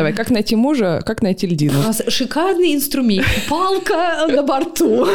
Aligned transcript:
Давай, 0.00 0.14
как 0.14 0.30
найти 0.30 0.56
мужа, 0.56 1.02
как 1.04 1.20
найти 1.20 1.46
льдину? 1.46 1.74
Шикарный 2.08 2.74
инструмент. 2.74 3.26
Палка 3.50 4.26
на 4.28 4.42
борту. 4.42 5.06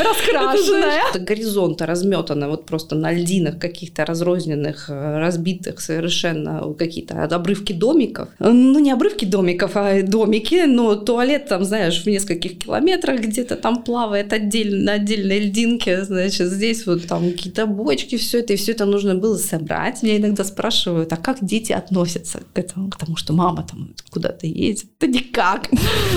Раскрашенная. 0.00 1.02
Горизонта 1.20 1.86
разметана 1.86 2.48
вот 2.48 2.66
просто 2.66 2.96
на 2.96 3.12
льдинах 3.12 3.60
каких-то 3.60 4.04
разрозненных, 4.04 4.88
разбитых 4.88 5.80
совершенно 5.80 6.74
какие-то 6.76 7.22
обрывки 7.22 7.72
домиков. 7.72 8.28
Ну, 8.40 8.80
не 8.80 8.90
обрывки 8.90 9.24
домиков, 9.24 9.76
а 9.76 10.02
домики, 10.02 10.64
но 10.66 10.96
туалет 10.96 11.46
там, 11.46 11.62
знаешь, 11.62 12.02
в 12.02 12.08
нескольких 12.08 12.58
километрах 12.58 13.20
где-то 13.20 13.54
там 13.54 13.84
плавает 13.84 14.32
отдельно, 14.32 14.84
на 14.84 14.92
отдельной 14.94 15.38
льдинке, 15.38 16.02
значит, 16.02 16.48
здесь 16.48 16.86
вот 16.86 17.06
там 17.06 17.30
какие-то 17.30 17.66
бочки, 17.66 18.16
все 18.16 18.40
это, 18.40 18.54
и 18.54 18.56
все 18.56 18.72
это 18.72 18.84
нужно 18.84 19.14
было 19.14 19.36
собрать. 19.36 20.02
Меня 20.02 20.16
иногда 20.16 20.42
спрашивают, 20.42 21.12
а 21.12 21.16
как 21.16 21.38
дети 21.40 21.70
относятся 21.70 22.40
к 22.52 22.58
этому? 22.58 22.90
Потому 22.90 23.16
что 23.16 23.32
мама 23.32 23.43
там 23.52 23.94
куда-то 24.10 24.46
едет. 24.46 24.86
Да 25.00 25.06
никак. 25.06 25.68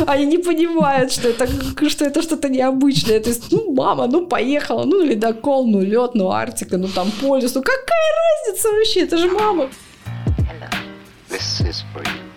Они 0.07 0.25
не 0.25 0.37
понимают, 0.37 1.11
что 1.11 1.29
это, 1.29 1.47
что 1.89 2.05
это 2.05 2.21
что-то 2.21 2.49
необычное. 2.49 3.19
То 3.19 3.29
есть, 3.29 3.51
ну, 3.51 3.73
мама, 3.73 4.07
ну, 4.07 4.27
поехала, 4.27 4.85
ну, 4.85 5.03
ледокол, 5.03 5.67
ну, 5.67 5.81
лед, 5.81 6.11
ну, 6.15 6.29
Арктика, 6.29 6.77
ну, 6.77 6.87
там 6.87 7.11
полюс. 7.21 7.55
Ну, 7.55 7.61
какая 7.61 8.11
разница 8.47 8.69
вообще? 8.69 9.01
Это 9.01 9.17
же 9.17 9.29
мама. 9.29 9.69
This 11.29 11.61
is 11.61 11.83
for 11.93 12.03
you. 12.03 12.27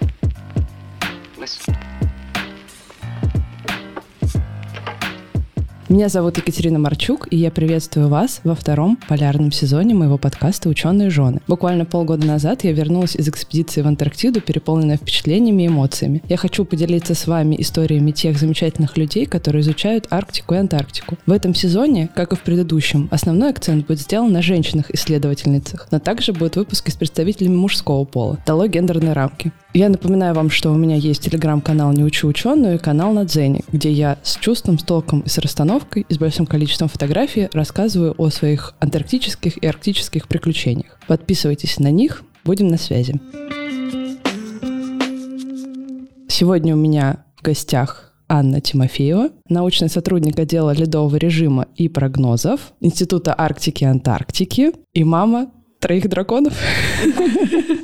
Listen. 1.39 1.90
Меня 5.91 6.09
зовут 6.09 6.37
Екатерина 6.37 6.79
Марчук, 6.79 7.27
и 7.33 7.37
я 7.37 7.51
приветствую 7.51 8.07
вас 8.07 8.43
во 8.45 8.55
втором 8.55 8.97
полярном 9.09 9.51
сезоне 9.51 9.93
моего 9.93 10.19
подкаста 10.19 10.69
«Ученые 10.69 11.11
жены». 11.11 11.41
Буквально 11.49 11.85
полгода 11.85 12.25
назад 12.25 12.63
я 12.63 12.71
вернулась 12.71 13.17
из 13.17 13.29
экспедиции 13.29 13.83
в 13.83 13.89
Антарктиду, 13.89 14.41
переполненная 14.41 14.99
впечатлениями 14.99 15.65
и 15.65 15.67
эмоциями. 15.67 16.23
Я 16.29 16.37
хочу 16.37 16.65
поделиться 16.65 17.17
с 17.17 17.27
вами 17.27 17.57
историями 17.59 18.13
тех 18.13 18.39
замечательных 18.39 18.97
людей, 18.97 19.27
которые 19.27 19.63
изучают 19.63 20.07
Арктику 20.11 20.55
и 20.55 20.59
Антарктику. 20.59 21.19
В 21.27 21.33
этом 21.33 21.57
сезоне, 21.57 22.09
как 22.15 22.33
и 22.33 22.37
в 22.37 22.43
предыдущем, 22.43 23.09
основной 23.11 23.51
акцент 23.51 23.89
будет 23.89 23.99
сделан 23.99 24.31
на 24.31 24.43
женщинах-исследовательницах, 24.43 25.89
но 25.91 25.99
также 25.99 26.33
будет 26.33 26.55
выпуск 26.55 26.89
с 26.89 26.95
представителями 26.95 27.57
мужского 27.57 28.05
пола. 28.05 28.39
Дало 28.47 28.69
гендерные 28.69 29.13
рамки. 29.13 29.51
Я 29.73 29.89
напоминаю 29.89 30.35
вам, 30.35 30.51
что 30.51 30.73
у 30.73 30.75
меня 30.75 30.97
есть 30.97 31.23
телеграм-канал 31.23 31.93
«Не 31.93 32.03
учу 32.03 32.27
ученую» 32.27 32.75
и 32.75 32.79
канал 32.79 33.13
на 33.13 33.25
Дзене, 33.25 33.63
где 33.71 33.93
я 33.93 34.19
с 34.25 34.37
чувством, 34.37 34.81
с 34.81 34.83
толком 34.83 35.21
и 35.21 35.29
с 35.29 35.39
расстановкой 35.39 36.05
и 36.09 36.13
с 36.13 36.19
большим 36.19 36.45
количеством 36.45 36.89
фотографий 36.89 37.49
рассказываю 37.53 38.17
о 38.19 38.31
своих 38.31 38.75
антарктических 38.81 39.59
и 39.59 39.67
арктических 39.67 40.27
приключениях. 40.27 40.99
Подписывайтесь 41.07 41.79
на 41.79 41.93
них, 41.93 42.25
будем 42.45 42.67
на 42.67 42.79
связи. 42.79 43.21
Сегодня 46.27 46.75
у 46.75 46.79
меня 46.79 47.25
в 47.37 47.43
гостях 47.43 48.13
Анна 48.29 48.61
Тимофеева, 48.61 49.29
научный 49.49 49.89
сотрудник 49.89 50.37
отдела 50.37 50.73
ледового 50.73 51.15
режима 51.15 51.69
и 51.77 51.89
прогнозов 51.89 52.73
Института 52.81 53.37
Арктики 53.39 53.85
и 53.85 53.87
Антарктики 53.87 54.73
и 54.95 55.05
мама 55.05 55.53
троих 55.79 56.09
драконов. 56.09 56.55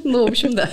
Ну, 0.05 0.25
в 0.25 0.31
общем, 0.31 0.55
да. 0.55 0.71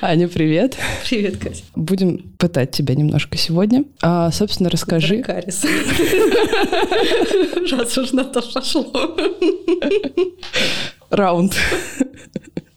Аня, 0.00 0.28
привет. 0.28 0.76
Привет, 1.08 1.36
Катя. 1.38 1.62
Будем 1.74 2.34
пытать 2.38 2.70
тебя 2.70 2.94
немножко 2.94 3.36
сегодня. 3.36 3.84
А, 4.02 4.30
собственно, 4.30 4.70
расскажи... 4.70 5.22
Карис. 5.22 5.64
Раз 7.72 7.98
уж 7.98 8.12
на 8.12 8.24
то 8.24 8.42
пошло. 8.42 9.16
Раунд. 11.10 11.54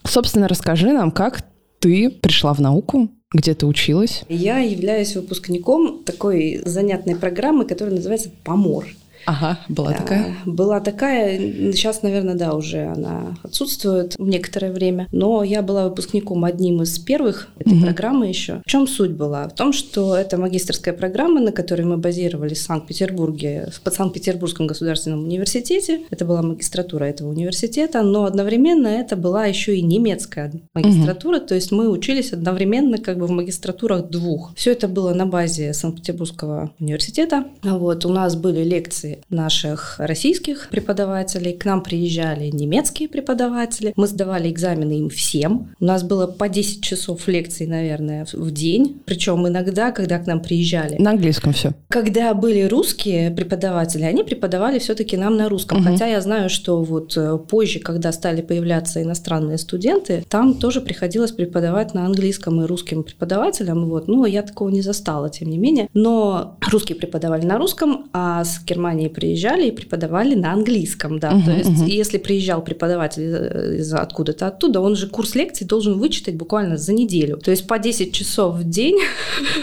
Собственно, 0.03 0.47
расскажи 0.47 0.91
нам, 0.91 1.11
как 1.11 1.41
ты 1.79 2.09
пришла 2.09 2.53
в 2.53 2.59
науку, 2.59 3.09
где 3.31 3.53
ты 3.53 3.65
училась? 3.65 4.23
Я 4.29 4.59
являюсь 4.59 5.15
выпускником 5.15 6.03
такой 6.03 6.61
занятной 6.65 7.15
программы, 7.15 7.65
которая 7.65 7.95
называется 7.95 8.31
«Помор». 8.43 8.85
Ага, 9.27 9.59
была 9.67 9.91
такая? 9.91 10.37
Была 10.45 10.79
такая. 10.79 11.37
Сейчас, 11.73 12.01
наверное, 12.01 12.35
да, 12.35 12.53
уже 12.53 12.85
она 12.85 13.35
отсутствует 13.43 14.15
в 14.17 14.25
некоторое 14.25 14.71
время. 14.71 15.09
Но 15.11 15.43
я 15.43 15.61
была 15.61 15.89
выпускником 15.89 16.45
одним 16.45 16.81
из 16.81 16.97
первых 16.97 17.49
этой 17.59 17.73
угу. 17.73 17.83
программы 17.83 18.27
еще. 18.27 18.61
В 18.65 18.69
чем 18.69 18.87
суть 18.87 19.11
была? 19.11 19.49
В 19.49 19.53
том, 19.53 19.73
что 19.73 20.15
это 20.15 20.37
магистрская 20.37 20.93
программа, 20.93 21.41
на 21.41 21.51
которой 21.51 21.81
мы 21.81 21.97
базировались 21.97 22.59
в 22.59 22.61
Санкт-Петербурге, 22.61 23.69
в 23.83 23.91
Санкт-Петербургском 23.91 24.65
государственном 24.65 25.25
университете. 25.25 26.03
Это 26.09 26.23
была 26.23 26.41
магистратура 26.41 27.03
этого 27.03 27.29
университета, 27.29 28.03
но 28.03 28.23
одновременно 28.23 28.87
это 28.87 29.17
была 29.17 29.45
еще 29.45 29.75
и 29.75 29.81
немецкая 29.81 30.53
магистратура, 30.73 31.39
угу. 31.39 31.47
то 31.47 31.55
есть 31.55 31.73
мы 31.73 31.89
учились 31.89 32.31
одновременно 32.31 32.97
как 32.97 33.17
бы 33.17 33.27
в 33.27 33.31
магистратурах 33.31 34.09
двух. 34.09 34.53
Все 34.55 34.71
это 34.71 34.87
было 34.87 35.13
на 35.13 35.25
базе 35.25 35.73
Санкт-Петербургского 35.73 36.71
университета. 36.79 37.43
Вот, 37.61 38.05
у 38.05 38.09
нас 38.09 38.37
были 38.37 38.63
лекции 38.63 39.16
наших 39.29 39.95
российских 39.99 40.69
преподавателей, 40.69 41.53
к 41.53 41.65
нам 41.65 41.81
приезжали 41.81 42.47
немецкие 42.47 43.09
преподаватели, 43.09 43.93
мы 43.95 44.07
сдавали 44.07 44.49
экзамены 44.49 44.99
им 44.99 45.09
всем. 45.09 45.73
У 45.79 45.85
нас 45.85 46.03
было 46.03 46.27
по 46.27 46.49
10 46.49 46.83
часов 46.83 47.27
лекций, 47.27 47.67
наверное, 47.67 48.25
в 48.31 48.51
день, 48.51 49.01
причем 49.05 49.47
иногда, 49.47 49.91
когда 49.91 50.19
к 50.19 50.27
нам 50.27 50.41
приезжали. 50.41 50.95
На 51.01 51.11
английском 51.11 51.53
все. 51.53 51.73
Когда 51.89 52.33
были 52.33 52.63
русские 52.63 53.31
преподаватели, 53.31 54.03
они 54.03 54.23
преподавали 54.23 54.79
все-таки 54.79 55.17
нам 55.17 55.37
на 55.37 55.49
русском, 55.49 55.79
угу. 55.79 55.89
хотя 55.89 56.07
я 56.07 56.21
знаю, 56.21 56.49
что 56.49 56.83
вот 56.83 57.15
э, 57.17 57.37
позже, 57.37 57.79
когда 57.79 58.11
стали 58.11 58.41
появляться 58.41 59.01
иностранные 59.01 59.57
студенты, 59.57 60.23
там 60.29 60.55
тоже 60.55 60.81
приходилось 60.81 61.31
преподавать 61.31 61.93
на 61.93 62.05
английском 62.05 62.61
и 62.61 62.65
русским 62.65 63.03
преподавателям, 63.03 63.89
вот, 63.89 64.07
ну, 64.07 64.25
я 64.25 64.41
такого 64.41 64.69
не 64.69 64.81
застала, 64.81 65.29
тем 65.29 65.49
не 65.49 65.57
менее, 65.57 65.89
но 65.93 66.57
русские 66.71 66.97
преподавали 66.97 67.45
на 67.45 67.57
русском, 67.57 68.09
а 68.13 68.43
с 68.43 68.63
Германии 68.63 69.06
они 69.07 69.13
приезжали 69.13 69.67
и 69.67 69.71
преподавали 69.71 70.35
на 70.35 70.53
английском, 70.53 71.19
да. 71.19 71.31
Uh-huh, 71.31 71.45
То 71.45 71.51
есть, 71.51 71.69
uh-huh. 71.69 71.89
если 71.89 72.17
приезжал 72.17 72.63
преподаватель 72.63 73.79
из 73.79 73.93
откуда-то 73.93 74.47
оттуда, 74.47 74.81
он 74.81 74.95
же 74.95 75.07
курс 75.07 75.35
лекций 75.35 75.65
должен 75.65 75.97
вычитать 75.97 76.35
буквально 76.35 76.77
за 76.77 76.93
неделю. 76.93 77.37
То 77.37 77.51
есть 77.51 77.67
по 77.67 77.79
10 77.79 78.13
часов 78.13 78.55
в 78.55 78.69
день 78.69 78.97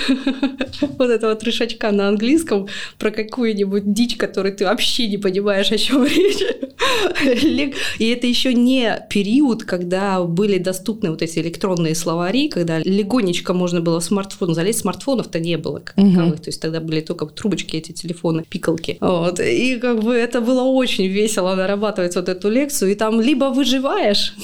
вот 0.98 1.10
этого 1.10 1.34
трешачка 1.34 1.92
на 1.92 2.08
английском 2.08 2.68
про 2.98 3.10
какую-нибудь 3.10 3.92
дичь, 3.92 4.16
которую 4.16 4.54
ты 4.56 4.64
вообще 4.64 5.08
не 5.08 5.18
понимаешь, 5.18 5.72
о 5.72 5.78
чем 5.78 6.04
речь. 6.04 6.42
И 7.98 8.08
это 8.08 8.26
еще 8.26 8.54
не 8.54 9.06
период, 9.10 9.64
когда 9.64 10.22
были 10.22 10.58
доступны 10.58 11.10
вот 11.10 11.22
эти 11.22 11.38
электронные 11.38 11.94
словари, 11.94 12.48
когда 12.48 12.78
легонечко 12.78 13.52
можно 13.52 13.80
было 13.80 14.00
в 14.00 14.04
смартфон 14.04 14.54
залезть, 14.54 14.80
смартфонов-то 14.80 15.40
не 15.40 15.56
было 15.56 15.78
как 15.78 15.96
таковых, 15.96 16.40
то 16.40 16.48
есть 16.48 16.60
тогда 16.60 16.80
были 16.80 17.00
только 17.00 17.26
трубочки 17.26 17.76
эти 17.76 17.92
телефоны, 17.92 18.44
пикалки. 18.48 18.96
Вот. 19.34 19.40
И 19.40 19.78
как 19.78 20.00
бы 20.00 20.14
это 20.14 20.40
было 20.40 20.62
очень 20.62 21.06
весело 21.06 21.54
нарабатывать 21.54 22.16
вот 22.16 22.28
эту 22.28 22.50
лекцию. 22.50 22.92
И 22.92 22.94
там 22.94 23.20
либо 23.20 23.46
выживаешь 23.46 24.34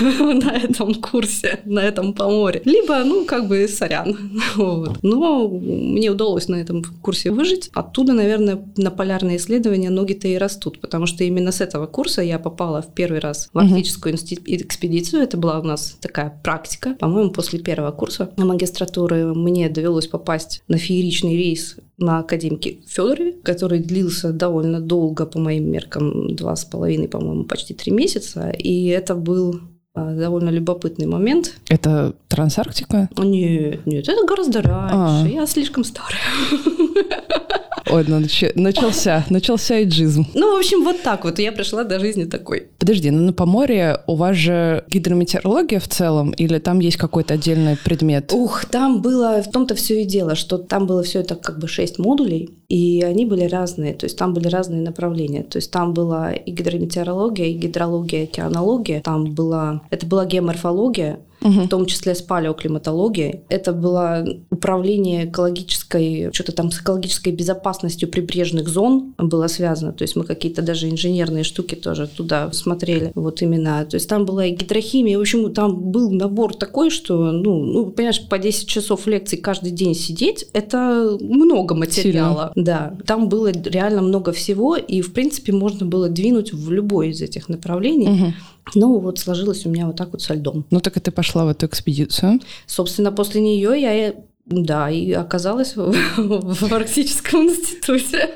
на 0.20 0.56
этом 0.56 0.94
курсе, 0.94 1.60
на 1.64 1.80
этом 1.80 2.12
поморе, 2.12 2.62
либо, 2.64 3.04
ну, 3.04 3.24
как 3.24 3.48
бы, 3.48 3.68
сорян. 3.68 4.16
Вот. 4.56 5.02
Но 5.02 5.48
мне 5.48 6.10
удалось 6.10 6.48
на 6.48 6.56
этом 6.56 6.82
курсе 7.02 7.30
выжить. 7.30 7.70
Оттуда, 7.74 8.12
наверное, 8.12 8.58
на 8.76 8.90
полярные 8.90 9.36
исследования 9.36 9.90
ноги-то 9.90 10.28
и 10.28 10.38
растут, 10.38 10.80
потому 10.80 11.06
что 11.06 11.24
именно 11.24 11.52
с 11.52 11.60
этого 11.60 11.86
курса 11.86 12.22
я 12.22 12.38
попала 12.38 12.80
в 12.82 12.94
первый 12.94 13.20
раз 13.20 13.48
в 13.52 13.58
арктическую 13.58 14.14
экспедицию. 14.14 15.22
Это 15.22 15.36
была 15.36 15.60
у 15.60 15.62
нас 15.62 15.96
такая 16.00 16.40
практика. 16.42 16.96
По-моему, 16.98 17.30
после 17.30 17.58
первого 17.58 17.92
курса 17.92 18.30
магистратуры 18.36 19.34
мне 19.34 19.68
довелось 19.68 20.06
попасть 20.06 20.62
на 20.68 20.78
фееричный 20.78 21.36
рейс 21.36 21.76
на 21.98 22.18
академике 22.18 22.78
Федорове, 22.86 23.32
который 23.42 23.78
длился 23.78 24.32
довольно 24.32 24.80
долго, 24.80 25.26
по 25.26 25.38
моим 25.38 25.70
меркам, 25.70 26.34
два 26.34 26.54
с 26.56 26.64
половиной, 26.64 27.08
по-моему, 27.08 27.44
почти 27.44 27.74
три 27.74 27.92
месяца. 27.92 28.50
И 28.50 28.86
это 28.86 29.14
был 29.14 29.60
а, 29.94 30.14
довольно 30.14 30.50
любопытный 30.50 31.06
момент. 31.06 31.54
Это 31.68 32.14
Трансарктика? 32.28 33.08
Нет, 33.16 33.86
нет, 33.86 34.08
это 34.08 34.26
гораздо 34.26 34.60
раньше. 34.60 34.94
А. 34.94 35.26
Я 35.26 35.46
слишком 35.46 35.84
старая. 35.84 36.20
Ой, 37.88 38.04
ну, 38.08 38.20
начался, 38.56 39.24
начался 39.30 39.82
иджизм. 39.82 40.26
Ну, 40.34 40.56
в 40.56 40.58
общем, 40.58 40.82
вот 40.82 41.02
так 41.02 41.24
вот 41.24 41.38
я 41.38 41.52
пришла 41.52 41.84
до 41.84 42.00
жизни 42.00 42.24
такой. 42.24 42.68
Подожди, 42.78 43.10
ну 43.10 43.22
на 43.22 43.32
Поморье 43.32 44.00
у 44.06 44.16
вас 44.16 44.36
же 44.36 44.84
гидрометеорология 44.88 45.78
в 45.78 45.88
целом, 45.88 46.30
или 46.30 46.58
там 46.58 46.80
есть 46.80 46.96
какой-то 46.96 47.34
отдельный 47.34 47.76
предмет? 47.76 48.32
Ух, 48.32 48.64
там 48.66 49.02
было, 49.02 49.42
в 49.42 49.50
том-то 49.50 49.74
все 49.74 50.02
и 50.02 50.04
дело, 50.04 50.34
что 50.34 50.58
там 50.58 50.86
было 50.86 51.02
все 51.02 51.20
это 51.20 51.36
как 51.36 51.58
бы 51.58 51.68
шесть 51.68 51.98
модулей, 51.98 52.50
и 52.68 53.02
они 53.02 53.24
были 53.24 53.44
разные, 53.44 53.94
то 53.94 54.06
есть 54.06 54.18
там 54.18 54.34
были 54.34 54.48
разные 54.48 54.82
направления. 54.82 55.44
То 55.44 55.58
есть 55.58 55.70
там 55.70 55.94
была 55.94 56.32
и 56.32 56.50
гидрометеорология, 56.50 57.46
и 57.46 57.54
гидрология, 57.54 58.22
и 58.22 58.24
океанология, 58.24 59.00
там 59.00 59.32
была... 59.32 59.82
Это 59.90 60.06
была 60.06 60.26
геоморфология, 60.26 61.20
угу. 61.40 61.62
в 61.62 61.68
том 61.68 61.86
числе 61.86 62.14
с 62.14 62.22
палеоклиматологией. 62.22 63.40
Это 63.48 63.72
было 63.72 64.26
управление 64.50 65.26
экологической, 65.26 66.30
что-то 66.32 66.52
там 66.52 66.70
с 66.70 66.80
экологической 66.80 67.30
безопасностью 67.30 68.08
прибрежных 68.08 68.68
зон 68.68 69.14
было 69.18 69.46
связано. 69.46 69.92
То 69.92 70.02
есть 70.02 70.16
мы 70.16 70.24
какие-то 70.24 70.62
даже 70.62 70.88
инженерные 70.88 71.44
штуки 71.44 71.74
тоже 71.74 72.06
туда 72.06 72.52
смотрели. 72.52 73.12
Вот 73.14 73.42
именно. 73.42 73.84
То 73.84 73.96
есть 73.96 74.08
там 74.08 74.24
была 74.24 74.46
и 74.46 74.54
гидрохимия. 74.54 75.18
В 75.18 75.20
общем, 75.20 75.52
там 75.52 75.76
был 75.90 76.10
набор 76.10 76.54
такой, 76.54 76.90
что, 76.90 77.32
ну, 77.32 77.64
ну 77.64 77.90
понимаешь, 77.90 78.26
по 78.28 78.38
10 78.38 78.68
часов 78.68 79.06
лекций 79.06 79.38
каждый 79.38 79.70
день 79.72 79.94
сидеть, 79.94 80.46
это 80.52 81.16
много 81.20 81.74
материала. 81.74 82.52
Сильно. 82.54 82.66
Да. 82.66 82.98
Там 83.06 83.28
было 83.28 83.50
реально 83.50 84.02
много 84.02 84.32
всего, 84.32 84.76
и, 84.76 85.00
в 85.00 85.12
принципе, 85.12 85.52
можно 85.52 85.86
было 85.86 86.08
двинуть 86.08 86.52
в 86.52 86.70
любой 86.70 87.10
из 87.10 87.22
этих 87.22 87.48
направлений. 87.48 88.08
Угу. 88.08 88.32
Ну, 88.74 88.98
вот 88.98 89.18
сложилось 89.18 89.64
у 89.64 89.70
меня 89.70 89.86
вот 89.86 89.96
так 89.96 90.10
вот 90.12 90.22
со 90.22 90.34
льдом. 90.34 90.64
Ну, 90.70 90.80
так 90.80 90.96
и 90.96 91.00
ты 91.00 91.10
пошла 91.10 91.25
в 91.34 91.48
эту 91.48 91.66
экспедицию. 91.66 92.40
Собственно, 92.66 93.12
после 93.12 93.40
нее 93.40 93.80
я 93.80 94.14
да, 94.46 94.90
и 94.90 95.10
оказалась 95.10 95.74
в, 95.74 95.92
в 96.16 96.72
Арктическом 96.72 97.48
институте, 97.48 98.30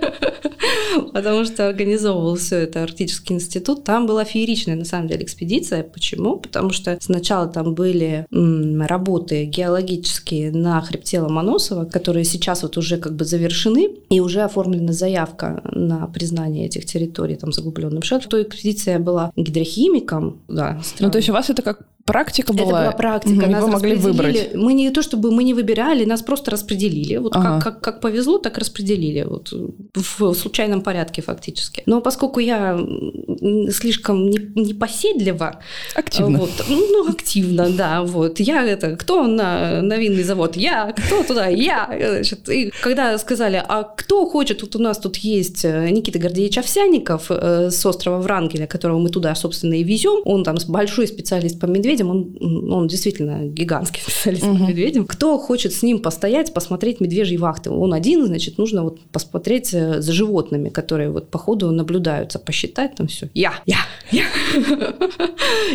потому 1.12 1.44
что 1.44 1.69
организовывал 1.69 2.34
все 2.34 2.56
это 2.56 2.82
Арктический 2.82 3.37
институт. 3.37 3.84
Там 3.84 4.08
была 4.08 4.25
фееричная, 4.25 4.75
на 4.75 4.84
самом 4.84 5.06
деле, 5.06 5.22
экспедиция. 5.22 5.84
Почему? 5.84 6.37
Потому 6.38 6.70
что 6.70 6.98
сначала 7.00 7.46
там 7.46 7.75
были 7.75 8.26
м, 8.32 8.82
работы 8.82 9.44
геологические 9.44 10.50
на 10.50 10.81
хребте 10.81 11.20
Ломоносова, 11.20 11.84
которые 11.84 12.25
сейчас 12.25 12.64
вот 12.64 12.76
уже 12.76 12.96
как 12.96 13.14
бы 13.14 13.25
завершены, 13.25 13.90
и 14.10 14.19
уже 14.19 14.43
оформлена 14.43 14.93
заявка 14.93 15.62
на 15.64 16.08
признание 16.08 16.66
этих 16.66 16.86
территорий 16.86 17.36
там 17.36 17.52
заглубленным 17.52 18.02
шельфом. 18.02 18.31
То 18.31 18.43
экспедиция 18.43 18.98
была 18.98 19.31
гидрохимиком, 19.36 20.40
да. 20.48 20.81
Странно. 20.82 21.06
Ну, 21.06 21.10
то 21.12 21.19
есть 21.19 21.28
у 21.28 21.32
вас 21.32 21.50
это 21.50 21.62
как 21.62 21.86
практика 22.12 22.52
была? 22.52 22.62
Это 22.62 22.72
была 22.72 22.92
практика. 22.92 23.44
Угу, 23.44 23.50
нас 23.50 23.64
вы 23.64 23.70
могли 23.70 23.94
выбрать? 23.94 24.54
Мы 24.54 24.72
не 24.74 24.90
то, 24.90 25.02
чтобы 25.02 25.30
мы 25.30 25.44
не 25.44 25.54
выбирали, 25.54 26.04
нас 26.04 26.22
просто 26.22 26.50
распределили. 26.50 27.16
Вот 27.16 27.36
ага. 27.36 27.60
как, 27.60 27.62
как, 27.64 27.80
как 27.80 28.00
повезло, 28.00 28.38
так 28.38 28.58
распределили. 28.58 29.26
Вот 29.28 29.52
в 29.94 30.34
случайном 30.34 30.82
порядке 30.82 31.22
фактически. 31.22 31.82
Но 31.86 32.00
поскольку 32.00 32.40
я 32.40 32.78
слишком 33.70 34.30
не, 34.30 34.38
непоседлива... 34.54 35.60
Активно. 35.94 36.38
Вот, 36.38 36.50
ну, 36.68 37.08
активно, 37.08 37.70
да. 37.70 38.02
Вот. 38.02 38.40
Я 38.40 38.64
это... 38.64 38.96
Кто 38.96 39.26
на, 39.26 39.82
на 39.82 39.96
винный 39.96 40.22
завод? 40.22 40.56
Я. 40.56 40.92
Кто 40.92 41.22
туда? 41.22 41.46
Я. 41.46 41.88
Значит, 41.90 42.48
и 42.48 42.72
когда 42.82 43.16
сказали, 43.18 43.62
а 43.66 43.82
кто 43.82 44.26
хочет, 44.26 44.62
вот 44.62 44.76
у 44.76 44.78
нас 44.78 44.98
тут 44.98 45.16
есть 45.16 45.64
э, 45.64 45.88
Никита 45.90 46.18
Гордеевич 46.18 46.58
Овсяников 46.58 47.26
э, 47.30 47.70
с 47.70 47.86
острова 47.86 48.20
Врангеля, 48.20 48.66
которого 48.66 48.98
мы 48.98 49.10
туда, 49.10 49.34
собственно, 49.34 49.74
и 49.74 49.82
везем. 49.82 50.20
Он 50.24 50.44
там 50.44 50.56
большой 50.68 51.06
специалист 51.06 51.58
по 51.58 51.66
медведям, 51.66 52.00
медведем, 52.05 52.11
он, 52.41 52.73
он 52.73 52.88
действительно 52.88 53.47
гигантский 53.47 54.02
специалист 54.06 54.44
угу. 54.44 54.56
по 54.56 54.62
медведям. 54.62 55.06
Кто 55.06 55.38
хочет 55.38 55.73
с 55.73 55.82
ним 55.82 56.00
постоять, 56.00 56.52
посмотреть 56.52 57.00
медвежьи 57.00 57.37
вахты? 57.37 57.70
Он 57.70 57.93
один, 57.94 58.26
значит, 58.26 58.58
нужно 58.58 58.82
вот 58.82 59.00
посмотреть 59.12 59.73
э, 59.73 60.00
за 60.00 60.12
животными, 60.12 60.69
которые 60.69 61.11
вот 61.11 61.29
по 61.31 61.38
ходу 61.38 61.70
наблюдаются, 61.70 62.38
посчитать 62.38 62.97
там 62.97 63.06
все. 63.06 63.29
Я, 63.35 63.55
я, 63.67 63.79
я. 64.11 64.25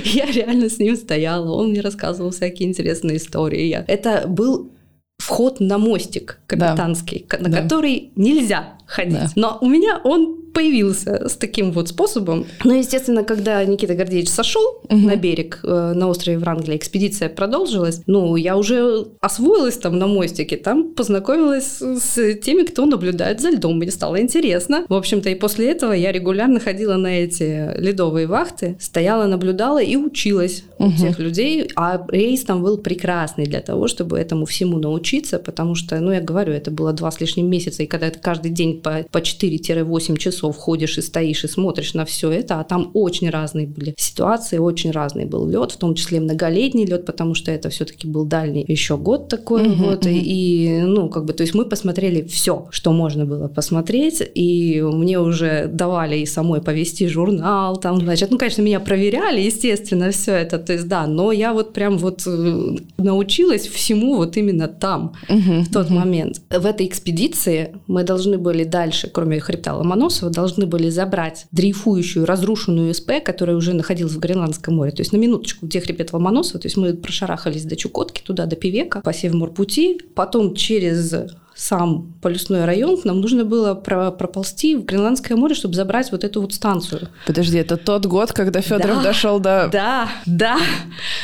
Я 0.04 0.26
реально 0.26 0.70
с 0.70 0.80
ним 0.80 0.96
стояла, 0.96 1.52
он 1.52 1.70
мне 1.70 1.82
рассказывал 1.82 2.32
всякие 2.32 2.68
интересные 2.70 3.18
истории. 3.18 3.84
Это 3.88 4.28
был 4.28 4.72
вход 5.18 5.60
на 5.60 5.78
мостик 5.78 6.40
капитанский, 6.48 7.26
да. 7.30 7.38
на 7.40 7.50
да. 7.50 7.62
который 7.62 8.12
нельзя 8.16 8.78
ходить. 8.86 9.14
Да. 9.14 9.32
Но 9.36 9.58
у 9.62 9.70
меня 9.70 10.02
он 10.04 10.45
появился 10.56 11.28
с 11.28 11.36
таким 11.36 11.74
вот 11.74 11.90
способом. 11.90 12.46
Но, 12.64 12.74
естественно, 12.74 13.26
когда 13.26 13.64
Никита 13.66 13.94
Гордеевич 13.94 14.30
сошел 14.30 14.80
угу. 14.84 14.96
на 14.96 15.18
берег 15.18 15.60
э, 15.64 15.94
на 15.94 16.08
острове 16.08 16.38
Врангеля, 16.38 16.78
экспедиция 16.78 17.28
продолжилась. 17.28 18.02
Ну, 18.08 18.38
я 18.38 18.56
уже 18.56 19.06
освоилась 19.20 19.78
там 19.78 20.00
на 20.00 20.08
мостике, 20.08 20.56
там 20.56 20.94
познакомилась 20.94 21.82
с 21.82 22.36
теми, 22.36 22.64
кто 22.64 22.86
наблюдает 22.86 23.42
за 23.42 23.50
льдом. 23.50 23.78
Мне 23.78 23.92
стало 23.92 24.22
интересно. 24.22 24.86
В 24.88 24.94
общем-то, 24.94 25.30
и 25.30 25.36
после 25.36 25.72
этого 25.72 25.92
я 25.92 26.14
регулярно 26.14 26.62
ходила 26.62 26.96
на 26.96 27.20
эти 27.20 27.78
ледовые 27.78 28.26
вахты, 28.26 28.78
стояла, 28.80 29.26
наблюдала 29.28 29.84
и 29.84 29.98
училась 29.98 30.64
угу. 30.80 30.88
у 30.88 30.92
тех 30.94 31.20
людей. 31.20 31.70
А 31.76 32.02
рейс 32.08 32.46
там 32.46 32.64
был 32.64 32.78
прекрасный 32.78 33.46
для 33.46 33.60
того, 33.60 33.90
чтобы 33.90 34.18
этому 34.18 34.46
всему 34.46 34.78
научиться, 34.78 35.38
потому 35.38 35.76
что, 35.76 36.00
ну, 36.00 36.14
я 36.14 36.22
говорю, 36.22 36.54
это 36.54 36.72
было 36.72 36.94
два 36.94 37.12
с 37.12 37.20
лишним 37.20 37.50
месяца, 37.50 37.84
и 37.84 37.88
когда 37.88 38.10
ты 38.10 38.20
каждый 38.20 38.52
день 38.52 38.80
по, 38.82 39.06
по 39.12 39.18
4-8 39.18 40.18
часов 40.18 40.45
часов 40.46 40.58
ходишь 40.58 40.98
и 40.98 41.02
стоишь 41.02 41.44
и 41.44 41.48
смотришь 41.48 41.94
на 41.94 42.06
все 42.06 42.32
это, 42.32 42.60
а 42.60 42.64
там 42.64 42.92
очень 42.94 43.30
разные 43.30 43.68
были 43.68 43.94
ситуации, 43.98 44.58
очень 44.58 44.92
разный 44.92 45.26
был 45.26 45.48
лед, 45.48 45.72
в 45.72 45.78
том 45.78 45.96
числе 45.96 46.20
многолетний 46.20 46.86
лед, 46.86 47.06
потому 47.06 47.36
что 47.36 47.52
это 47.52 47.70
все-таки 47.70 48.08
был 48.08 48.26
дальний 48.26 48.66
еще 48.68 48.98
год 48.98 49.28
такой 49.28 49.68
угу, 49.68 49.84
вот, 49.84 50.06
угу. 50.06 50.10
И, 50.10 50.20
и 50.20 50.82
ну 50.82 51.10
как 51.10 51.26
бы, 51.26 51.34
то 51.34 51.44
есть 51.44 51.56
мы 51.56 51.66
посмотрели 51.66 52.22
все, 52.22 52.68
что 52.72 52.92
можно 52.92 53.26
было 53.26 53.48
посмотреть, 53.48 54.22
и 54.36 54.82
мне 54.82 55.20
уже 55.20 55.68
давали 55.68 56.18
и 56.18 56.26
самой 56.26 56.62
повести 56.62 57.08
журнал, 57.08 57.78
там, 57.78 58.02
значит, 58.02 58.32
ну 58.32 58.38
конечно 58.38 58.64
меня 58.64 58.80
проверяли, 58.80 59.42
естественно, 59.42 60.12
все 60.12 60.32
это, 60.32 60.58
то 60.60 60.74
есть 60.74 60.88
да, 60.88 61.08
но 61.08 61.32
я 61.32 61.54
вот 61.54 61.74
прям 61.74 61.98
вот 61.98 62.24
э, 62.28 62.76
научилась 62.98 63.68
всему 63.68 64.16
вот 64.16 64.38
именно 64.38 64.68
там 64.68 65.14
угу, 65.30 65.62
в 65.62 65.72
тот 65.72 65.88
угу. 65.88 65.96
момент. 65.96 66.42
В 66.50 66.66
этой 66.66 66.86
экспедиции 66.86 67.76
мы 67.88 68.04
должны 68.04 68.38
были 68.38 68.64
дальше, 68.64 69.10
кроме 69.12 69.40
хребта 69.40 69.76
Ломоносова, 69.76 70.32
должны 70.36 70.68
были 70.68 70.90
забрать 70.90 71.48
дрейфующую, 71.52 72.26
разрушенную 72.26 72.94
СП, 72.94 73.14
которая 73.24 73.56
уже 73.56 73.74
находилась 73.74 74.14
в 74.14 74.20
Гренландском 74.20 74.76
море. 74.76 74.92
То 74.92 75.02
есть 75.02 75.12
на 75.12 75.18
минуточку, 75.18 75.66
где 75.66 75.82
хребет 75.82 76.14
Ломоносова, 76.14 76.60
то 76.60 76.68
есть 76.68 76.78
мы 76.78 76.94
прошарахались 76.94 77.64
до 77.64 77.76
Чукотки, 77.76 78.22
туда 78.22 78.46
до 78.46 78.56
Пивека, 78.56 79.02
по 79.02 79.14
Севморпути, 79.14 79.98
потом 80.14 80.54
через 80.54 81.16
сам 81.56 82.14
полюсной 82.22 82.66
район, 82.66 83.00
нам 83.06 83.22
нужно 83.22 83.46
было 83.46 83.76
про 83.76 84.12
проползти 84.12 84.76
в 84.76 84.84
Гренландское 84.84 85.38
море, 85.38 85.56
чтобы 85.56 85.74
забрать 85.74 86.12
вот 86.12 86.26
эту 86.26 86.42
вот 86.42 86.54
станцию. 86.54 87.08
Подожди, 87.26 87.58
это 87.58 87.78
тот 87.78 88.06
год, 88.06 88.34
когда 88.34 88.60
Федоров 88.60 88.98
да, 88.98 89.04
дошел 89.04 89.40
до... 89.40 89.70
Да, 89.72 90.10
да, 90.26 90.58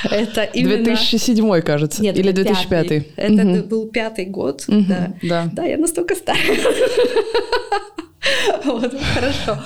это 0.10 0.44
именно... 0.44 0.86
2007, 0.86 1.62
кажется, 1.62 2.02
Нет, 2.02 2.18
или 2.18 2.32
2005. 2.32 2.70
Пятый. 2.70 3.08
Это 3.18 3.48
угу. 3.48 3.68
был 3.68 3.88
пятый 3.88 4.26
год, 4.26 4.64
угу, 4.70 4.86
да. 4.88 5.14
да. 5.22 5.50
Да, 5.52 5.64
я 5.66 5.78
настолько 5.78 6.16
старая. 6.16 6.58
Вот, 8.66 8.94
хорошо. 9.14 9.58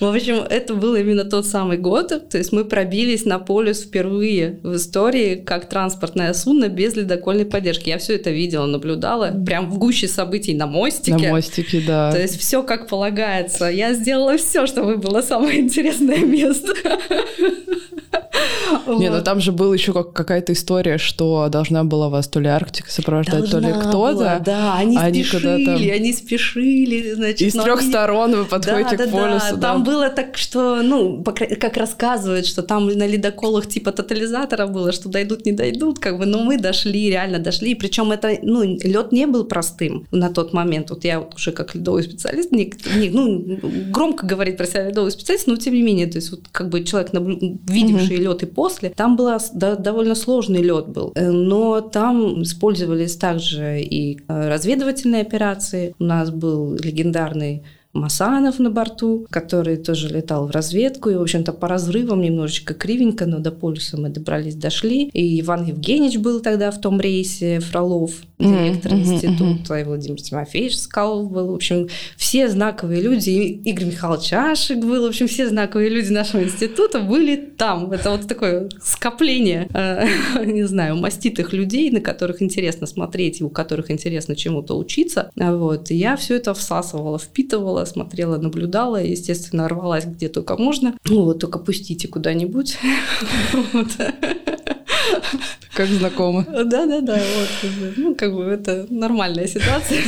В 0.00 0.06
общем, 0.06 0.36
это 0.36 0.74
был 0.74 0.94
именно 0.94 1.24
тот 1.24 1.46
самый 1.46 1.78
год. 1.78 2.28
То 2.28 2.38
есть 2.38 2.52
мы 2.52 2.64
пробились 2.64 3.24
на 3.24 3.38
полюс 3.38 3.82
впервые 3.82 4.60
в 4.62 4.76
истории 4.76 5.36
как 5.36 5.68
транспортное 5.68 6.32
судно 6.34 6.68
без 6.68 6.94
ледокольной 6.94 7.46
поддержки. 7.46 7.88
Я 7.88 7.98
все 7.98 8.14
это 8.14 8.30
видела, 8.30 8.66
наблюдала, 8.66 9.32
прям 9.44 9.70
в 9.70 9.78
гуще 9.78 10.08
событий 10.08 10.54
на 10.54 10.66
мостике. 10.66 11.28
На 11.28 11.32
мостике, 11.32 11.82
да. 11.86 12.12
То 12.12 12.20
есть 12.20 12.38
все 12.38 12.62
как 12.62 12.88
полагается. 12.88 13.66
Я 13.66 13.92
сделала 13.94 14.36
все, 14.36 14.66
чтобы 14.66 14.96
было 14.96 15.20
самое 15.20 15.60
интересное 15.60 16.24
место. 16.24 16.74
Не, 18.86 19.10
ну 19.10 19.22
там 19.22 19.40
же 19.40 19.52
была 19.52 19.74
еще 19.74 19.92
какая-то 19.92 20.52
история, 20.52 20.98
что 20.98 21.48
должна 21.48 21.84
была 21.84 22.08
вас 22.08 22.28
то 22.28 22.40
ли 22.40 22.48
Арктика 22.48 22.90
сопровождать, 22.90 23.50
то 23.50 23.58
ли 23.58 23.72
кто-то. 23.72 24.42
Да, 24.44 24.76
они 24.76 24.96
спешили, 24.96 25.90
они 25.90 26.12
спешили, 26.12 27.14
значит. 27.14 27.42
Из 27.42 27.52
трех 27.52 27.82
сторон 27.82 28.34
вы 28.34 28.44
подходите 28.44 28.96
к 28.96 29.10
полюсу. 29.10 29.58
Там 29.58 29.84
было 29.84 30.10
так, 30.10 30.36
что, 30.36 30.82
ну, 30.82 31.22
как 31.24 31.76
рассказывают, 31.76 32.46
что 32.46 32.62
там 32.62 32.86
на 32.86 33.06
ледоколах 33.06 33.66
типа 33.66 33.92
тотализатора 33.92 34.66
было, 34.66 34.92
что 34.92 35.08
дойдут, 35.08 35.46
не 35.46 35.52
дойдут, 35.52 35.98
как 35.98 36.18
бы, 36.18 36.26
но 36.26 36.42
мы 36.42 36.58
дошли, 36.58 37.10
реально 37.10 37.38
дошли. 37.38 37.74
Причем 37.74 38.12
это, 38.12 38.38
ну, 38.42 38.62
лед 38.62 39.12
не 39.12 39.26
был 39.26 39.44
простым 39.44 40.06
на 40.10 40.30
тот 40.30 40.52
момент. 40.52 40.90
Вот 40.90 41.04
я 41.04 41.20
уже 41.20 41.52
как 41.52 41.74
ледовый 41.74 42.02
специалист, 42.02 42.52
не, 42.52 42.72
не, 42.96 43.10
ну, 43.10 43.58
громко 43.90 44.26
говорить 44.26 44.56
про 44.56 44.66
себя 44.66 44.88
ледовый 44.88 45.10
специалист, 45.10 45.46
но 45.46 45.56
тем 45.56 45.74
не 45.74 45.82
менее, 45.82 46.06
то 46.06 46.18
есть 46.18 46.30
вот 46.30 46.40
как 46.50 46.68
бы 46.68 46.82
человек, 46.84 47.10
видевший 47.12 48.16
лед 48.24 48.42
и 48.42 48.46
после, 48.46 48.90
там 48.90 49.16
был 49.16 49.28
довольно 49.52 50.14
сложный 50.14 50.62
лед 50.62 50.88
был. 50.88 51.12
Э, 51.14 51.30
но 51.30 51.80
там 51.80 52.42
использовались 52.42 53.16
также 53.16 53.80
и 53.80 54.16
э, 54.16 54.48
разведывательные 54.48 55.22
операции. 55.22 55.94
У 55.98 56.04
нас 56.04 56.30
был 56.30 56.74
легендарный 56.74 57.62
Масанов 57.94 58.58
на 58.58 58.70
борту, 58.70 59.26
который 59.30 59.76
тоже 59.76 60.08
летал 60.08 60.46
в 60.46 60.50
разведку. 60.50 61.10
И, 61.10 61.14
в 61.14 61.22
общем-то, 61.22 61.52
по 61.52 61.68
разрывам 61.68 62.20
немножечко 62.20 62.74
кривенько, 62.74 63.24
но 63.24 63.38
до 63.38 63.52
полюса 63.52 63.96
мы 63.96 64.08
добрались, 64.08 64.56
дошли. 64.56 65.04
И 65.12 65.40
Иван 65.40 65.64
Евгеньевич 65.64 66.18
был 66.18 66.40
тогда 66.40 66.70
в 66.70 66.80
том 66.80 67.00
рейсе, 67.00 67.60
Фролов. 67.60 68.12
директор 68.38 68.92
mm-hmm, 68.92 68.98
института, 68.98 69.74
mm-hmm. 69.74 69.80
и 69.80 69.84
Владимир 69.84 70.20
Тимофеевич 70.20 70.76
Скалов 70.76 71.30
был. 71.30 71.52
В 71.52 71.54
общем, 71.54 71.88
все 72.16 72.48
знаковые 72.48 73.00
люди, 73.00 73.30
и 73.30 73.70
Игорь 73.70 73.86
Михайлович 73.86 74.32
Ашик 74.32 74.78
был. 74.78 75.04
В 75.04 75.08
общем, 75.08 75.28
все 75.28 75.48
знаковые 75.48 75.88
люди 75.88 76.10
нашего 76.10 76.42
института 76.42 77.00
были 77.00 77.36
там. 77.36 77.92
Это 77.92 78.10
вот 78.10 78.26
такое 78.26 78.68
скопление, 78.82 79.68
э, 79.72 80.06
не 80.44 80.64
знаю, 80.64 80.96
маститых 80.96 81.52
людей, 81.52 81.90
на 81.90 82.00
которых 82.00 82.42
интересно 82.42 82.86
смотреть 82.86 83.40
и 83.40 83.44
у 83.44 83.50
которых 83.50 83.90
интересно 83.90 84.34
чему-то 84.34 84.76
учиться. 84.76 85.30
Вот. 85.36 85.90
И 85.90 85.94
я 85.94 86.16
все 86.16 86.36
это 86.36 86.54
всасывала, 86.54 87.18
впитывала, 87.18 87.83
смотрела, 87.84 88.36
наблюдала, 88.36 89.02
естественно, 89.02 89.68
рвалась 89.68 90.04
где 90.04 90.28
только 90.28 90.56
можно. 90.56 90.94
Ну, 91.08 91.24
вот 91.24 91.40
только 91.40 91.58
пустите 91.58 92.08
куда-нибудь. 92.08 92.78
Как 95.74 95.88
знакомо. 95.88 96.44
Да-да-да, 96.44 97.14
вот. 97.14 97.70
Ну, 97.96 98.14
как 98.14 98.34
бы 98.34 98.44
это 98.44 98.86
нормальная 98.90 99.46
ситуация 99.48 99.98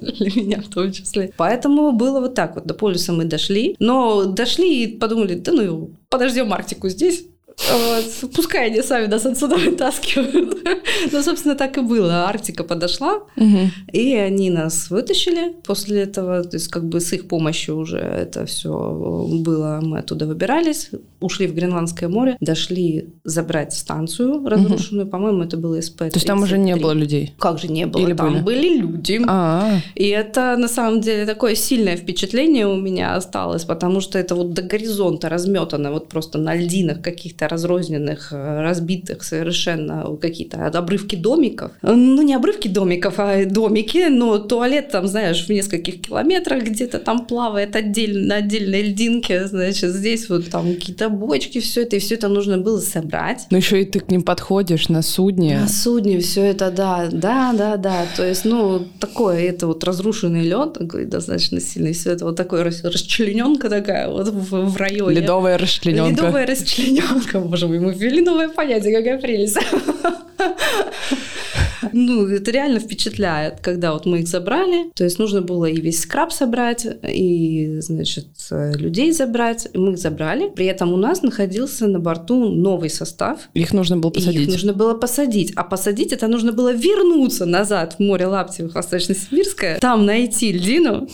для 0.00 0.30
меня 0.34 0.60
в 0.62 0.68
том 0.68 0.92
числе. 0.92 1.32
Поэтому 1.36 1.92
было 1.92 2.20
вот 2.20 2.34
так 2.34 2.54
вот. 2.54 2.66
До 2.66 2.74
полюса 2.74 3.12
мы 3.12 3.24
дошли. 3.24 3.74
Но 3.80 4.24
дошли 4.24 4.84
и 4.84 4.96
подумали, 4.96 5.34
да 5.34 5.52
ну, 5.52 5.90
подождем 6.08 6.52
Арктику 6.52 6.88
здесь, 6.88 7.24
вот. 7.58 8.32
Пускай 8.34 8.66
они 8.66 8.82
сами 8.82 9.06
нас 9.06 9.26
отсюда 9.26 9.56
вытаскивают. 9.56 10.58
ну, 11.12 11.22
собственно, 11.22 11.54
так 11.54 11.78
и 11.78 11.80
было. 11.80 12.26
Арктика 12.26 12.64
подошла, 12.64 13.22
угу. 13.36 13.70
и 13.92 14.14
они 14.14 14.50
нас 14.50 14.90
вытащили 14.90 15.54
после 15.64 16.02
этого. 16.02 16.44
То 16.44 16.56
есть, 16.56 16.68
как 16.68 16.84
бы 16.84 17.00
с 17.00 17.12
их 17.12 17.28
помощью 17.28 17.76
уже 17.76 17.98
это 17.98 18.44
все 18.46 18.70
было. 19.42 19.80
Мы 19.82 19.98
оттуда 19.98 20.26
выбирались, 20.26 20.90
ушли 21.20 21.46
в 21.46 21.54
Гренландское 21.54 22.08
море, 22.08 22.36
дошли 22.40 23.08
забрать 23.24 23.72
станцию 23.72 24.46
разрушенную. 24.46 25.06
Угу. 25.06 25.10
По-моему, 25.10 25.42
это 25.42 25.56
было 25.56 25.80
СП. 25.80 26.02
-33. 26.02 26.10
То 26.10 26.16
есть 26.16 26.26
там 26.26 26.42
уже 26.42 26.58
не 26.58 26.76
было 26.76 26.92
людей? 26.92 27.34
Как 27.38 27.58
же 27.58 27.68
не 27.68 27.86
было? 27.86 28.02
Или 28.02 28.14
там 28.14 28.32
были, 28.32 28.42
были 28.42 28.78
люди. 28.78 29.20
А-а-а. 29.26 29.80
И 29.94 30.08
это 30.08 30.56
на 30.58 30.68
самом 30.68 31.00
деле 31.00 31.26
такое 31.26 31.54
сильное 31.54 31.96
впечатление 31.96 32.66
у 32.66 32.76
меня 32.76 33.16
осталось, 33.16 33.64
потому 33.64 34.00
что 34.00 34.18
это 34.18 34.34
вот 34.34 34.52
до 34.52 34.62
горизонта 34.62 35.28
разметано, 35.28 35.90
вот 35.90 36.08
просто 36.08 36.38
на 36.38 36.54
льдинах 36.54 37.00
каких-то 37.00 37.45
разрозненных, 37.48 38.32
э, 38.32 38.62
разбитых 38.62 39.22
совершенно 39.22 40.16
какие-то 40.20 40.66
обрывки 40.66 41.16
домиков. 41.16 41.72
Ну, 41.82 42.22
не 42.22 42.34
обрывки 42.34 42.68
домиков, 42.68 43.14
а 43.18 43.44
домики, 43.44 44.08
но 44.08 44.38
туалет 44.38 44.90
там, 44.90 45.06
знаешь, 45.06 45.46
в 45.46 45.50
нескольких 45.50 46.02
километрах 46.02 46.64
где-то 46.64 46.98
там 46.98 47.26
плавает 47.26 47.76
отдельно, 47.76 48.26
на 48.26 48.36
отдельной 48.36 48.82
льдинке, 48.82 49.46
значит, 49.46 49.90
здесь 49.90 50.28
вот 50.28 50.50
там 50.50 50.74
какие-то 50.74 51.08
бочки, 51.08 51.60
все 51.60 51.82
это, 51.82 51.96
и 51.96 51.98
все 51.98 52.14
это 52.14 52.28
нужно 52.28 52.58
было 52.58 52.80
собрать. 52.80 53.46
Ну, 53.50 53.56
еще 53.56 53.82
и 53.82 53.84
ты 53.84 54.00
к 54.00 54.10
ним 54.10 54.22
подходишь 54.22 54.88
на 54.88 55.02
судне. 55.02 55.58
На 55.60 55.68
судне 55.68 56.20
все 56.20 56.42
это, 56.42 56.70
да, 56.70 57.08
да, 57.10 57.52
да, 57.52 57.76
да. 57.76 58.06
То 58.16 58.26
есть, 58.26 58.44
ну, 58.44 58.86
такое, 59.00 59.40
это 59.40 59.66
вот 59.66 59.84
разрушенный 59.84 60.42
лед, 60.42 60.74
такой 60.74 61.04
достаточно 61.04 61.60
сильный, 61.60 61.92
все 61.92 62.12
это 62.12 62.24
вот 62.24 62.36
такое 62.36 62.64
расчлененка 62.64 63.68
такая 63.68 64.08
вот 64.08 64.28
в, 64.28 64.70
в 64.70 64.76
районе. 64.76 65.20
Ледовая 65.20 65.58
расчлененка. 65.58 66.10
Ледовая 66.10 66.46
расчлененка 66.46 67.35
боже 67.40 67.66
мой, 67.66 67.78
мы 67.78 67.92
ввели 67.92 68.22
новое 68.22 68.48
понятие, 68.48 68.96
какая 68.96 69.18
прелесть. 69.18 69.58
Ну, 71.92 72.26
это 72.26 72.50
реально 72.50 72.80
впечатляет, 72.80 73.60
когда 73.60 73.92
вот 73.92 74.06
мы 74.06 74.20
их 74.20 74.28
забрали. 74.28 74.90
То 74.94 75.04
есть 75.04 75.18
нужно 75.18 75.42
было 75.42 75.66
и 75.66 75.80
весь 75.80 76.00
скраб 76.00 76.32
собрать, 76.32 76.86
и, 77.02 77.78
значит, 77.80 78.26
людей 78.50 79.12
забрать. 79.12 79.68
Мы 79.74 79.92
их 79.92 79.98
забрали. 79.98 80.50
При 80.50 80.66
этом 80.66 80.92
у 80.92 80.96
нас 80.96 81.22
находился 81.22 81.86
на 81.86 81.98
борту 81.98 82.48
новый 82.48 82.90
состав. 82.90 83.48
Их 83.54 83.72
нужно 83.72 83.96
было 83.96 84.10
посадить. 84.10 84.42
Их 84.42 84.48
нужно 84.48 84.72
было 84.72 84.94
посадить. 84.94 85.52
А 85.56 85.64
посадить 85.64 86.12
это 86.12 86.28
нужно 86.28 86.52
было 86.52 86.72
вернуться 86.72 87.46
назад 87.46 87.94
в 87.98 88.02
море 88.02 88.26
Лаптевых, 88.26 88.74
Восточно-Сибирское, 88.74 89.78
там 89.78 90.04
найти 90.06 90.52
льдину 90.52 91.08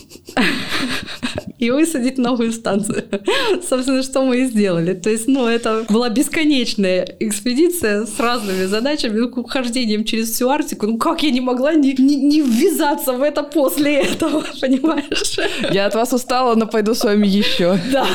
и 1.62 1.70
высадить 1.70 2.18
новую 2.18 2.52
станцию. 2.52 3.04
Собственно, 3.68 4.02
что 4.02 4.22
мы 4.22 4.40
и 4.40 4.46
сделали. 4.46 4.94
То 4.94 5.10
есть, 5.10 5.28
ну, 5.28 5.46
это 5.46 5.84
была 5.88 6.08
бесконечная 6.08 7.06
экспедиция 7.20 8.04
с 8.04 8.18
разными 8.18 8.64
задачами, 8.64 9.20
ухождением 9.20 10.04
через 10.04 10.32
всю 10.32 10.48
Арктику. 10.48 10.86
Ну, 10.86 10.98
как 10.98 11.22
я 11.22 11.30
не 11.30 11.40
могла 11.40 11.74
не, 11.74 11.92
не, 11.92 12.16
не 12.16 12.40
ввязаться 12.40 13.12
в 13.12 13.22
это 13.22 13.44
после 13.44 14.00
этого, 14.02 14.44
понимаешь? 14.60 15.38
Я 15.70 15.86
от 15.86 15.94
вас 15.94 16.12
устала, 16.12 16.56
но 16.56 16.66
пойду 16.66 16.94
с 16.94 17.04
вами 17.04 17.26
еще. 17.26 17.78
Да, 17.92 18.06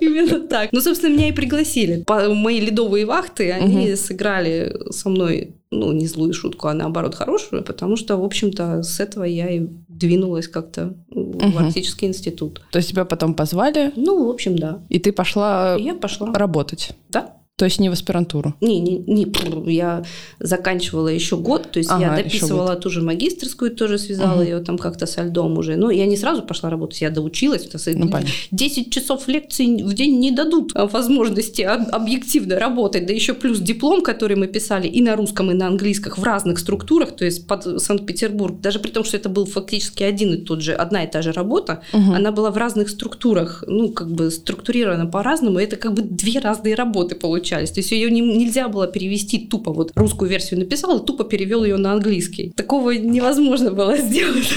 именно 0.00 0.40
так. 0.40 0.68
Ну, 0.72 0.80
собственно, 0.80 1.14
меня 1.14 1.28
и 1.28 1.32
пригласили. 1.32 2.04
Мои 2.08 2.60
ледовые 2.60 3.06
вахты, 3.06 3.50
они 3.50 3.96
сыграли 3.96 4.72
со 4.90 5.08
мной 5.08 5.54
ну, 5.78 5.92
не 5.92 6.06
злую 6.06 6.32
шутку, 6.32 6.68
а 6.68 6.74
наоборот 6.74 7.14
хорошую, 7.14 7.64
потому 7.64 7.96
что, 7.96 8.16
в 8.16 8.24
общем-то, 8.24 8.82
с 8.82 9.00
этого 9.00 9.24
я 9.24 9.50
и 9.50 9.66
двинулась 9.88 10.48
как-то 10.48 10.94
в 11.10 11.36
угу. 11.36 11.58
Арктический 11.58 12.08
институт. 12.08 12.62
То 12.70 12.78
есть 12.78 12.90
тебя 12.90 13.04
потом 13.04 13.34
позвали? 13.34 13.92
Ну, 13.96 14.26
в 14.26 14.30
общем, 14.30 14.56
да. 14.56 14.82
И 14.88 14.98
ты 14.98 15.12
пошла, 15.12 15.76
я 15.76 15.94
пошла 15.94 16.32
работать? 16.32 16.92
Да. 17.10 17.36
То 17.56 17.66
есть 17.66 17.78
не 17.78 17.88
в 17.88 17.92
аспирантуру? 17.92 18.54
Не, 18.60 18.80
не, 18.80 18.98
не, 18.98 19.72
я 19.72 20.02
заканчивала 20.40 21.06
еще 21.06 21.36
год, 21.36 21.70
то 21.70 21.78
есть 21.78 21.88
ага, 21.88 22.02
я 22.02 22.16
дописывала 22.16 22.74
ту 22.74 22.90
же 22.90 23.00
магистрскую, 23.00 23.70
тоже 23.70 23.98
связала 23.98 24.40
угу. 24.40 24.42
ее 24.42 24.58
там 24.58 24.76
как-то 24.76 25.06
со 25.06 25.22
льдом 25.22 25.56
уже. 25.56 25.76
Но 25.76 25.92
я 25.92 26.06
не 26.06 26.16
сразу 26.16 26.42
пошла 26.42 26.68
работать, 26.68 27.00
я 27.00 27.10
доучилась. 27.10 27.68
Ну, 27.86 28.10
10 28.50 28.92
часов 28.92 29.28
лекций 29.28 29.84
в 29.84 29.94
день 29.94 30.18
не 30.18 30.32
дадут 30.32 30.72
возможности 30.74 31.62
объективно 31.62 32.58
работать, 32.58 33.06
да 33.06 33.12
еще 33.12 33.34
плюс 33.34 33.60
диплом, 33.60 34.02
который 34.02 34.34
мы 34.34 34.48
писали 34.48 34.88
и 34.88 35.00
на 35.00 35.14
русском, 35.14 35.52
и 35.52 35.54
на 35.54 35.68
английском 35.68 36.12
в 36.16 36.24
разных 36.24 36.58
структурах, 36.58 37.14
то 37.14 37.24
есть 37.24 37.46
под 37.46 37.80
Санкт-Петербург, 37.80 38.60
даже 38.60 38.80
при 38.80 38.90
том, 38.90 39.04
что 39.04 39.16
это 39.16 39.28
был 39.28 39.46
фактически 39.46 40.02
один 40.02 40.34
и 40.34 40.38
тот 40.38 40.60
же, 40.60 40.72
одна 40.72 41.04
и 41.04 41.10
та 41.10 41.22
же 41.22 41.30
работа, 41.30 41.82
угу. 41.92 42.14
она 42.14 42.32
была 42.32 42.50
в 42.50 42.56
разных 42.56 42.88
структурах, 42.88 43.62
ну, 43.68 43.90
как 43.90 44.10
бы 44.10 44.32
структурирована 44.32 45.06
по-разному, 45.06 45.60
это 45.60 45.76
как 45.76 45.94
бы 45.94 46.02
две 46.02 46.40
разные 46.40 46.74
работы 46.74 47.14
получились 47.14 47.43
получались. 47.44 47.70
То 47.70 47.80
есть 47.80 47.92
ее 47.92 48.10
не, 48.10 48.20
нельзя 48.20 48.68
было 48.68 48.86
перевести 48.86 49.38
тупо. 49.38 49.72
Вот 49.72 49.92
русскую 49.94 50.30
версию 50.30 50.60
написал 50.60 50.98
и 50.98 51.04
тупо 51.04 51.24
перевел 51.24 51.64
ее 51.64 51.76
на 51.76 51.92
английский. 51.92 52.52
Такого 52.56 52.92
невозможно 52.92 53.70
было 53.70 53.96
сделать. 53.98 54.52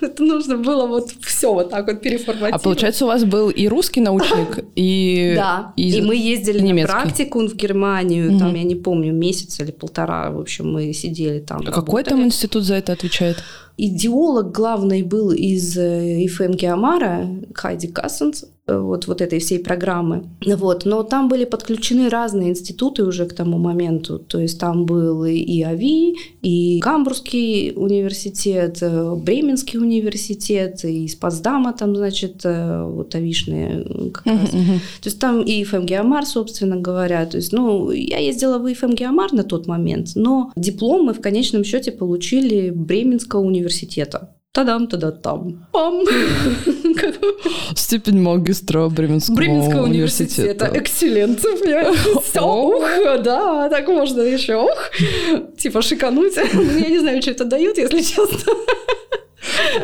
Это 0.00 0.22
нужно 0.24 0.56
было 0.56 0.86
вот 0.86 1.10
все 1.20 1.52
вот 1.52 1.70
так 1.70 1.86
вот 1.86 2.00
переформатировать. 2.00 2.54
А 2.54 2.58
получается, 2.58 3.04
у 3.04 3.08
вас 3.08 3.24
был 3.24 3.50
и 3.50 3.68
русский 3.68 4.00
научник, 4.00 4.64
и 4.76 5.34
Да, 5.36 5.72
и 5.76 6.00
мы 6.00 6.16
ездили 6.16 6.60
на 6.60 6.86
практику 6.86 7.46
в 7.46 7.54
Германию, 7.54 8.38
там, 8.38 8.54
я 8.54 8.62
не 8.62 8.74
помню, 8.74 9.12
месяц 9.12 9.60
или 9.60 9.70
полтора, 9.70 10.30
в 10.30 10.38
общем, 10.38 10.72
мы 10.72 10.92
сидели 10.94 11.40
там. 11.40 11.62
А 11.66 11.70
какой 11.70 12.04
там 12.04 12.22
институт 12.22 12.64
за 12.64 12.74
это 12.74 12.92
отвечает? 12.92 13.36
Идеолог 13.78 14.52
главный 14.52 15.02
был 15.02 15.32
из 15.32 15.76
ИФМ 15.76 16.52
Геомара, 16.52 17.26
Хайди 17.54 17.88
Кассенс, 17.88 18.44
Э, 18.61 18.61
вот, 18.80 19.06
вот 19.06 19.20
этой 19.20 19.38
всей 19.38 19.58
программы. 19.58 20.24
Вот. 20.44 20.84
Но 20.84 21.02
там 21.02 21.28
были 21.28 21.44
подключены 21.44 22.08
разные 22.08 22.50
институты 22.50 23.04
уже 23.04 23.26
к 23.26 23.34
тому 23.34 23.58
моменту. 23.58 24.18
То 24.18 24.38
есть 24.40 24.58
там 24.58 24.86
был 24.86 25.24
и 25.24 25.62
АВИ, 25.62 26.16
и 26.42 26.80
Гамбургский 26.80 27.72
университет, 27.76 28.78
э, 28.80 29.14
Бременский 29.14 29.78
университет, 29.78 30.84
и 30.84 31.04
из 31.04 31.14
Потсдама 31.14 31.72
там, 31.72 31.96
значит, 31.96 32.40
э, 32.44 32.84
вот 32.84 33.14
авишные 33.14 33.84
как 34.12 34.26
раз. 34.26 34.50
Uh-huh. 34.50 34.78
То 35.02 35.06
есть 35.06 35.18
там 35.18 35.42
и 35.42 35.62
ИФМ 35.62 35.84
Геомар, 35.84 36.26
собственно 36.26 36.76
говоря. 36.76 37.26
То 37.26 37.36
есть, 37.36 37.52
ну, 37.52 37.90
я 37.90 38.18
ездила 38.18 38.58
в 38.58 38.72
ИФМ 38.72 38.94
Геомар 38.94 39.32
на 39.32 39.44
тот 39.44 39.66
момент, 39.66 40.10
но 40.14 40.52
диплом 40.56 41.06
мы 41.06 41.14
в 41.14 41.20
конечном 41.20 41.64
счете 41.64 41.92
получили 41.92 42.70
Бременского 42.70 43.40
университета. 43.40 44.34
Тадам, 44.54 44.86
тада 44.86 45.12
там. 45.12 45.66
Пам. 45.72 46.04
Степень 47.74 48.20
магистра 48.20 48.88
Бременского, 48.90 49.36
Бременского 49.36 49.84
университета. 49.84 50.66
Ух, 52.42 53.22
да, 53.22 53.70
так 53.70 53.88
можно 53.88 54.20
еще. 54.20 54.56
Ух, 54.56 54.90
типа 55.56 55.80
шикануть. 55.80 56.34
Ну, 56.52 56.78
я 56.78 56.88
не 56.90 56.98
знаю, 56.98 57.22
что 57.22 57.30
это 57.30 57.46
дают, 57.46 57.78
если 57.78 58.02
честно. 58.02 58.52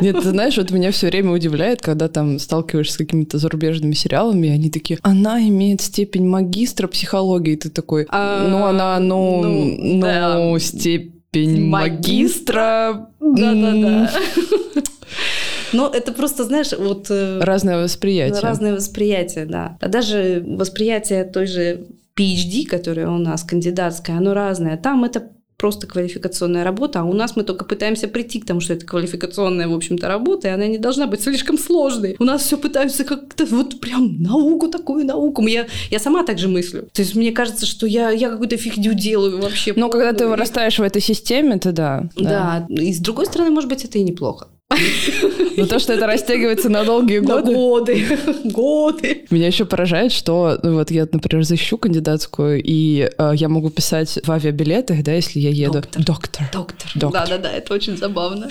Нет, 0.02 0.16
ты 0.16 0.30
знаешь, 0.30 0.58
вот 0.58 0.70
меня 0.70 0.90
все 0.90 1.06
время 1.06 1.32
удивляет, 1.32 1.80
когда 1.80 2.08
там 2.08 2.38
сталкиваешься 2.38 2.94
с 2.94 2.98
какими-то 2.98 3.38
зарубежными 3.38 3.94
сериалами, 3.94 4.48
и 4.48 4.50
они 4.50 4.70
такие, 4.70 4.98
она 5.02 5.40
имеет 5.48 5.80
степень 5.80 6.28
магистра 6.28 6.88
психологии, 6.88 7.54
и 7.54 7.56
ты 7.56 7.70
такой, 7.70 8.06
а, 8.10 8.46
ну 8.46 8.66
она, 8.66 9.00
ну, 9.00 9.42
ну, 9.42 10.50
ну 10.52 10.58
степень 10.58 11.17
степень 11.30 11.66
магистра. 11.66 13.08
Да-да-да. 13.20 14.10
Но 15.72 15.88
это 15.88 16.12
просто, 16.12 16.44
знаешь, 16.44 16.72
вот... 16.72 17.08
Э, 17.10 17.40
разное 17.40 17.82
восприятие. 17.82 18.40
Разное 18.40 18.74
восприятие, 18.74 19.44
да. 19.44 19.76
А 19.80 19.88
даже 19.88 20.42
восприятие 20.46 21.24
той 21.24 21.46
же 21.46 21.86
PhD, 22.16 22.66
которая 22.66 23.08
у 23.08 23.18
нас 23.18 23.44
кандидатская, 23.44 24.16
оно 24.16 24.32
разное. 24.32 24.76
Там 24.76 25.04
это 25.04 25.28
просто 25.58 25.88
квалификационная 25.88 26.64
работа, 26.64 27.00
а 27.00 27.04
у 27.04 27.12
нас 27.12 27.34
мы 27.34 27.42
только 27.42 27.64
пытаемся 27.64 28.06
прийти 28.06 28.40
к 28.40 28.46
тому, 28.46 28.60
что 28.60 28.74
это 28.74 28.86
квалификационная, 28.86 29.66
в 29.66 29.74
общем-то, 29.74 30.06
работа, 30.06 30.48
и 30.48 30.50
она 30.52 30.68
не 30.68 30.78
должна 30.78 31.08
быть 31.08 31.20
слишком 31.20 31.58
сложной. 31.58 32.16
У 32.20 32.24
нас 32.24 32.42
все 32.42 32.56
пытаются 32.56 33.04
как-то 33.04 33.44
вот 33.46 33.80
прям 33.80 34.22
науку 34.22 34.68
такую 34.68 35.04
науку. 35.04 35.44
Я, 35.46 35.66
я 35.90 35.98
сама 35.98 36.24
так 36.24 36.38
же 36.38 36.48
мыслю. 36.48 36.88
То 36.92 37.02
есть 37.02 37.16
мне 37.16 37.32
кажется, 37.32 37.66
что 37.66 37.86
я, 37.86 38.10
я 38.10 38.30
какую-то 38.30 38.56
фигню 38.56 38.94
делаю 38.94 39.42
вообще. 39.42 39.72
Но 39.74 39.88
когда 39.88 40.12
ты 40.12 40.28
вырастаешь 40.28 40.78
в 40.78 40.82
этой 40.82 41.02
системе, 41.02 41.58
то 41.58 41.72
да. 41.72 42.08
Да. 42.16 42.64
да. 42.68 42.82
И 42.82 42.92
с 42.92 43.00
другой 43.00 43.26
стороны, 43.26 43.50
может 43.50 43.68
быть, 43.68 43.84
это 43.84 43.98
и 43.98 44.02
неплохо. 44.04 44.48
Но 44.70 45.66
то, 45.66 45.78
что 45.78 45.94
это 45.94 46.06
растягивается 46.06 46.68
на 46.68 46.84
долгие 46.84 47.20
годы. 47.20 47.54
годы. 47.54 48.18
Годы. 48.44 49.24
Меня 49.30 49.46
еще 49.46 49.64
поражает, 49.64 50.12
что 50.12 50.58
ну, 50.62 50.74
вот 50.74 50.90
я, 50.90 51.08
например, 51.10 51.44
защищу 51.44 51.78
кандидатскую, 51.78 52.62
и 52.62 53.10
э, 53.16 53.32
я 53.34 53.48
могу 53.48 53.70
писать 53.70 54.18
в 54.22 54.30
авиабилетах, 54.30 55.02
да, 55.02 55.12
если 55.12 55.40
я 55.40 55.50
еду. 55.50 55.82
Доктор. 55.96 56.50
Доктор. 56.52 56.90
Доктор. 56.94 57.28
Да-да-да, 57.28 57.52
это 57.52 57.74
очень 57.74 57.96
забавно. 57.96 58.48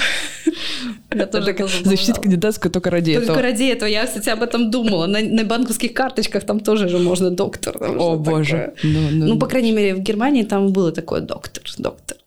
Я 1.18 1.26
тоже 1.28 1.56
защитить 1.84 2.22
кандидатскую 2.22 2.72
только 2.72 2.90
ради 2.90 3.12
этого. 3.12 3.28
Только 3.28 3.42
ради 3.42 3.64
этого. 3.64 3.90
Я, 3.90 4.06
кстати, 4.06 4.30
об 4.30 4.42
этом 4.42 4.72
думала. 4.72 5.08
На, 5.08 5.44
банковских 5.44 5.94
карточках 5.94 6.44
там 6.44 6.60
тоже 6.60 6.90
же 6.90 6.98
можно 6.98 7.30
доктор. 7.30 7.78
О, 7.80 8.16
боже. 8.16 8.74
Ну, 8.84 9.00
ну, 9.12 9.26
ну, 9.28 9.40
по 9.40 9.48
крайней 9.48 9.72
мере, 9.72 9.96
в 9.96 10.00
Германии 10.00 10.44
там 10.44 10.74
было 10.74 10.92
такое 10.92 11.22
доктор, 11.22 11.64
доктор. 11.78 12.18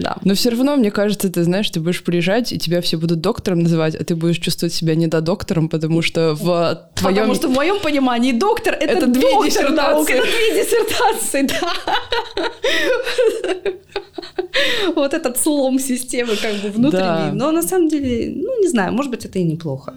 Да. 0.00 0.16
Но 0.24 0.34
все 0.34 0.50
равно, 0.50 0.76
мне 0.76 0.90
кажется, 0.90 1.30
ты 1.30 1.42
знаешь, 1.42 1.70
ты 1.70 1.80
будешь 1.80 2.04
приезжать, 2.04 2.52
и 2.52 2.58
тебя 2.58 2.80
все 2.80 2.98
будут 2.98 3.20
доктор 3.20 3.36
доктором 3.36 3.60
называть, 3.60 3.94
а 3.94 4.04
ты 4.04 4.16
будешь 4.16 4.38
чувствовать 4.38 4.74
себя 4.74 4.94
не 4.94 5.06
до 5.06 5.20
доктором, 5.20 5.68
потому 5.68 6.02
что 6.02 6.34
в 6.34 6.88
твоем... 6.94 7.16
Потому 7.16 7.34
что 7.34 7.48
в 7.48 7.52
моем 7.52 7.80
понимании 7.80 8.32
доктор— 8.32 8.74
это, 8.80 8.92
это 8.92 9.06
две 9.06 9.30
диссертации. 9.44 10.14
это 10.14 10.26
две 10.26 10.64
диссертации, 10.64 11.42
да. 11.42 11.72
Вот 14.94 15.14
этот 15.14 15.38
слом 15.38 15.78
системы 15.78 16.34
как 16.36 16.54
бы 16.62 16.70
внутренний. 16.70 17.32
Но 17.32 17.52
на 17.52 17.62
самом 17.62 17.88
деле, 17.88 18.35
ну, 18.42 18.60
не 18.60 18.68
знаю, 18.68 18.92
может 18.92 19.10
быть, 19.10 19.24
это 19.24 19.38
и 19.38 19.44
неплохо. 19.44 19.94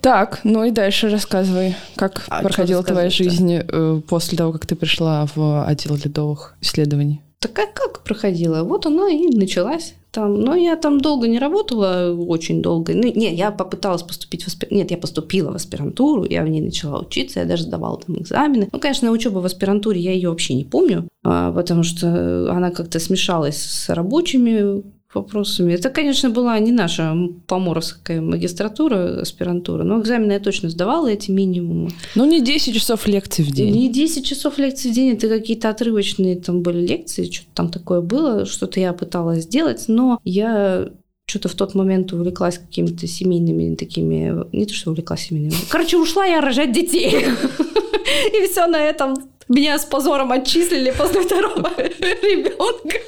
Так, 0.00 0.40
ну 0.44 0.62
и 0.62 0.70
дальше 0.70 1.08
рассказывай, 1.08 1.74
как 1.96 2.24
а 2.28 2.42
проходила 2.42 2.84
твоя 2.84 3.10
жизнь 3.10 3.54
э, 3.54 4.00
после 4.08 4.38
того, 4.38 4.52
как 4.52 4.64
ты 4.64 4.76
пришла 4.76 5.26
в 5.34 5.66
отдел 5.66 5.96
ледовых 5.96 6.54
исследований. 6.60 7.22
Так 7.40 7.58
а 7.58 7.66
как 7.66 8.04
проходила? 8.04 8.62
Вот 8.62 8.86
она 8.86 9.10
и 9.10 9.26
началась 9.36 9.94
там. 10.16 10.40
Но 10.40 10.54
я 10.54 10.76
там 10.76 11.00
долго 11.00 11.28
не 11.28 11.38
работала, 11.38 12.14
очень 12.14 12.62
долго. 12.62 12.94
Ну, 12.94 13.02
нет, 13.02 13.34
я 13.34 13.50
попыталась 13.50 14.02
поступить 14.02 14.44
в 14.44 14.46
аспирантуру. 14.48 14.78
Нет, 14.78 14.90
я 14.90 14.96
поступила 14.96 15.50
в 15.50 15.56
аспирантуру, 15.56 16.24
я 16.24 16.42
в 16.42 16.48
ней 16.48 16.60
начала 16.60 17.00
учиться, 17.00 17.40
я 17.40 17.46
даже 17.46 17.64
сдавала 17.64 18.00
там 18.00 18.16
экзамены. 18.16 18.68
Ну, 18.72 18.78
конечно, 18.78 19.10
учеба 19.10 19.40
в 19.40 19.44
аспирантуре, 19.44 20.00
я 20.00 20.12
ее 20.12 20.30
вообще 20.30 20.54
не 20.54 20.64
помню, 20.64 21.08
а, 21.24 21.52
потому 21.52 21.82
что 21.82 22.50
она 22.50 22.70
как-то 22.70 22.98
смешалась 22.98 23.62
с 23.62 23.88
рабочими 23.90 24.82
вопросами. 25.14 25.72
Это, 25.72 25.90
конечно, 25.90 26.30
была 26.30 26.58
не 26.58 26.72
наша 26.72 27.16
поморская 27.46 28.20
магистратура, 28.20 29.20
аспирантура, 29.20 29.82
но 29.84 30.00
экзамены 30.00 30.32
я 30.32 30.40
точно 30.40 30.70
сдавала, 30.70 31.08
эти 31.08 31.30
минимумы. 31.30 31.90
Ну, 32.14 32.24
не 32.26 32.40
10 32.40 32.74
часов 32.74 33.06
лекций 33.06 33.44
в 33.44 33.50
день. 33.50 33.74
Не 33.74 33.88
10 33.88 34.24
часов 34.24 34.58
лекций 34.58 34.90
в 34.90 34.94
день, 34.94 35.12
это 35.12 35.28
какие-то 35.28 35.70
отрывочные 35.70 36.36
там 36.36 36.62
были 36.62 36.86
лекции, 36.86 37.30
что-то 37.30 37.50
там 37.54 37.68
такое 37.70 38.00
было, 38.00 38.46
что-то 38.46 38.80
я 38.80 38.92
пыталась 38.92 39.44
сделать, 39.44 39.84
но 39.88 40.20
я 40.24 40.88
что-то 41.26 41.48
в 41.48 41.54
тот 41.54 41.74
момент 41.74 42.12
увлеклась 42.12 42.58
какими-то 42.58 43.06
семейными 43.06 43.74
такими... 43.74 44.32
Не 44.56 44.64
то, 44.64 44.72
что 44.72 44.90
увлеклась 44.90 45.22
семейными. 45.22 45.56
Короче, 45.68 45.96
ушла 45.96 46.24
я 46.24 46.40
рожать 46.40 46.72
детей. 46.72 47.10
И 48.32 48.46
все 48.46 48.66
на 48.66 48.80
этом 48.80 49.16
меня 49.48 49.78
с 49.78 49.84
позором 49.84 50.32
отчислили 50.32 50.92
после 50.96 51.22
второго 51.22 51.72
ребенка. 51.78 52.98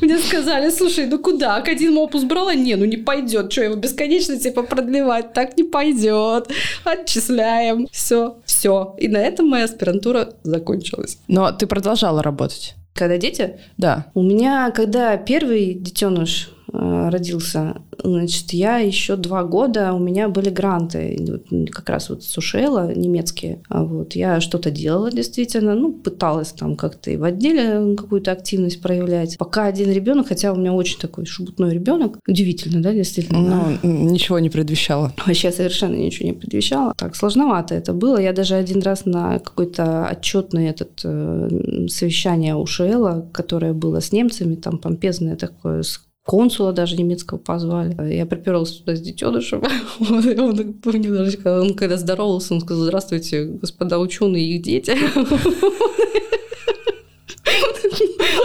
Мне 0.00 0.18
сказали, 0.18 0.70
слушай, 0.70 1.06
ну 1.06 1.18
куда? 1.18 1.56
Академ 1.56 1.96
опус 1.96 2.24
брала? 2.24 2.54
Не, 2.54 2.74
ну 2.74 2.84
не 2.84 2.96
пойдет. 2.96 3.52
Что, 3.52 3.62
его 3.62 3.76
бесконечно 3.76 4.36
типа 4.36 4.64
продлевать? 4.64 5.32
Так 5.32 5.56
не 5.56 5.62
пойдет. 5.62 6.50
Отчисляем. 6.84 7.86
Все, 7.92 8.36
все. 8.44 8.96
И 8.98 9.08
на 9.08 9.18
этом 9.18 9.48
моя 9.48 9.64
аспирантура 9.64 10.34
закончилась. 10.42 11.18
Но 11.28 11.52
ты 11.52 11.66
продолжала 11.66 12.22
работать? 12.22 12.74
Когда 12.94 13.16
дети? 13.16 13.60
Да. 13.76 14.06
У 14.14 14.22
меня, 14.22 14.70
когда 14.72 15.16
первый 15.16 15.74
детеныш 15.74 16.50
родился, 16.72 17.82
значит, 18.02 18.52
я 18.52 18.78
еще 18.78 19.16
два 19.16 19.44
года, 19.44 19.92
у 19.92 19.98
меня 19.98 20.28
были 20.28 20.50
гранты, 20.50 21.40
как 21.70 21.88
раз 21.88 22.08
вот 22.08 22.24
Сушела, 22.24 22.94
немецкие. 22.94 23.62
А 23.68 23.84
вот 23.84 24.14
я 24.14 24.40
что-то 24.40 24.70
делала 24.70 25.10
действительно, 25.10 25.74
ну, 25.74 25.92
пыталась 25.92 26.52
там 26.52 26.76
как-то 26.76 27.10
и 27.10 27.16
в 27.16 27.24
отделе 27.24 27.94
какую-то 27.96 28.32
активность 28.32 28.80
проявлять. 28.80 29.36
Пока 29.38 29.66
один 29.66 29.90
ребенок, 29.90 30.28
хотя 30.28 30.52
у 30.52 30.56
меня 30.56 30.72
очень 30.72 30.98
такой 30.98 31.26
шебутной 31.26 31.74
ребенок, 31.74 32.18
удивительно, 32.26 32.82
да, 32.82 32.92
действительно. 32.92 33.78
Ну, 33.82 33.88
ничего 34.10 34.38
не 34.38 34.50
предвещало. 34.50 35.12
Вообще 35.26 35.52
совершенно 35.52 35.96
ничего 35.96 36.28
не 36.28 36.34
предвещало. 36.34 36.94
Так, 36.96 37.16
сложновато 37.16 37.74
это 37.74 37.92
было. 37.92 38.18
Я 38.18 38.32
даже 38.32 38.54
один 38.54 38.80
раз 38.82 39.04
на 39.04 39.38
какой-то 39.38 40.06
отчетный 40.06 40.68
этот 40.68 41.00
э, 41.04 41.86
совещание 41.88 42.54
у 42.54 42.64
Шуэла, 42.66 43.28
которое 43.32 43.72
было 43.72 44.00
с 44.00 44.12
немцами, 44.12 44.54
там 44.54 44.78
помпезное 44.78 45.36
такое, 45.36 45.82
с 45.82 46.00
консула 46.24 46.72
даже 46.72 46.96
немецкого 46.96 47.38
позвали. 47.38 48.14
Я 48.14 48.26
приперлась 48.26 48.72
туда 48.72 48.96
с 48.96 49.00
детенышем. 49.00 49.62
Он, 50.00 51.00
немножечко, 51.00 51.60
он 51.60 51.74
когда 51.74 51.96
здоровался, 51.96 52.54
он 52.54 52.60
сказал, 52.60 52.84
здравствуйте, 52.84 53.44
господа 53.44 53.98
ученые 53.98 54.44
и 54.44 54.56
их 54.56 54.62
дети. 54.62 54.96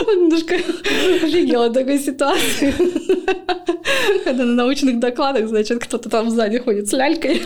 Он 0.07 0.23
немножко 0.23 0.55
офигел 0.55 1.63
от 1.63 1.73
такой 1.73 1.99
ситуации. 1.99 2.73
Когда 4.23 4.45
на 4.45 4.53
научных 4.53 4.99
докладах, 4.99 5.47
значит, 5.47 5.83
кто-то 5.83 6.09
там 6.09 6.29
сзади 6.29 6.59
ходит 6.59 6.87
с 6.87 6.93
лялькой. 6.93 7.41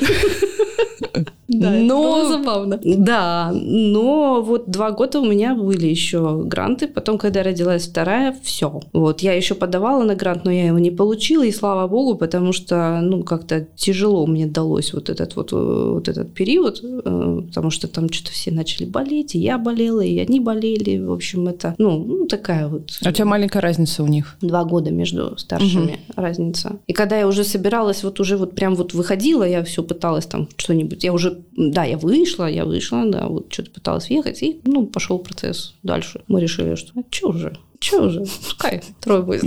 Да, 1.51 1.69
но... 1.71 1.77
это 1.77 1.93
было 1.93 2.29
забавно. 2.29 2.79
Да, 2.83 3.51
но 3.53 4.41
вот 4.41 4.69
два 4.69 4.91
года 4.91 5.19
у 5.19 5.25
меня 5.25 5.53
были 5.53 5.87
еще 5.87 6.43
гранты. 6.45 6.87
Потом, 6.87 7.17
когда 7.17 7.43
родилась 7.43 7.87
вторая, 7.87 8.35
все. 8.41 8.81
Вот 8.93 9.21
я 9.21 9.33
еще 9.33 9.53
подавала 9.53 10.03
на 10.03 10.15
грант, 10.15 10.45
но 10.45 10.51
я 10.51 10.67
его 10.67 10.79
не 10.79 10.91
получила, 10.91 11.43
и 11.43 11.51
слава 11.51 11.87
богу, 11.87 12.15
потому 12.15 12.53
что, 12.53 13.01
ну, 13.01 13.23
как-то 13.23 13.67
тяжело 13.75 14.25
мне 14.25 14.47
далось 14.47 14.93
вот 14.93 15.09
этот 15.09 15.35
вот, 15.35 15.51
вот 15.51 16.07
этот 16.07 16.33
период, 16.33 16.79
э, 16.83 17.41
потому 17.47 17.69
что 17.69 17.87
там 17.87 18.09
что-то 18.11 18.31
все 18.31 18.51
начали 18.51 18.85
болеть, 18.85 19.35
и 19.35 19.39
я 19.39 19.57
болела, 19.57 20.01
и 20.01 20.19
они 20.19 20.39
болели. 20.39 20.99
В 20.99 21.11
общем, 21.11 21.47
это, 21.47 21.75
ну, 21.77 21.97
ну 22.03 22.27
такая 22.27 22.67
вот... 22.67 22.91
А 23.03 23.09
у 23.09 23.11
тебя 23.11 23.25
маленькая 23.25 23.59
разница 23.59 24.03
у 24.03 24.07
них? 24.07 24.37
Два 24.41 24.63
года 24.63 24.91
между 24.91 25.37
старшими 25.37 25.83
угу. 25.83 26.13
разница. 26.15 26.77
И 26.87 26.93
когда 26.93 27.17
я 27.17 27.27
уже 27.27 27.43
собиралась, 27.43 28.03
вот 28.03 28.19
уже 28.21 28.37
вот 28.37 28.55
прям 28.55 28.75
вот 28.75 28.93
выходила, 28.93 29.43
я 29.43 29.63
все 29.63 29.83
пыталась 29.83 30.25
там 30.25 30.47
что-нибудь, 30.57 31.03
я 31.03 31.11
уже 31.11 31.40
да, 31.55 31.83
я 31.83 31.97
вышла, 31.97 32.49
я 32.49 32.65
вышла, 32.65 33.05
да, 33.05 33.27
вот 33.27 33.51
что-то 33.51 33.71
пыталась 33.71 34.09
въехать, 34.09 34.41
и, 34.43 34.59
ну, 34.63 34.85
пошел 34.85 35.19
процесс 35.19 35.75
дальше. 35.83 36.21
Мы 36.27 36.41
решили, 36.41 36.75
что 36.75 36.91
а 36.99 37.03
что 37.09 37.29
уже, 37.29 37.57
что 37.79 38.03
уже, 38.03 38.21
пускай 38.21 38.81
трое 38.99 39.21
будет. 39.21 39.43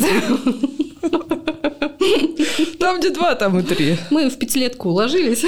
Там 2.79 3.01
где 3.01 3.11
два, 3.11 3.35
там 3.35 3.59
и 3.59 3.63
три. 3.63 3.97
Мы 4.11 4.29
в 4.29 4.39
пятилетку 4.39 4.91
уложились 4.91 5.45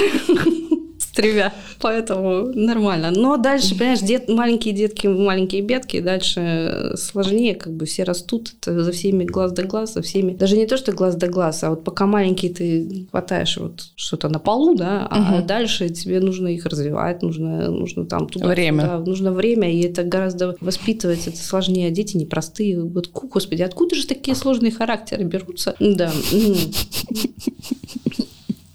тремя, 1.17 1.51
поэтому 1.81 2.45
нормально. 2.53 3.11
Но 3.11 3.37
дальше, 3.37 3.75
понимаешь, 3.75 4.01
дет, 4.01 4.29
маленькие 4.29 4.73
детки, 4.73 5.07
маленькие 5.07 5.63
бедки, 5.63 5.99
дальше 5.99 6.93
сложнее, 6.95 7.55
как 7.55 7.73
бы 7.73 7.85
все 7.85 8.03
растут, 8.03 8.53
это 8.61 8.83
за 8.83 8.91
всеми 8.91 9.25
глаз 9.25 9.51
да 9.51 9.63
глаз, 9.63 9.95
за 9.95 10.03
всеми. 10.03 10.33
Даже 10.33 10.55
не 10.55 10.67
то, 10.67 10.77
что 10.77 10.91
глаз 10.91 11.15
да 11.15 11.27
глаз, 11.27 11.63
а 11.63 11.71
вот 11.71 11.83
пока 11.83 12.05
маленький 12.05 12.49
ты 12.49 13.07
хватаешь 13.09 13.57
вот 13.57 13.87
что-то 13.95 14.29
на 14.29 14.37
полу, 14.37 14.75
да, 14.75 15.07
а 15.09 15.39
угу. 15.39 15.47
дальше 15.47 15.89
тебе 15.89 16.19
нужно 16.19 16.49
их 16.49 16.65
развивать, 16.67 17.23
нужно, 17.23 17.71
нужно 17.71 18.05
там 18.05 18.29
туда, 18.29 18.47
время. 18.47 18.83
Туда, 18.83 18.99
нужно 18.99 19.31
время, 19.31 19.73
и 19.73 19.81
это 19.81 20.03
гораздо 20.03 20.55
воспитывать, 20.61 21.27
это 21.27 21.37
сложнее. 21.37 21.89
Дети 21.89 22.15
непростые. 22.15 22.79
Вот, 22.79 23.09
господи, 23.11 23.63
откуда 23.63 23.95
же 23.95 24.05
такие 24.05 24.35
сложные 24.35 24.71
характеры 24.71 25.23
берутся? 25.23 25.75
Да. 25.79 26.11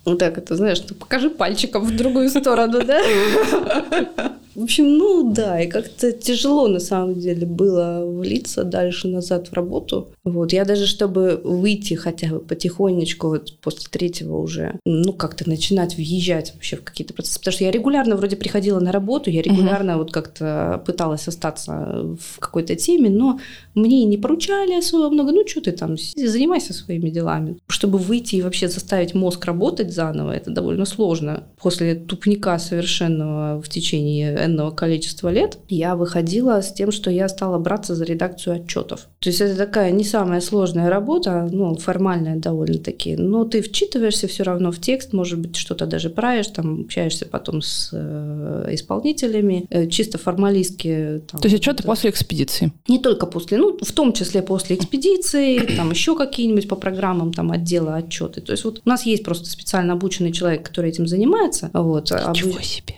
Вот 0.05 0.19
так 0.19 0.39
это, 0.39 0.57
знаешь, 0.57 0.83
ну, 0.89 0.97
покажи 0.97 1.31
пальчиком 1.31 1.85
в 1.85 1.97
другую 1.97 2.29
сторону, 2.29 2.85
да? 2.85 3.01
В 4.55 4.63
общем, 4.63 4.99
ну 4.99 5.33
да, 5.33 5.61
и 5.61 5.69
как-то 5.69 6.13
тяжело 6.13 6.69
на 6.69 6.81
самом 6.81 7.15
деле 7.15 7.47
было 7.47 8.05
влиться 8.05 8.65
дальше 8.65 9.09
назад 9.09 9.49
в 9.49 9.53
работу. 9.55 10.13
Вот, 10.25 10.53
я 10.53 10.65
даже, 10.65 10.87
чтобы 10.87 11.41
выйти 11.43 11.95
хотя 11.95 12.29
бы 12.29 12.41
потихонечку 12.41 13.29
вот 13.29 13.59
после 13.61 13.89
третьего 13.91 14.37
уже, 14.37 14.79
ну 14.85 15.13
как-то 15.13 15.49
начинать 15.49 15.97
въезжать 15.97 16.53
вообще 16.55 16.77
в 16.77 16.85
какие-то 16.85 17.15
процессы, 17.15 17.39
потому 17.39 17.53
что 17.55 17.65
я 17.65 17.71
регулярно 17.71 18.17
вроде 18.17 18.37
приходила 18.37 18.79
на 18.81 18.93
работу, 18.93 19.31
я 19.31 19.43
регулярно 19.43 19.95
угу. 19.95 20.05
вот 20.05 20.13
как-то 20.13 20.83
пыталась 20.87 21.27
остаться 21.29 22.17
в 22.21 22.39
какой-то 22.39 22.77
теме, 22.77 23.09
но 23.09 23.41
мне 23.75 24.05
не 24.05 24.19
поручали 24.19 24.75
особо 24.75 25.11
много, 25.11 25.33
ну 25.33 25.47
что 25.47 25.63
ты 25.63 25.73
там, 25.73 25.97
занимайся 25.97 26.75
своими 26.75 27.11
делами. 27.11 27.57
Чтобы 27.69 27.99
выйти 27.99 28.37
и 28.37 28.43
вообще 28.43 28.69
заставить 28.69 29.15
мозг 29.15 29.45
работать 29.45 29.93
заново, 29.93 30.33
это 30.33 30.51
довольно 30.51 30.85
сложно 30.85 31.45
после 31.61 31.95
тупника 31.95 32.59
совершенного 32.59 33.63
в 33.63 33.69
течение 33.69 34.42
энного 34.45 34.71
количества 34.71 35.31
лет, 35.31 35.59
я 35.69 35.97
выходила 35.97 36.61
с 36.61 36.73
тем, 36.73 36.93
что 36.93 37.11
я 37.11 37.29
стала 37.29 37.59
браться 37.59 37.95
за 37.95 38.05
редакцию 38.05 38.57
отчетов. 38.57 39.09
То 39.19 39.29
есть 39.29 39.41
это 39.41 39.57
такая 39.57 39.91
не 39.91 40.05
самая 40.05 40.41
сложная 40.41 40.91
работа, 40.91 41.49
ну, 41.51 41.77
формальная 41.77 42.37
довольно-таки, 42.37 43.17
но 43.17 43.45
ты 43.45 43.63
вчитываешься 43.63 44.27
все 44.29 44.43
равно 44.43 44.73
в 44.73 44.81
текст, 44.81 45.13
может 45.13 45.39
быть, 45.39 45.57
что-то 45.57 45.87
даже 45.87 46.11
правишь, 46.11 46.49
там 46.49 46.83
общаешься 46.83 47.27
потом 47.27 47.63
с 47.63 47.91
э, 47.93 48.69
исполнителями, 48.73 49.67
э, 49.71 49.87
чисто 49.89 50.19
формалистски. 50.19 51.23
Там, 51.31 51.41
То 51.41 51.49
есть 51.49 51.61
отчеты 51.61 51.83
да. 51.83 51.89
после 51.89 52.11
экспедиции? 52.11 52.73
Не 52.89 52.99
только 52.99 53.27
после, 53.27 53.59
ну, 53.59 53.79
в 53.81 53.93
том 53.93 54.13
числе 54.13 54.43
после 54.43 54.77
экспедиции, 54.77 55.59
там 55.77 55.91
еще 55.91 56.17
какие-нибудь 56.17 56.69
по 56.69 56.77
программам 56.77 57.33
там 57.33 57.53
отдела 57.53 57.95
отчеты. 57.97 58.41
То 58.41 58.53
есть 58.53 58.65
вот 58.65 58.83
у 58.85 58.89
нас 58.89 59.07
есть 59.07 59.25
просто 59.25 59.49
специально 59.49 59.93
обученный 59.93 60.33
человек, 60.33 60.67
который 60.67 60.91
этим 60.91 61.07
занимается. 61.07 61.71
Вот, 61.73 62.11
Ничего 62.11 62.51
обуч... 62.51 62.65
себе. 62.65 62.95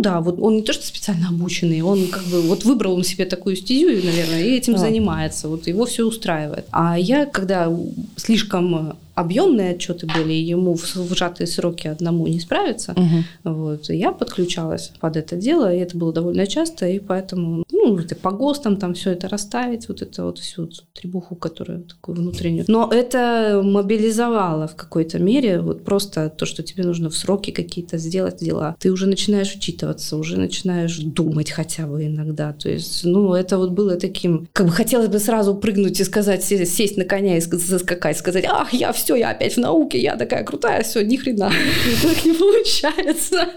Да, 0.00 0.22
вот 0.22 0.40
он 0.40 0.56
не 0.56 0.62
то 0.62 0.72
что 0.72 0.86
специально 0.86 1.28
обученный, 1.28 1.82
он 1.82 2.06
как 2.06 2.24
бы 2.24 2.40
вот 2.40 2.64
выбрал 2.64 2.96
на 2.96 3.04
себе 3.04 3.26
такую 3.26 3.54
стезю, 3.54 4.02
наверное, 4.02 4.42
и 4.42 4.56
этим 4.56 4.76
а. 4.76 4.78
занимается. 4.78 5.48
Вот 5.48 5.66
его 5.66 5.84
все 5.84 6.06
устраивает. 6.06 6.64
А 6.70 6.98
я, 6.98 7.26
когда 7.26 7.70
слишком 8.16 8.96
объемные 9.20 9.72
отчеты 9.72 10.06
были, 10.06 10.32
и 10.32 10.42
ему 10.42 10.74
в 10.74 11.14
сжатые 11.14 11.46
сроки 11.46 11.86
одному 11.86 12.26
не 12.26 12.40
справиться. 12.40 12.92
Угу. 12.92 13.54
Вот. 13.54 13.90
я 13.90 14.12
подключалась 14.12 14.92
под 15.00 15.16
это 15.16 15.36
дело, 15.36 15.72
и 15.72 15.78
это 15.78 15.96
было 15.96 16.12
довольно 16.12 16.46
часто, 16.46 16.88
и 16.88 16.98
поэтому, 16.98 17.64
ну, 17.70 17.98
это 17.98 18.14
по 18.14 18.30
ГОСТам 18.30 18.76
там 18.76 18.94
все 18.94 19.12
это 19.12 19.28
расставить, 19.28 19.88
вот 19.88 20.02
это 20.02 20.24
вот 20.24 20.38
всю 20.38 20.68
требуху, 20.92 21.36
которую 21.36 21.84
такую 21.84 22.18
внутреннюю. 22.18 22.64
Но 22.68 22.88
это 22.90 23.62
мобилизовало 23.64 24.66
в 24.68 24.76
какой-то 24.76 25.18
мере, 25.18 25.60
вот 25.60 25.84
просто 25.84 26.30
то, 26.30 26.46
что 26.46 26.62
тебе 26.62 26.84
нужно 26.84 27.10
в 27.10 27.16
сроки 27.16 27.50
какие-то 27.50 27.98
сделать 27.98 28.38
дела. 28.38 28.76
Ты 28.78 28.90
уже 28.90 29.06
начинаешь 29.06 29.54
учитываться, 29.54 30.16
уже 30.16 30.38
начинаешь 30.38 30.98
думать 30.98 31.50
хотя 31.50 31.86
бы 31.86 32.06
иногда. 32.06 32.52
То 32.52 32.70
есть, 32.70 33.04
ну, 33.04 33.34
это 33.34 33.58
вот 33.58 33.70
было 33.70 33.96
таким, 33.96 34.48
как 34.52 34.66
бы 34.66 34.72
хотелось 34.72 35.08
бы 35.08 35.18
сразу 35.18 35.54
прыгнуть 35.54 36.00
и 36.00 36.04
сказать, 36.04 36.42
сесть 36.44 36.96
на 36.96 37.04
коня 37.04 37.36
и 37.36 37.40
заскакать, 37.40 38.16
сказать, 38.16 38.44
ах, 38.48 38.72
я 38.72 38.92
все, 38.92 39.09
я 39.16 39.30
опять 39.30 39.54
в 39.54 39.58
науке, 39.58 39.98
я 39.98 40.16
такая 40.16 40.44
крутая, 40.44 40.82
все, 40.82 41.02
ни 41.02 41.16
хрена, 41.16 41.50
так 42.02 42.24
не 42.24 42.32
получается. 42.32 43.48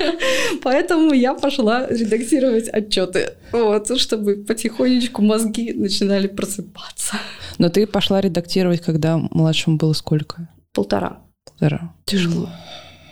Поэтому 0.62 1.13
я 1.13 1.34
пошла 1.34 1.88
редактировать 1.88 2.70
отчеты, 2.70 3.34
вот, 3.52 4.00
чтобы 4.00 4.36
потихонечку 4.36 5.22
мозги 5.22 5.74
начинали 5.74 6.28
просыпаться. 6.28 7.18
Но 7.58 7.70
ты 7.70 7.88
пошла 7.88 8.22
редактировать, 8.22 8.82
когда 8.82 9.18
младшему 9.18 9.78
было 9.78 9.94
сколько? 9.94 10.50
Полтора. 10.74 11.20
Полтора. 11.46 11.94
Тяжело. 12.06 12.50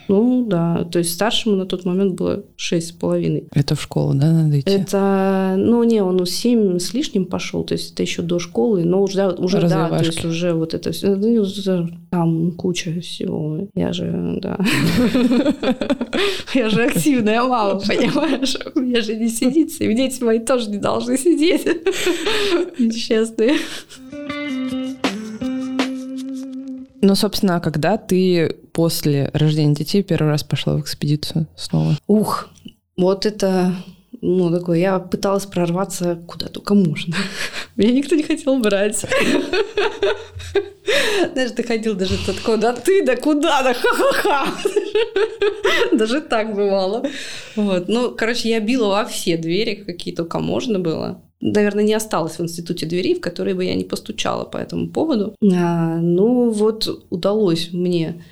Ну 0.07 0.45
да, 0.45 0.85
то 0.91 0.99
есть 0.99 1.13
старшему 1.13 1.55
на 1.55 1.65
тот 1.65 1.85
момент 1.85 2.15
было 2.15 2.43
шесть 2.55 2.89
с 2.89 2.91
половиной. 2.91 3.47
Это 3.53 3.75
в 3.75 3.81
школу, 3.81 4.13
да, 4.13 4.31
надо 4.31 4.59
идти? 4.59 4.69
Это, 4.69 5.55
ну 5.57 5.83
не, 5.83 6.01
он 6.01 6.25
семь 6.25 6.79
с 6.79 6.93
лишним 6.93 7.25
пошел, 7.25 7.63
то 7.63 7.73
есть 7.73 7.93
это 7.93 8.03
еще 8.03 8.21
до 8.21 8.39
школы, 8.39 8.83
но 8.83 9.01
уже, 9.01 9.29
уже 9.29 9.61
да, 9.61 9.89
то 9.89 10.03
есть 10.03 10.25
уже 10.25 10.53
вот 10.53 10.73
это 10.73 10.91
все, 10.91 11.15
ну, 11.15 11.89
там 12.09 12.51
куча 12.51 12.99
всего. 13.01 13.67
Я 13.73 13.93
же, 13.93 14.39
да. 14.41 14.59
Я 16.53 16.69
же 16.69 16.83
активная 16.83 17.43
мама, 17.43 17.79
понимаешь? 17.79 18.57
Я 18.75 19.01
же 19.01 19.15
не 19.15 19.29
сидеть, 19.29 19.79
и 19.79 19.93
дети 19.93 20.23
мои 20.23 20.39
тоже 20.39 20.69
не 20.69 20.77
должны 20.77 21.17
сидеть. 21.17 21.65
Несчастные. 22.79 23.55
Ну, 27.01 27.15
собственно, 27.15 27.55
а 27.55 27.59
когда 27.59 27.97
ты 27.97 28.57
после 28.73 29.29
рождения 29.33 29.73
детей 29.73 30.03
первый 30.03 30.29
раз 30.29 30.43
пошла 30.43 30.75
в 30.75 30.81
экспедицию 30.81 31.47
снова? 31.55 31.97
Ух, 32.07 32.49
вот 32.95 33.25
это 33.25 33.75
ну, 34.21 34.51
такое, 34.51 34.77
я 34.77 34.99
пыталась 34.99 35.47
прорваться 35.47 36.23
куда 36.27 36.47
только 36.47 36.75
можно. 36.75 37.15
Меня 37.75 37.91
никто 37.91 38.15
не 38.15 38.23
хотел 38.23 38.59
брать. 38.59 38.97
Знаешь, 41.33 41.51
ты 41.51 41.63
ходил 41.63 41.95
даже 41.95 42.17
такой, 42.25 42.57
да 42.57 42.73
ты, 42.73 43.03
да 43.05 43.15
куда, 43.15 43.63
да 43.63 43.73
ха-ха-ха. 43.73 44.47
Даже 45.97 46.21
так 46.21 46.53
бывало. 46.53 47.03
Вот. 47.55 47.87
Ну, 47.87 48.11
короче, 48.11 48.49
я 48.49 48.59
била 48.59 48.89
во 48.89 49.05
все 49.05 49.37
двери, 49.37 49.75
какие 49.75 50.13
только 50.13 50.39
можно 50.39 50.79
было 50.79 51.23
наверное, 51.41 51.84
не 51.84 51.93
осталось 51.93 52.38
в 52.38 52.41
институте 52.41 52.86
дверей, 52.86 53.15
в 53.15 53.21
которые 53.21 53.56
бы 53.56 53.65
я 53.65 53.75
не 53.75 53.84
постучала 53.84 54.45
по 54.45 54.58
этому 54.58 54.89
поводу. 54.89 55.36
А, 55.54 55.97
ну, 55.97 56.49
вот 56.49 57.06
удалось 57.10 57.69
мне 57.71 58.23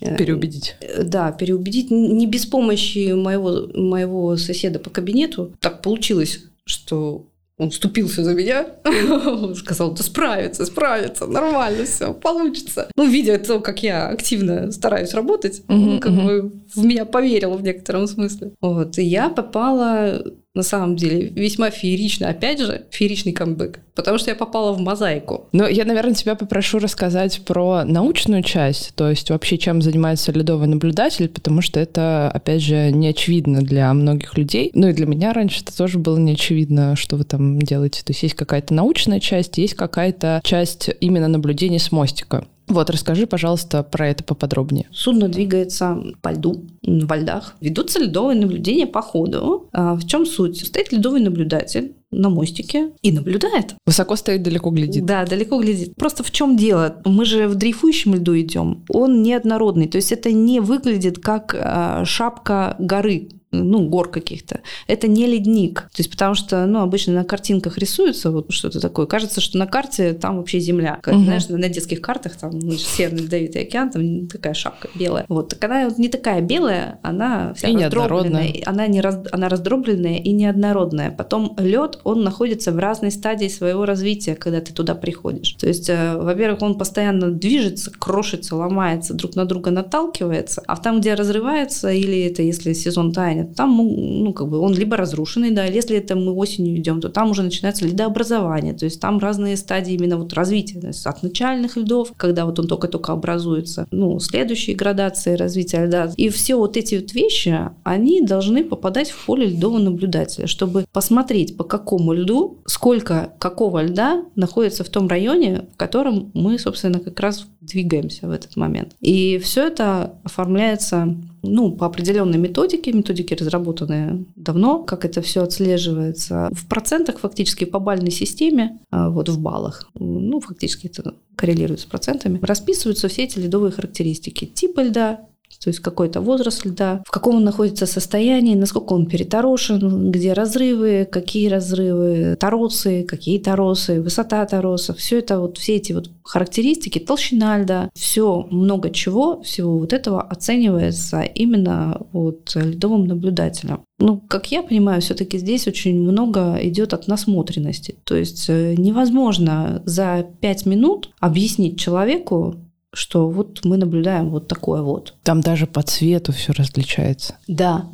э, 0.00 0.16
Переубедить. 0.16 0.76
Да, 1.02 1.32
переубедить. 1.32 1.90
Не 1.90 2.26
без 2.26 2.46
помощи 2.46 3.12
моего, 3.12 3.68
моего 3.74 4.36
соседа 4.36 4.78
по 4.78 4.90
кабинету. 4.90 5.52
Так 5.60 5.82
получилось, 5.82 6.40
что 6.64 7.26
он 7.58 7.70
вступился 7.70 8.24
за 8.24 8.34
меня, 8.34 8.66
он 8.84 9.54
сказал, 9.54 9.92
да 9.92 10.02
справится, 10.02 10.66
справится, 10.66 11.26
нормально 11.26 11.84
все, 11.84 12.12
получится. 12.12 12.88
Ну, 12.96 13.08
видя 13.08 13.38
то, 13.38 13.60
как 13.60 13.82
я 13.82 14.08
активно 14.08 14.72
стараюсь 14.72 15.14
работать, 15.14 15.62
он 15.68 16.00
как 16.00 16.12
бы 16.12 16.52
в 16.74 16.84
меня 16.84 17.04
поверил 17.04 17.54
в 17.54 17.62
некотором 17.62 18.06
смысле. 18.06 18.52
Вот, 18.60 18.98
и 18.98 19.04
я 19.04 19.28
попала 19.28 20.24
на 20.54 20.62
самом 20.62 20.96
деле 20.96 21.28
весьма 21.28 21.70
феерично, 21.70 22.28
опять 22.28 22.60
же, 22.60 22.84
фееричный 22.90 23.32
камбэк, 23.32 23.80
потому 23.94 24.18
что 24.18 24.30
я 24.30 24.36
попала 24.36 24.72
в 24.72 24.80
мозаику. 24.80 25.48
Ну, 25.52 25.66
я, 25.66 25.84
наверное, 25.84 26.14
тебя 26.14 26.34
попрошу 26.34 26.78
рассказать 26.78 27.42
про 27.44 27.84
научную 27.84 28.42
часть, 28.42 28.94
то 28.94 29.08
есть 29.08 29.30
вообще 29.30 29.56
чем 29.56 29.80
занимается 29.80 30.30
ледовый 30.32 30.68
наблюдатель, 30.68 31.28
потому 31.28 31.62
что 31.62 31.80
это, 31.80 32.30
опять 32.30 32.62
же, 32.62 32.90
не 32.92 33.08
очевидно 33.08 33.62
для 33.62 33.92
многих 33.94 34.36
людей. 34.36 34.70
Ну 34.74 34.88
и 34.88 34.92
для 34.92 35.06
меня 35.06 35.32
раньше 35.32 35.62
это 35.62 35.74
тоже 35.76 35.98
было 35.98 36.18
не 36.18 36.32
очевидно, 36.32 36.96
что 36.96 37.16
вы 37.16 37.24
там 37.24 37.58
делаете. 37.58 38.02
То 38.04 38.10
есть 38.10 38.22
есть 38.22 38.34
какая-то 38.34 38.74
научная 38.74 39.20
часть, 39.20 39.56
есть 39.56 39.74
какая-то 39.74 40.40
часть 40.44 40.90
именно 41.00 41.28
наблюдения 41.28 41.78
с 41.78 41.90
мостика. 41.92 42.46
Вот, 42.72 42.88
расскажи, 42.88 43.26
пожалуйста, 43.26 43.82
про 43.82 44.08
это 44.08 44.24
поподробнее. 44.24 44.86
Судно 44.92 45.28
двигается 45.28 46.02
по 46.22 46.32
льду, 46.32 46.64
во 46.82 47.16
льдах. 47.16 47.54
Ведутся 47.60 48.00
ледовые 48.00 48.40
наблюдения 48.40 48.86
по 48.86 49.02
ходу. 49.02 49.68
А 49.72 49.94
в 49.94 50.06
чем 50.06 50.24
суть? 50.24 50.66
Стоит 50.66 50.90
ледовый 50.90 51.20
наблюдатель, 51.20 51.94
на 52.10 52.30
мостике 52.30 52.92
и 53.02 53.12
наблюдает. 53.12 53.74
Высоко 53.86 54.16
стоит, 54.16 54.42
далеко 54.42 54.70
глядит. 54.70 55.04
Да, 55.04 55.24
далеко 55.26 55.60
глядит. 55.60 55.96
Просто 55.96 56.22
в 56.22 56.30
чем 56.30 56.56
дело? 56.56 56.96
Мы 57.04 57.24
же 57.24 57.48
в 57.48 57.56
дрейфующем 57.56 58.14
льду 58.14 58.38
идем. 58.38 58.84
Он 58.88 59.22
неоднородный. 59.22 59.88
То 59.88 59.96
есть 59.96 60.12
это 60.12 60.32
не 60.32 60.60
выглядит 60.60 61.18
как 61.18 61.54
а, 61.58 62.04
шапка 62.04 62.76
горы 62.78 63.28
ну, 63.52 63.86
гор 63.88 64.10
каких-то. 64.10 64.60
Это 64.86 65.08
не 65.08 65.26
ледник. 65.26 65.82
То 65.92 66.00
есть, 66.00 66.10
потому 66.10 66.34
что, 66.34 66.66
ну, 66.66 66.80
обычно 66.80 67.12
на 67.12 67.24
картинках 67.24 67.78
рисуется 67.78 68.30
вот 68.30 68.50
что-то 68.52 68.80
такое. 68.80 69.06
Кажется, 69.06 69.40
что 69.40 69.58
на 69.58 69.66
карте 69.66 70.14
там 70.14 70.38
вообще 70.38 70.58
земля. 70.58 70.98
Как, 71.02 71.14
угу. 71.14 71.24
Знаешь, 71.24 71.48
на 71.48 71.68
детских 71.68 72.00
картах 72.00 72.36
там 72.36 72.58
ну, 72.58 72.72
Северный 72.72 73.22
Ледовитый 73.22 73.62
океан, 73.62 73.90
там 73.90 74.26
такая 74.26 74.54
шапка 74.54 74.88
белая. 74.94 75.26
Вот. 75.28 75.50
Так 75.50 75.64
она 75.64 75.88
вот 75.88 75.98
не 75.98 76.08
такая 76.08 76.40
белая, 76.40 76.98
она 77.02 77.52
вся 77.54 77.68
и 77.68 77.76
раздробленная. 77.76 78.54
Она, 78.64 78.86
не 78.86 79.00
раз, 79.00 79.18
она 79.32 79.48
раздробленная 79.48 80.16
и 80.16 80.32
неоднородная. 80.32 81.10
Потом 81.10 81.54
лед, 81.58 81.98
он 82.04 82.24
находится 82.24 82.72
в 82.72 82.78
разной 82.78 83.10
стадии 83.10 83.48
своего 83.48 83.84
развития, 83.84 84.34
когда 84.34 84.60
ты 84.60 84.72
туда 84.72 84.94
приходишь. 84.94 85.52
То 85.52 85.68
есть, 85.68 85.90
э, 85.90 86.16
во-первых, 86.16 86.62
он 86.62 86.78
постоянно 86.78 87.30
движется, 87.30 87.90
крошится, 87.90 88.56
ломается, 88.56 89.14
друг 89.14 89.36
на 89.36 89.44
друга 89.44 89.70
наталкивается, 89.70 90.62
а 90.66 90.76
там, 90.76 91.00
где 91.00 91.14
разрывается, 91.14 91.90
или 91.90 92.22
это 92.22 92.42
если 92.42 92.72
сезон 92.72 93.12
таяния, 93.12 93.41
станет. 93.42 93.56
Там, 93.56 93.76
ну, 93.76 94.32
как 94.32 94.48
бы 94.48 94.58
он 94.58 94.74
либо 94.74 94.96
разрушенный, 94.96 95.50
да, 95.50 95.64
если 95.64 95.96
это 95.96 96.16
мы 96.16 96.32
осенью 96.32 96.76
идем, 96.76 97.00
то 97.00 97.08
там 97.08 97.30
уже 97.30 97.42
начинается 97.42 97.86
ледообразование, 97.86 98.74
то 98.74 98.84
есть 98.84 99.00
там 99.00 99.18
разные 99.18 99.56
стадии 99.56 99.94
именно 99.94 100.16
вот 100.16 100.32
развития, 100.32 100.80
то 100.80 100.88
есть 100.88 101.06
от 101.06 101.22
начальных 101.22 101.76
льдов, 101.76 102.12
когда 102.16 102.46
вот 102.46 102.58
он 102.58 102.66
только-только 102.66 103.12
образуется, 103.12 103.86
ну, 103.90 104.18
следующие 104.18 104.76
градации 104.76 105.34
развития 105.34 105.86
льда. 105.86 106.10
И 106.16 106.28
все 106.28 106.56
вот 106.56 106.76
эти 106.76 106.96
вот 106.96 107.12
вещи, 107.12 107.70
они 107.84 108.20
должны 108.22 108.64
попадать 108.64 109.10
в 109.10 109.26
поле 109.26 109.46
льдового 109.46 109.78
наблюдателя, 109.78 110.46
чтобы 110.46 110.84
посмотреть, 110.92 111.56
по 111.56 111.64
какому 111.64 112.12
льду, 112.12 112.58
сколько 112.66 113.32
какого 113.38 113.82
льда 113.82 114.24
находится 114.36 114.84
в 114.84 114.88
том 114.88 115.08
районе, 115.08 115.66
в 115.74 115.76
котором 115.76 116.30
мы, 116.34 116.58
собственно, 116.58 116.98
как 117.00 117.18
раз 117.20 117.46
двигаемся 117.60 118.26
в 118.26 118.30
этот 118.30 118.56
момент. 118.56 118.94
И 119.00 119.38
все 119.38 119.66
это 119.66 120.14
оформляется 120.24 121.16
ну, 121.42 121.72
по 121.72 121.86
определенной 121.86 122.38
методике, 122.38 122.92
методики 122.92 123.34
разработанные 123.34 124.24
давно, 124.36 124.82
как 124.82 125.04
это 125.04 125.22
все 125.22 125.42
отслеживается. 125.42 126.48
В 126.52 126.66
процентах 126.66 127.18
фактически 127.18 127.64
по 127.64 127.78
бальной 127.78 128.10
системе, 128.10 128.78
а, 128.90 129.10
вот 129.10 129.28
в 129.28 129.40
баллах, 129.40 129.90
ну, 129.94 130.40
фактически 130.40 130.86
это 130.86 131.14
коррелирует 131.36 131.80
с 131.80 131.84
процентами, 131.84 132.38
расписываются 132.42 133.08
все 133.08 133.24
эти 133.24 133.38
ледовые 133.38 133.72
характеристики. 133.72 134.46
Типа 134.46 134.80
льда, 134.80 135.26
то 135.62 135.68
есть 135.68 135.80
какой-то 135.80 136.20
возраст 136.20 136.64
льда, 136.64 137.02
в 137.06 137.10
каком 137.10 137.36
он 137.36 137.44
находится 137.44 137.86
состоянии, 137.86 138.56
насколько 138.56 138.94
он 138.94 139.06
переторошен, 139.06 140.10
где 140.10 140.32
разрывы, 140.32 141.08
какие 141.10 141.48
разрывы, 141.48 142.36
торосы, 142.38 143.04
какие 143.04 143.38
торосы, 143.38 144.00
высота 144.00 144.44
торосов. 144.44 144.98
Все 144.98 145.20
это 145.20 145.38
вот, 145.38 145.58
все 145.58 145.76
эти 145.76 145.92
вот 145.92 146.10
характеристики, 146.24 146.98
толщина 146.98 147.58
льда, 147.58 147.90
все 147.94 148.46
много 148.50 148.90
чего, 148.90 149.42
всего 149.42 149.78
вот 149.78 149.92
этого 149.92 150.22
оценивается 150.22 151.20
именно 151.22 152.00
вот 152.12 152.52
льдовым 152.56 153.06
наблюдателем. 153.06 153.84
Ну, 153.98 154.20
как 154.26 154.50
я 154.50 154.64
понимаю, 154.64 155.00
все-таки 155.00 155.38
здесь 155.38 155.68
очень 155.68 156.00
много 156.00 156.58
идет 156.60 156.92
от 156.92 157.06
насмотренности. 157.06 157.96
То 158.02 158.16
есть 158.16 158.46
э, 158.48 158.74
невозможно 158.76 159.80
за 159.84 160.26
пять 160.40 160.66
минут 160.66 161.12
объяснить 161.20 161.78
человеку, 161.78 162.56
что 162.92 163.28
вот 163.28 163.64
мы 163.64 163.76
наблюдаем 163.76 164.30
вот 164.30 164.48
такое 164.48 164.82
вот. 164.82 165.14
Там 165.22 165.40
даже 165.40 165.66
по 165.66 165.82
цвету 165.82 166.32
все 166.32 166.52
различается. 166.52 167.36
Да. 167.48 167.86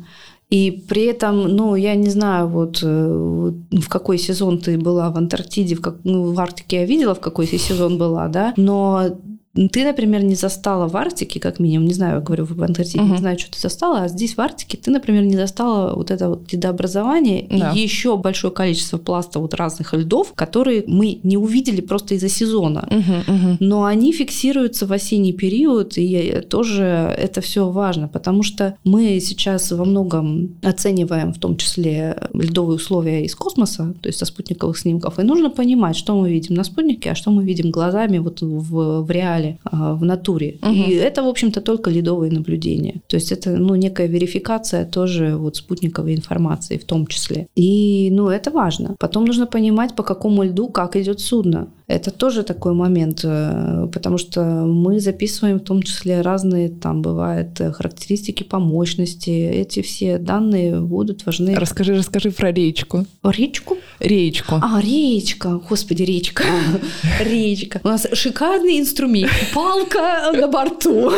И 0.49 0.83
при 0.89 1.05
этом, 1.05 1.43
ну, 1.43 1.75
я 1.75 1.95
не 1.95 2.09
знаю, 2.09 2.47
вот 2.47 2.79
э, 2.81 2.87
в 2.87 3.87
какой 3.87 4.17
сезон 4.17 4.59
ты 4.59 4.79
была 4.79 5.11
в 5.11 5.17
Антарктиде, 5.17 5.75
в, 5.75 5.81
как, 5.81 5.97
ну, 6.03 6.33
в 6.33 6.39
Арктике 6.39 6.77
я 6.77 6.85
видела, 6.85 7.13
в 7.13 7.19
какой 7.19 7.45
сезон 7.45 7.99
была, 7.99 8.27
да, 8.29 8.53
но 8.57 9.19
ты, 9.53 9.83
например, 9.83 10.23
не 10.23 10.35
застала 10.35 10.87
в 10.87 10.95
Арктике, 10.95 11.39
как 11.39 11.59
минимум, 11.59 11.87
не 11.87 11.93
знаю, 11.93 12.15
я 12.15 12.21
говорю, 12.21 12.45
в 12.45 12.61
Антарктиде, 12.61 13.01
угу. 13.01 13.13
не 13.13 13.17
знаю, 13.17 13.39
что 13.39 13.51
ты 13.51 13.59
застала, 13.59 14.03
а 14.03 14.07
здесь 14.07 14.37
в 14.37 14.41
Арктике 14.41 14.77
ты, 14.77 14.91
например, 14.91 15.23
не 15.23 15.35
застала 15.35 15.95
вот 15.95 16.11
это 16.11 16.29
вот 16.29 16.53
ледообразование 16.53 17.47
да. 17.49 17.71
и 17.73 17.79
еще 17.79 18.15
большое 18.17 18.53
количество 18.53 18.97
пласта 18.97 19.39
вот 19.39 19.55
разных 19.55 19.93
льдов, 19.93 20.33
которые 20.35 20.83
мы 20.85 21.19
не 21.23 21.37
увидели 21.37 21.81
просто 21.81 22.13
из-за 22.15 22.29
сезона. 22.29 22.87
Угу, 22.91 23.35
угу. 23.35 23.57
Но 23.59 23.85
они 23.85 24.13
фиксируются 24.13 24.85
в 24.85 24.93
осенний 24.93 25.33
период, 25.33 25.97
и 25.97 26.41
тоже 26.47 26.83
это 27.17 27.41
все 27.41 27.69
важно, 27.69 28.07
потому 28.07 28.43
что 28.43 28.75
мы 28.83 29.19
сейчас 29.19 29.71
во 29.71 29.83
многом 29.83 30.55
оцениваем 30.61 31.33
в 31.33 31.39
том 31.39 31.57
числе 31.57 32.17
льдовые 32.33 32.75
условия 32.75 33.25
из 33.25 33.33
космоса, 33.33 33.95
то 33.99 34.07
есть 34.07 34.19
со 34.19 34.25
спутниковых 34.25 34.77
снимков, 34.77 35.17
и 35.17 35.23
нужно 35.23 35.49
понимать, 35.49 35.95
что 35.95 36.15
мы 36.15 36.29
видим 36.29 36.53
на 36.53 36.63
спутнике, 36.63 37.11
а 37.11 37.15
что 37.15 37.31
мы 37.31 37.43
видим 37.43 37.71
глазами 37.71 38.19
вот 38.19 38.41
в, 38.41 39.01
в 39.01 39.11
реале 39.11 39.38
реале, 39.39 39.57
а, 39.63 39.93
в 39.93 40.03
натуре. 40.03 40.57
Угу. 40.61 40.71
И 40.71 40.91
это, 40.93 41.23
в 41.23 41.27
общем-то, 41.27 41.61
только 41.61 41.89
ледовые 41.89 42.31
наблюдения. 42.31 43.01
То 43.07 43.17
есть 43.17 43.31
это 43.31 43.51
ну, 43.51 43.75
некая 43.75 44.07
верификация 44.07 44.85
тоже 44.85 45.35
вот 45.35 45.55
спутниковой 45.55 46.15
информации 46.15 46.77
в 46.77 46.85
том 46.85 47.07
числе. 47.07 47.47
И 47.55 48.09
ну, 48.11 48.29
это 48.29 48.51
важно. 48.51 48.95
Потом 48.99 49.25
нужно 49.25 49.47
понимать, 49.47 49.95
по 49.95 50.03
какому 50.03 50.43
льду 50.43 50.69
как 50.69 50.95
идет 50.95 51.19
судно. 51.19 51.67
Это 51.89 52.11
тоже 52.11 52.43
такой 52.43 52.73
момент, 52.73 53.21
э, 53.23 53.87
потому 53.91 54.19
что 54.19 54.41
мы 54.43 54.99
записываем 54.99 55.57
в 55.57 55.63
том 55.63 55.81
числе 55.81 56.21
разные, 56.21 56.69
там 56.69 57.01
бывают 57.01 57.59
э, 57.59 57.71
характеристики 57.71 58.43
по 58.43 58.59
мощности. 58.59 59.31
Эти 59.31 59.81
все 59.81 60.19
данные 60.19 60.81
будут 60.81 61.25
важны. 61.25 61.55
Расскажи, 61.55 61.95
расскажи 61.95 62.29
про 62.29 62.51
речку. 62.51 63.07
Речку? 63.23 63.75
Речку. 63.99 64.59
А, 64.61 64.79
речка. 64.79 65.59
Господи, 65.67 66.03
речка. 66.03 66.43
Речка. 67.21 67.81
У 67.83 67.87
нас 67.87 68.05
шикарный 68.13 68.79
инструмент. 68.79 69.31
Палка 69.55 70.31
на 70.31 70.47
борту. 70.47 71.11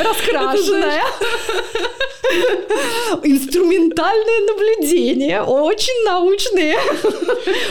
Раскрашенная. 0.00 1.02
Инструментальное 3.22 4.40
наблюдение. 4.48 5.42
Очень 5.42 6.04
научные. 6.04 6.76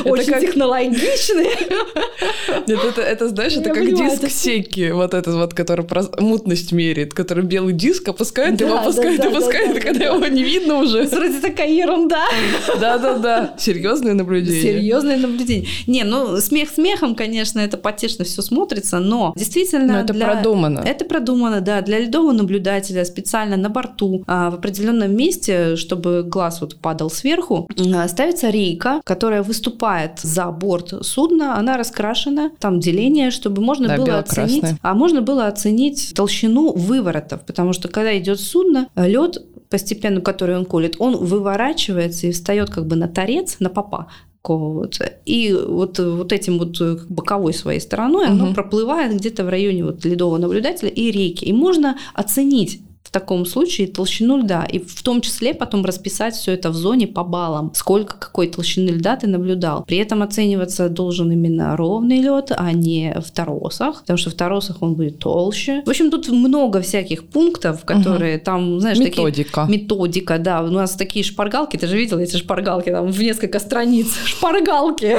Очень 0.06 0.40
технологичные. 0.40 1.57
Нет, 2.68 2.80
это, 2.84 3.02
это 3.02 3.30
знаешь, 3.30 3.56
это 3.56 3.70
как 3.72 3.86
диск 3.86 4.30
секи, 4.30 4.92
вот 4.92 5.14
этот 5.14 5.36
вот, 5.36 5.54
который 5.54 5.86
мутность 6.20 6.72
меряет, 6.72 7.14
который 7.14 7.44
белый 7.44 7.74
диск 7.74 8.08
опускает, 8.08 8.60
его 8.60 8.76
опускает, 8.76 9.20
опускает, 9.20 9.84
когда 9.84 10.06
его 10.06 10.26
не 10.28 10.44
видно 10.44 10.80
уже. 10.80 11.04
Вроде 11.04 11.40
такая 11.40 11.70
ерунда. 11.70 12.26
Да-да-да, 12.80 13.56
серьезное 13.58 14.14
наблюдение. 14.14 14.62
Серьезное 14.62 15.18
наблюдение. 15.18 15.68
Не, 15.88 16.04
ну 16.04 16.38
смех 16.38 16.70
смехом, 16.70 17.16
конечно, 17.16 17.60
это 17.60 17.78
потешно 17.78 18.26
все 18.26 18.42
смотрится, 18.42 19.00
но 19.00 19.34
действительно... 19.36 19.94
Но 19.94 20.00
это 20.00 20.14
для... 20.14 20.28
продумано. 20.28 20.80
Это 20.80 21.06
продумано, 21.06 21.62
да. 21.62 21.82
Для 21.82 22.00
льдового 22.00 22.32
наблюдателя 22.32 23.06
специально 23.06 23.58
на 23.58 23.70
борту 23.70 24.24
а, 24.28 24.50
в 24.52 24.56
определенном 24.56 25.16
месте, 25.16 25.76
чтобы 25.76 26.24
глаз 26.24 26.62
вот 26.62 26.76
падал 26.76 27.10
сверху, 27.10 27.70
а, 27.96 28.08
ставится 28.08 28.50
рейка, 28.50 29.02
которая 29.04 29.44
выступает 29.44 30.20
за 30.20 30.46
борт 30.48 30.94
судна, 31.02 31.47
она 31.56 31.78
раскрашена, 31.78 32.52
там 32.60 32.80
деление, 32.80 33.32
чтобы 33.32 33.62
можно 33.62 33.88
да, 33.88 33.98
было 33.98 34.20
оценить, 34.20 34.66
а 34.82 34.94
можно 34.94 35.22
было 35.22 35.48
оценить 35.48 36.14
толщину 36.16 36.74
выворотов, 36.74 37.42
потому 37.46 37.74
что 37.74 37.88
когда 37.88 38.18
идет 38.18 38.40
судно, 38.40 38.90
лед 38.96 39.38
постепенно, 39.70 40.22
который 40.22 40.58
он 40.58 40.66
колет, 40.66 40.96
он 41.00 41.18
выворачивается 41.18 42.28
и 42.28 42.32
встает 42.32 42.70
как 42.70 42.88
бы 42.88 42.96
на 42.96 43.08
торец, 43.08 43.58
на 43.60 43.70
попа, 43.70 44.08
вот. 44.44 45.00
И 45.26 45.54
вот, 45.54 46.00
вот 46.00 46.32
этим 46.32 46.58
вот 46.60 46.80
боковой 47.10 47.54
своей 47.54 47.80
стороной 47.80 48.26
угу. 48.26 48.34
оно 48.34 48.54
проплывает 48.54 49.14
где-то 49.14 49.44
в 49.44 49.50
районе 49.50 49.84
вот 49.84 50.06
ледового 50.06 50.38
наблюдателя 50.38 50.90
и 50.90 51.12
реки. 51.12 51.46
И 51.46 51.54
можно 51.54 51.98
оценить 52.14 52.82
в 53.08 53.12
таком 53.12 53.46
случае 53.46 53.88
толщину 53.88 54.38
льда. 54.38 54.66
И 54.66 54.80
в 54.80 55.02
том 55.02 55.22
числе 55.22 55.54
потом 55.54 55.86
расписать 55.86 56.36
все 56.36 56.52
это 56.52 56.72
в 56.72 56.76
зоне 56.76 57.08
по 57.08 57.24
баллам. 57.24 57.72
Сколько, 57.74 58.18
какой 58.18 58.48
толщины 58.48 58.90
льда 58.90 59.16
ты 59.16 59.28
наблюдал. 59.28 59.86
При 59.88 59.98
этом 59.98 60.22
оцениваться 60.24 60.90
должен 60.90 61.32
именно 61.32 61.78
ровный 61.78 62.20
лед, 62.20 62.52
а 62.56 62.74
не 62.74 63.16
в 63.26 63.32
торосах, 63.32 64.02
потому 64.02 64.18
что 64.18 64.30
в 64.30 64.34
торосах 64.34 64.82
он 64.82 64.96
будет 64.96 65.20
толще. 65.20 65.84
В 65.86 65.90
общем, 65.90 66.12
тут 66.12 66.28
много 66.28 66.82
всяких 66.82 67.24
пунктов, 67.28 67.86
которые 67.86 68.36
угу. 68.36 68.44
там, 68.44 68.80
знаешь, 68.82 69.00
методика. 69.00 69.62
Такие, 69.62 69.80
методика, 69.80 70.38
да. 70.38 70.62
У 70.64 70.68
нас 70.68 70.96
такие 70.96 71.24
шпаргалки, 71.24 71.78
ты 71.78 71.88
же 71.88 71.96
видел 71.96 72.20
эти 72.20 72.36
шпаргалки 72.36 72.90
там 72.90 73.10
в 73.10 73.22
несколько 73.22 73.60
страниц. 73.60 74.14
Шпаргалки. 74.26 75.16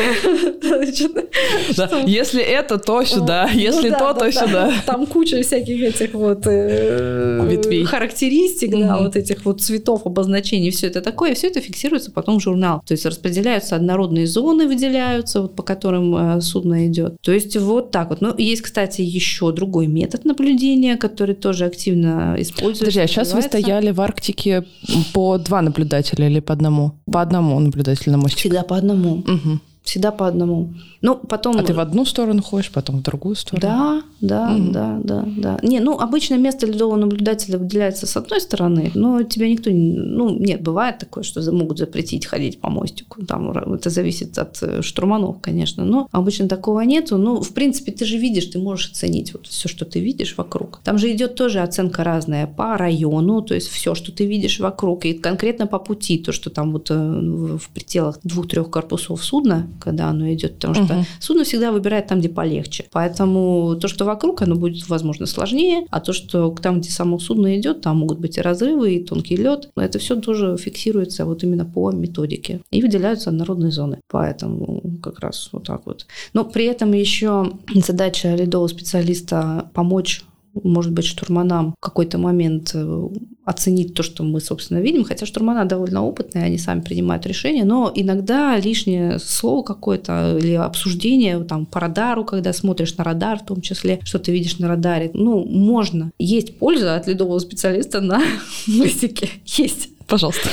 Если 2.07 2.42
это, 2.42 2.79
то 2.79 3.03
сюда. 3.05 3.48
Ну 3.51 3.59
Если 3.59 3.88
то, 3.88 4.12
то 4.12 4.31
сюда. 4.31 4.74
Там 4.85 5.07
куча 5.07 5.42
всяких 5.42 5.83
этих 5.83 6.12
вот 6.12 6.42
э, 6.46 7.46
ветвей 7.48 7.79
характеристик, 7.88 8.70
да, 8.70 8.98
вот 8.98 9.16
этих 9.16 9.44
вот 9.44 9.61
цветов, 9.61 10.07
обозначений, 10.07 10.70
все 10.70 10.87
это 10.87 11.01
такое, 11.01 11.35
все 11.35 11.48
это 11.48 11.61
фиксируется 11.61 12.11
потом 12.11 12.38
в 12.38 12.42
журнал. 12.42 12.83
То 12.87 12.92
есть 12.92 13.07
распределяются 13.07 13.77
однородные 13.77 14.27
зоны, 14.27 14.66
выделяются, 14.66 15.42
вот 15.42 15.57
по 15.57 15.62
которым 15.62 16.14
э, 16.16 16.40
судно 16.40 16.87
идет. 16.87 17.16
То 17.22 17.33
есть 17.33 17.57
вот 17.57 17.90
так 17.90 18.11
вот. 18.11 18.20
Ну, 18.20 18.37
есть, 18.37 18.62
кстати, 18.62 19.01
еще 19.01 19.53
другой 19.53 19.87
метод 19.87 20.24
наблюдения, 20.24 20.96
который 20.96 21.35
тоже 21.35 21.64
активно 21.64 22.37
используется. 22.38 22.85
Подожди, 22.85 23.01
а 23.01 23.07
сейчас 23.07 23.33
вы 23.35 23.42
стояли 23.42 23.90
в 23.90 24.01
Арктике 24.01 24.64
по 25.12 25.38
два 25.38 25.62
наблюдателя 25.62 26.29
или 26.29 26.40
по 26.40 26.53
одному? 26.53 26.92
По 27.11 27.22
одному 27.22 27.59
наблюдателю 27.59 28.12
на 28.12 28.18
мостике? 28.18 28.42
Всегда 28.42 28.62
по 28.62 28.77
одному. 28.77 29.16
Угу. 29.18 29.61
Всегда 29.83 30.12
по 30.12 30.27
одному. 30.27 30.74
Ну, 31.01 31.17
потом... 31.17 31.57
А 31.59 31.63
ты 31.63 31.75
в 31.75 31.81
одну 31.81 32.05
сторону 32.05 32.43
ходишь, 32.43 32.71
потом 32.71 32.99
в 32.99 33.03
другую 33.03 33.37
сторону? 33.37 33.61
Да, 33.63 34.03
да, 34.21 34.57
mm. 34.57 34.73
да, 34.73 35.01
да, 35.03 35.25
да. 35.27 35.59
Не, 35.63 35.81
ну, 35.81 35.99
обычно 35.99 36.35
место 36.35 36.67
ледового 36.67 36.97
наблюдателя 36.97 37.59
выделяется 37.59 38.07
с 38.07 38.17
одной 38.17 38.41
стороны, 38.41 38.91
но 38.95 39.23
тебя 39.23 39.49
никто 39.49 39.71
не... 39.71 39.93
Ну, 39.93 40.31
нет, 40.31 40.63
бывает 40.63 40.99
такое, 40.99 41.23
что 41.23 41.41
могут 41.53 41.79
запретить 41.79 42.27
ходить 42.27 42.61
по 42.61 42.69
мостику. 42.69 43.25
Там 43.25 43.51
это 43.53 43.91
зависит 43.91 44.39
от 44.39 44.59
э, 44.63 44.83
штурманов, 44.83 45.41
конечно, 45.41 45.85
но 45.85 46.09
обычно 46.11 46.49
такого 46.49 46.81
нету. 46.81 47.17
Ну, 47.17 47.41
в 47.41 47.53
принципе, 47.53 47.93
ты 47.93 48.05
же 48.05 48.19
видишь, 48.19 48.47
ты 48.47 48.59
можешь 48.59 48.91
оценить 48.91 49.33
вот 49.33 49.47
все, 49.47 49.69
что 49.69 49.85
ты 49.85 50.01
видишь 50.01 50.37
вокруг. 50.37 50.81
Там 50.85 50.99
же 50.99 51.13
идет 51.13 51.37
тоже 51.37 51.61
оценка 51.61 52.03
разная 52.03 52.47
по 52.47 52.77
району, 52.77 53.43
то 53.43 53.55
есть 53.55 53.69
все, 53.69 53.95
что 53.95 54.11
ты 54.11 54.27
видишь 54.27 54.59
вокруг, 54.59 55.05
и 55.05 55.15
конкретно 55.15 55.67
по 55.67 55.79
пути, 55.79 56.19
то, 56.19 56.33
что 56.33 56.51
там 56.51 56.73
вот 56.73 56.91
э, 56.91 56.95
в 56.95 57.69
пределах 57.73 58.19
двух-трех 58.25 58.71
корпусов 58.71 59.23
судна, 59.23 59.69
когда 59.81 60.09
оно 60.09 60.33
идет, 60.33 60.55
потому 60.55 60.75
что 60.75 60.88
угу. 60.90 61.05
судно 61.20 61.44
всегда 61.44 61.72
выбирает 61.72 62.07
там, 62.07 62.20
где 62.20 62.29
полегче. 62.29 62.87
Поэтому 62.92 63.77
то, 63.81 63.88
что 63.88 64.05
вокруг, 64.05 64.42
оно 64.42 64.55
будет, 64.57 64.88
возможно, 64.88 65.27
сложнее, 65.27 65.87
а 65.90 66.01
то, 66.01 66.12
что 66.12 66.55
там, 66.62 66.81
где 66.81 66.90
само 66.90 67.18
судно 67.18 67.59
идет, 67.59 67.81
там 67.83 67.98
могут 67.98 68.18
быть 68.18 68.38
и 68.38 68.40
разрывы, 68.40 68.94
и 68.94 69.05
тонкий 69.05 69.37
лед. 69.37 69.70
Это 69.77 69.98
все 69.98 70.16
тоже 70.16 70.57
фиксируется 70.57 71.24
вот 71.24 71.42
именно 71.42 71.64
по 71.64 71.90
методике. 71.90 72.61
И 72.70 72.83
выделяются 72.83 73.31
однородные 73.31 73.70
зоны. 73.70 74.01
Поэтому 74.09 74.83
как 75.03 75.20
раз 75.20 75.48
вот 75.53 75.64
так 75.64 75.87
вот. 75.87 76.07
Но 76.33 76.44
при 76.44 76.64
этом 76.64 76.92
еще 76.92 77.53
задача 77.74 78.35
ледового 78.35 78.68
специалиста 78.68 79.70
помочь 79.74 80.22
может 80.55 80.93
быть, 80.93 81.05
штурманам 81.05 81.75
в 81.79 81.81
какой-то 81.81 82.19
момент 82.19 82.73
э, 82.75 83.09
оценить 83.45 83.95
то, 83.95 84.03
что 84.03 84.23
мы, 84.23 84.41
собственно, 84.41 84.79
видим. 84.79 85.05
Хотя 85.05 85.27
штурмана 85.27 85.65
довольно 85.65 86.05
опытные, 86.05 86.45
они 86.45 86.59
сами 86.59 86.81
принимают 86.81 87.27
решения, 87.27 87.65
но 87.65 87.93
иногда 87.95 88.57
лишнее 88.57 89.19
слово 89.19 89.63
какое-то 89.63 90.39
или 90.39 90.55
обсуждение 90.55 91.43
там, 91.45 91.67
по 91.67 91.81
радару, 91.81 92.25
когда 92.25 92.53
смотришь 92.53 92.97
на 92.97 93.05
радар 93.05 93.39
в 93.39 93.47
том 93.47 93.61
числе, 93.61 94.01
что 94.05 94.19
ты 94.19 94.33
видишь 94.33 94.59
на 94.59 94.69
радаре, 94.69 95.11
ну, 95.15 95.45
можно. 95.45 96.11
Есть 96.19 96.59
польза 96.59 96.97
от 96.97 97.07
ледового 97.07 97.39
специалиста 97.39 98.01
на 98.01 98.23
мостике. 98.67 99.29
Есть. 99.45 99.91
Пожалуйста. 100.09 100.49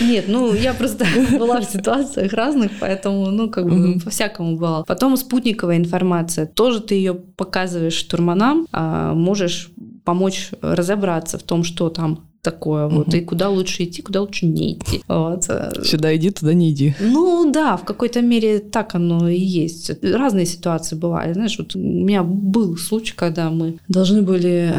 Нет, 0.00 0.24
ну 0.28 0.54
я 0.54 0.72
просто 0.72 1.04
была 1.38 1.60
в 1.60 1.64
ситуациях 1.64 2.32
разных, 2.32 2.72
поэтому, 2.80 3.30
ну, 3.30 3.50
как 3.50 3.66
бы 3.66 4.00
по-всякому 4.00 4.56
было. 4.56 4.84
Потом 4.86 5.16
спутниковая 5.16 5.76
информация. 5.76 6.46
Тоже 6.46 6.80
ты 6.80 6.94
ее 6.94 7.14
показываешь 7.14 7.94
штурманам, 7.94 8.66
а 8.72 9.12
можешь 9.12 9.70
помочь 10.04 10.50
разобраться 10.62 11.38
в 11.38 11.42
том, 11.42 11.62
что 11.62 11.90
там 11.90 12.26
такое 12.44 12.86
угу. 12.86 12.96
вот, 12.96 13.14
и 13.14 13.20
куда 13.20 13.48
лучше 13.48 13.84
идти, 13.84 14.02
куда 14.02 14.20
лучше 14.20 14.46
не 14.46 14.74
идти. 14.74 15.02
Вот. 15.08 15.44
Сюда 15.82 16.14
иди, 16.14 16.30
туда 16.30 16.54
не 16.54 16.70
иди. 16.70 16.94
Ну 17.00 17.50
да, 17.50 17.76
в 17.76 17.84
какой-то 17.84 18.20
мере 18.20 18.60
так 18.60 18.94
оно 18.94 19.28
и 19.28 19.38
есть. 19.38 19.90
Разные 20.02 20.46
ситуации 20.46 20.94
бывали. 20.94 21.32
Знаешь, 21.32 21.58
вот 21.58 21.74
у 21.74 21.78
меня 21.78 22.22
был 22.22 22.76
случай, 22.76 23.14
когда 23.16 23.50
мы 23.50 23.78
должны 23.88 24.22
были 24.22 24.74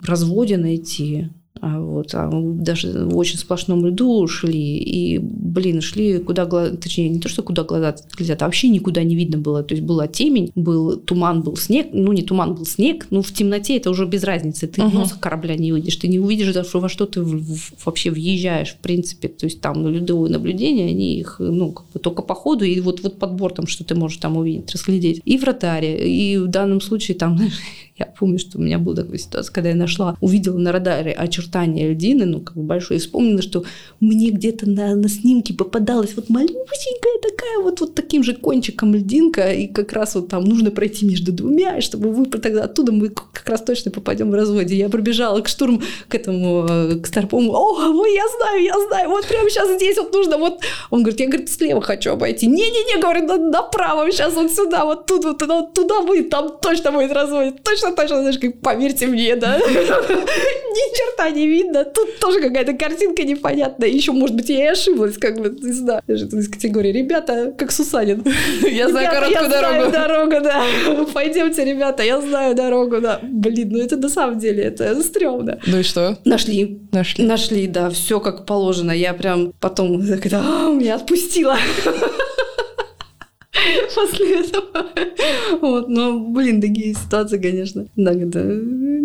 в 0.00 0.08
разводе 0.08 0.56
найти 0.56 1.28
вот, 1.60 2.14
а 2.14 2.30
даже 2.32 3.06
в 3.06 3.16
очень 3.16 3.38
сплошном 3.38 3.86
льду 3.86 4.26
шли, 4.26 4.78
и, 4.78 5.18
блин, 5.18 5.80
шли 5.80 6.18
куда 6.18 6.46
глаза, 6.46 6.76
точнее, 6.76 7.08
не 7.08 7.20
то, 7.20 7.28
что 7.28 7.42
куда 7.42 7.62
глаза 7.62 7.94
глядят, 8.16 8.42
а 8.42 8.46
вообще 8.46 8.68
никуда 8.68 9.02
не 9.04 9.14
видно 9.14 9.38
было. 9.38 9.62
То 9.62 9.74
есть 9.74 9.86
была 9.86 10.08
темень, 10.08 10.50
был 10.54 10.96
туман, 10.96 11.42
был 11.42 11.56
снег, 11.56 11.88
ну 11.92 12.12
не 12.12 12.22
туман, 12.22 12.54
был 12.54 12.64
снег, 12.64 13.06
ну 13.10 13.22
в 13.22 13.32
темноте 13.32 13.76
это 13.76 13.90
уже 13.90 14.06
без 14.06 14.24
разницы, 14.24 14.66
ты 14.66 14.80
uh-huh. 14.80 14.92
носа 14.92 15.16
корабля 15.20 15.54
не 15.54 15.72
увидишь, 15.72 15.96
ты 15.96 16.08
не 16.08 16.18
увидишь, 16.18 16.52
даже 16.52 16.78
во 16.78 16.88
что 16.88 17.06
ты 17.06 17.20
в, 17.20 17.28
в, 17.28 17.86
вообще 17.86 18.10
въезжаешь, 18.10 18.72
в 18.72 18.78
принципе. 18.78 19.28
То 19.28 19.46
есть 19.46 19.60
там 19.60 19.82
ну, 19.82 19.90
ледовые 19.90 20.32
наблюдения, 20.32 20.86
они 20.86 21.18
их, 21.18 21.36
ну, 21.38 21.72
как 21.72 21.86
бы 21.92 22.00
только 22.00 22.22
по 22.22 22.34
ходу, 22.34 22.64
и 22.64 22.80
вот, 22.80 23.02
вот 23.02 23.18
под 23.18 23.34
бортом, 23.34 23.66
что 23.66 23.84
ты 23.84 23.94
можешь 23.94 24.18
там 24.18 24.36
увидеть, 24.36 24.72
расглядеть. 24.72 25.20
И 25.24 25.36
в 25.36 25.44
ротаре, 25.44 26.08
и 26.08 26.38
в 26.38 26.48
данном 26.48 26.80
случае 26.80 27.16
там, 27.16 27.38
я 28.06 28.14
помню, 28.18 28.38
что 28.38 28.58
у 28.58 28.60
меня 28.60 28.78
была 28.78 28.96
такая 28.96 29.18
ситуация, 29.18 29.52
когда 29.52 29.70
я 29.70 29.74
нашла, 29.74 30.16
увидела 30.20 30.58
на 30.58 30.72
радаре 30.72 31.12
очертания 31.12 31.90
льдины, 31.90 32.26
ну, 32.26 32.40
как 32.40 32.56
бы 32.56 32.62
большой, 32.62 32.96
и 32.96 33.00
вспомнила, 33.00 33.42
что 33.42 33.64
мне 34.00 34.30
где-то 34.30 34.68
на, 34.68 34.94
на 34.94 35.08
снимке 35.08 35.54
попадалась 35.54 36.14
вот 36.16 36.28
малюсенькая 36.28 37.12
такая 37.22 37.58
вот, 37.62 37.80
вот 37.80 37.94
таким 37.94 38.22
же 38.22 38.34
кончиком 38.34 38.94
льдинка, 38.94 39.52
и 39.52 39.66
как 39.66 39.92
раз 39.92 40.14
вот 40.14 40.28
там 40.28 40.44
нужно 40.44 40.70
пройти 40.70 41.06
между 41.06 41.32
двумя, 41.32 41.80
чтобы 41.80 42.10
вы 42.12 42.26
тогда 42.26 42.64
оттуда 42.64 42.92
мы 42.92 43.08
как 43.08 43.48
раз 43.48 43.62
точно 43.62 43.90
попадем 43.90 44.30
в 44.30 44.34
разводе. 44.34 44.74
Я 44.74 44.88
пробежала 44.88 45.40
к 45.40 45.48
штурм, 45.48 45.82
к 46.08 46.14
этому, 46.14 46.66
э, 46.68 46.96
к 46.96 47.06
старпому, 47.06 47.52
о, 47.52 47.90
ой, 47.90 48.14
я 48.14 48.24
знаю, 48.36 48.62
я 48.62 48.86
знаю, 48.88 49.08
вот 49.08 49.26
прямо 49.26 49.48
сейчас 49.48 49.70
здесь 49.76 49.96
вот 49.96 50.12
нужно, 50.12 50.38
вот. 50.38 50.60
Он 50.90 51.02
говорит, 51.02 51.20
я, 51.20 51.26
говорит, 51.28 51.50
слева 51.50 51.80
хочу 51.80 52.12
обойти. 52.12 52.46
Не-не-не, 52.46 53.00
говорит, 53.00 53.24
направо, 53.24 54.10
сейчас 54.10 54.34
вот 54.34 54.50
сюда, 54.50 54.84
вот 54.84 55.06
тут, 55.06 55.24
вот 55.24 55.38
туда, 55.38 55.62
туда 55.62 56.02
будет, 56.02 56.30
там 56.30 56.58
точно 56.60 56.92
будет 56.92 57.12
разводить, 57.12 57.62
точно 57.62 57.91
знаешь, 57.96 58.38
как 58.38 58.60
поверьте 58.60 59.06
мне, 59.06 59.36
да, 59.36 59.58
ни 60.72 60.96
черта 60.96 61.30
не 61.30 61.46
видно, 61.46 61.84
тут 61.84 62.18
тоже 62.18 62.40
какая-то 62.40 62.72
картинка 62.74 63.24
непонятная, 63.24 63.88
еще, 63.88 64.12
может 64.12 64.36
быть, 64.36 64.48
я 64.48 64.64
и 64.64 64.68
ошиблась, 64.68 65.18
как 65.18 65.38
бы, 65.40 65.56
не 65.62 65.72
знаю, 65.72 66.02
даже 66.06 66.26
из 66.26 66.48
категории, 66.48 66.92
ребята, 66.92 67.54
как 67.56 67.72
Сусанин. 67.72 68.24
Я 68.62 68.88
знаю 68.88 69.10
короткую 69.10 69.50
дорогу. 69.50 69.92
дорогу, 69.92 70.40
да, 70.42 70.64
пойдемте, 71.14 71.64
ребята, 71.64 72.02
я 72.02 72.20
знаю 72.20 72.54
дорогу, 72.54 73.00
да. 73.00 73.20
Блин, 73.22 73.70
ну 73.70 73.78
это 73.78 73.96
на 73.96 74.08
самом 74.08 74.38
деле, 74.38 74.64
это 74.64 75.00
стрёмно. 75.02 75.58
Ну 75.66 75.78
и 75.78 75.82
что? 75.82 76.18
Нашли. 76.24 76.80
Нашли. 76.92 77.24
Нашли, 77.24 77.66
да, 77.66 77.90
все 77.90 78.20
как 78.20 78.46
положено. 78.46 78.92
Я 78.92 79.14
прям 79.14 79.52
потом, 79.60 80.02
когда 80.20 80.42
меня 80.70 80.96
отпустила. 80.96 81.56
после 83.94 84.40
этого. 84.40 84.86
Вот, 85.60 85.88
но, 85.88 86.18
блин, 86.18 86.60
такие 86.60 86.94
ситуации, 86.94 87.38
конечно, 87.38 87.86
да, 87.96 88.12
это 88.12 88.38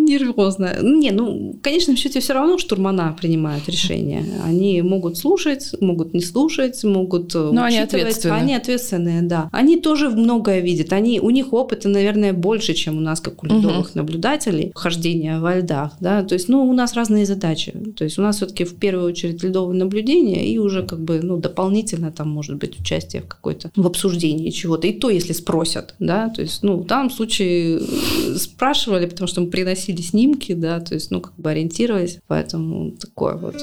нервозно. 0.07 0.77
Не, 0.81 1.11
ну, 1.11 1.53
в 1.53 1.61
конечном 1.61 1.97
счете 1.97 2.19
все 2.19 2.33
равно 2.33 2.57
штурмана 2.57 3.15
принимают 3.19 3.67
решения. 3.67 4.23
Они 4.45 4.81
могут 4.81 5.17
слушать, 5.17 5.75
могут 5.81 6.13
не 6.13 6.21
слушать, 6.21 6.83
могут 6.83 7.35
э, 7.35 7.49
Но 7.51 7.63
они 7.63 7.77
ответственные. 7.77 8.41
Они 8.41 8.55
ответственные, 8.55 9.21
да. 9.21 9.49
Они 9.51 9.77
тоже 9.77 10.09
многое 10.09 10.61
видят. 10.61 10.93
Они, 10.93 11.19
у 11.19 11.29
них 11.29 11.53
опыта, 11.53 11.89
наверное, 11.89 12.33
больше, 12.33 12.73
чем 12.73 12.97
у 12.97 13.01
нас, 13.01 13.19
как 13.19 13.43
у 13.43 13.47
ледовых 13.47 13.89
угу. 13.89 13.97
наблюдателей, 13.97 14.71
хождения 14.75 15.39
во 15.39 15.55
льдах, 15.55 15.93
да. 15.99 16.23
То 16.23 16.33
есть, 16.33 16.49
ну, 16.49 16.67
у 16.67 16.73
нас 16.73 16.93
разные 16.93 17.25
задачи. 17.25 17.73
То 17.95 18.03
есть 18.03 18.17
у 18.17 18.21
нас 18.21 18.37
все-таки 18.37 18.63
в 18.63 18.75
первую 18.75 19.07
очередь 19.07 19.43
ледовое 19.43 19.75
наблюдение 19.75 20.47
и 20.47 20.57
уже 20.57 20.83
как 20.83 20.99
бы, 20.99 21.19
ну, 21.21 21.37
дополнительно 21.37 22.11
там 22.11 22.29
может 22.29 22.55
быть 22.57 22.79
участие 22.79 23.21
в 23.21 23.27
какой-то, 23.27 23.71
в 23.75 23.85
обсуждении 23.85 24.46
чего-то. 24.51 24.87
И 24.87 24.93
то, 24.93 25.09
если 25.09 25.33
спросят, 25.33 25.95
да. 25.99 26.29
То 26.29 26.41
есть, 26.41 26.63
ну, 26.63 26.77
в 26.77 26.85
данном 26.85 27.09
случае 27.09 27.79
э, 27.79 28.35
спрашивали, 28.37 29.05
потому 29.05 29.27
что 29.27 29.41
мы 29.41 29.47
приносили 29.47 30.01
снимки, 30.01 30.53
да, 30.53 30.79
то 30.79 30.93
есть, 30.93 31.11
ну, 31.11 31.21
как 31.21 31.33
бы 31.35 31.49
ориентировались, 31.49 32.19
поэтому 32.27 32.91
такое 32.91 33.35
вот. 33.35 33.55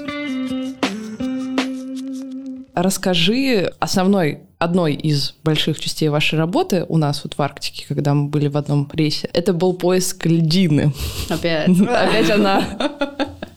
Расскажи 2.75 3.73
основной 3.79 4.41
одной 4.59 4.95
из 4.95 5.35
больших 5.45 5.79
частей 5.79 6.09
вашей 6.09 6.39
работы 6.39 6.87
у 6.89 6.97
нас 6.97 7.23
вот 7.23 7.35
в 7.35 7.43
Арктике, 7.43 7.85
когда 7.87 8.15
мы 8.15 8.29
были 8.29 8.49
в 8.49 8.57
одном 8.57 8.89
рейсе, 8.93 9.29
это 9.33 9.53
был 9.53 9.75
поиск 9.75 10.27
льдины. 10.27 10.93
Опять. 11.29 11.69
Опять 11.81 12.31
она. 12.31 12.65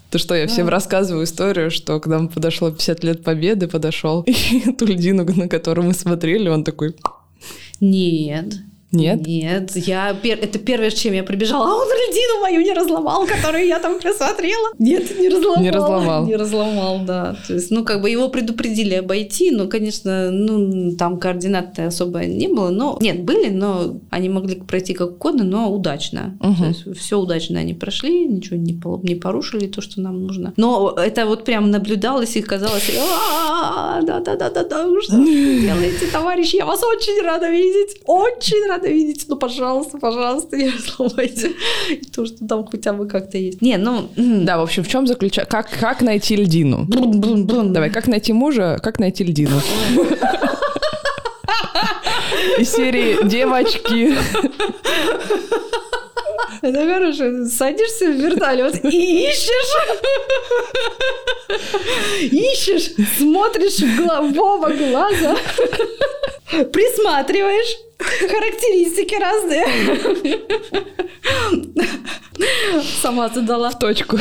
То, 0.10 0.20
что 0.20 0.36
я 0.36 0.48
всем 0.48 0.70
рассказываю 0.70 1.26
историю, 1.26 1.70
что 1.70 2.00
к 2.00 2.08
нам 2.08 2.30
подошло 2.30 2.72
50 2.72 3.04
лет 3.04 3.24
Победы, 3.24 3.68
подошел, 3.68 4.22
и 4.22 4.72
ту 4.78 4.86
льдину, 4.86 5.26
на 5.36 5.50
которую 5.50 5.88
мы 5.88 5.94
смотрели, 5.94 6.50
он 6.50 6.64
такой... 6.64 6.96
Нет, 7.80 8.56
нет? 8.92 9.28
Нет, 9.28 9.76
я 9.76 10.18
это 10.24 10.60
первое, 10.60 10.92
чем 10.92 11.14
я 11.14 11.24
прибежала. 11.24 11.66
А 11.66 11.76
он 11.76 11.88
льдину 11.88 12.42
мою 12.42 12.62
не 12.62 12.72
разломал, 12.72 13.28
которую 13.28 13.66
я 13.66 13.80
там 13.80 14.00
присмотрела. 14.00 14.70
Нет, 14.80 15.20
не 15.20 15.28
разломал. 15.28 15.62
Не 15.62 15.72
разломал. 15.72 16.26
Не 16.26 16.36
разломал, 16.38 17.00
да. 17.06 17.36
То 17.48 17.54
есть, 17.56 17.70
ну, 17.70 17.84
как 17.84 18.02
бы 18.02 18.10
его 18.10 18.30
предупредили 18.30 18.96
обойти, 18.96 19.52
но, 19.52 19.68
конечно, 19.68 20.32
ну, 20.32 20.96
там 20.96 21.20
координат 21.20 21.78
особо 21.80 22.20
не 22.26 22.48
было. 22.48 22.70
Но, 22.70 22.98
нет, 23.02 23.24
были, 23.24 23.50
но 23.50 24.00
они 24.10 24.30
могли 24.30 24.56
пройти 24.56 24.94
как 24.94 25.12
угодно, 25.12 25.44
но 25.44 25.70
удачно. 25.70 26.38
Угу. 26.40 26.56
То 26.56 26.66
есть, 26.68 26.98
все 26.98 27.20
удачно 27.20 27.60
они 27.60 27.74
прошли, 27.74 28.26
ничего 28.26 28.56
не, 28.56 28.80
не 29.04 29.16
порушили, 29.16 29.68
то, 29.68 29.82
что 29.82 30.00
нам 30.00 30.24
нужно. 30.24 30.54
Но 30.56 30.96
это 30.98 31.26
вот 31.26 31.44
прям 31.44 31.72
наблюдалось 31.72 32.38
и 32.38 32.42
казалось, 32.42 32.90
да-да-да-да-да, 34.04 34.86
что 35.02 35.18
делаете, 35.26 36.08
товарищи, 36.12 36.56
я 36.56 36.66
вас 36.66 36.82
очень 36.84 37.22
рада 37.22 37.50
видеть, 37.50 38.02
очень 38.06 38.66
рада 38.68 38.77
надо 38.78 38.90
видеть, 38.90 39.26
ну, 39.28 39.36
пожалуйста, 39.36 39.98
пожалуйста, 39.98 40.58
не 40.58 40.70
разломайте. 40.70 41.52
То, 42.16 42.26
что 42.26 42.48
там 42.48 42.68
хотя 42.68 42.94
бы 42.94 43.08
как-то 43.08 43.38
есть. 43.38 43.62
Не, 43.62 43.78
ну... 43.78 44.10
Да, 44.16 44.58
в 44.58 44.62
общем, 44.62 44.84
в 44.84 44.88
чем 44.88 45.08
заключается... 45.08 45.52
Как, 45.52 45.70
как 45.80 46.02
найти 46.02 46.36
льдину? 46.36 46.86
Давай, 46.88 47.90
как 47.90 48.08
найти 48.08 48.34
мужа, 48.34 48.80
как 48.82 49.00
найти 49.00 49.24
льдину? 49.24 49.60
Из 52.60 52.72
серии 52.72 53.28
«Девочки». 53.28 54.16
Это 56.62 56.86
хорошо. 56.86 57.46
Садишься 57.46 58.06
в 58.12 58.16
вертолет 58.16 58.84
и 58.86 59.30
ищешь. 59.30 59.74
Ищешь, 62.22 62.92
смотришь 63.18 63.80
в 63.80 64.40
оба 64.40 64.70
глаза, 64.72 65.38
присматриваешь, 66.72 67.78
характеристики 67.98 69.16
разные. 69.16 69.68
Сама 73.02 73.30
ты 73.30 73.42
дала. 73.42 73.70
В 73.70 73.80
точку. 73.80 74.20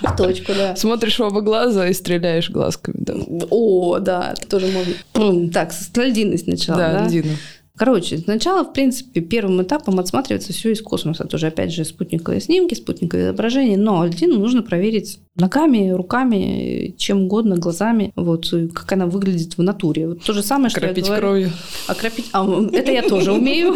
В 0.00 0.16
точку, 0.16 0.52
да. 0.54 0.76
Смотришь 0.76 1.18
в 1.18 1.22
оба 1.22 1.40
глаза 1.40 1.88
и 1.88 1.92
стреляешь 1.92 2.50
глазками, 2.50 2.96
да. 2.98 3.14
О, 3.50 3.98
да, 3.98 4.34
тоже 4.48 4.66
можно. 4.68 5.50
Так, 5.50 5.72
с 5.72 5.90
льдины 5.96 6.38
сначала, 6.38 6.78
да? 6.78 6.92
Да, 7.00 7.06
льдину. 7.06 7.36
Короче, 7.78 8.18
сначала, 8.18 8.64
в 8.64 8.72
принципе, 8.72 9.20
первым 9.20 9.62
этапом 9.62 10.00
отсматривается 10.00 10.52
все 10.52 10.72
из 10.72 10.82
космоса. 10.82 11.24
Тоже, 11.24 11.46
опять 11.46 11.72
же, 11.72 11.84
спутниковые 11.84 12.40
снимки, 12.40 12.74
спутниковые 12.74 13.26
изображения. 13.26 13.76
Но 13.76 14.04
льдину 14.04 14.38
нужно 14.38 14.62
проверить 14.62 15.20
ногами, 15.36 15.90
руками, 15.90 16.94
чем 16.98 17.24
угодно, 17.24 17.56
глазами. 17.56 18.12
Вот 18.16 18.52
как 18.74 18.92
она 18.92 19.06
выглядит 19.06 19.56
в 19.56 19.62
натуре. 19.62 20.08
Вот 20.08 20.24
то 20.24 20.32
же 20.32 20.42
самое, 20.42 20.70
что 20.70 20.80
Окропить 20.80 21.08
кровью. 21.08 21.50
Окропить. 21.86 22.26
А, 22.32 22.44
это 22.72 22.90
я 22.90 23.02
тоже 23.02 23.32
умею. 23.32 23.72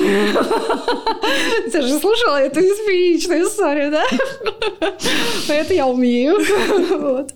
Ты 1.71 1.83
же 1.83 1.99
слушала 1.99 2.41
эту 2.41 2.61
эспиричную 2.61 3.45
историю, 3.45 3.93
да? 3.93 4.05
Это 5.49 5.75
я 5.75 5.87
умею. 5.87 6.39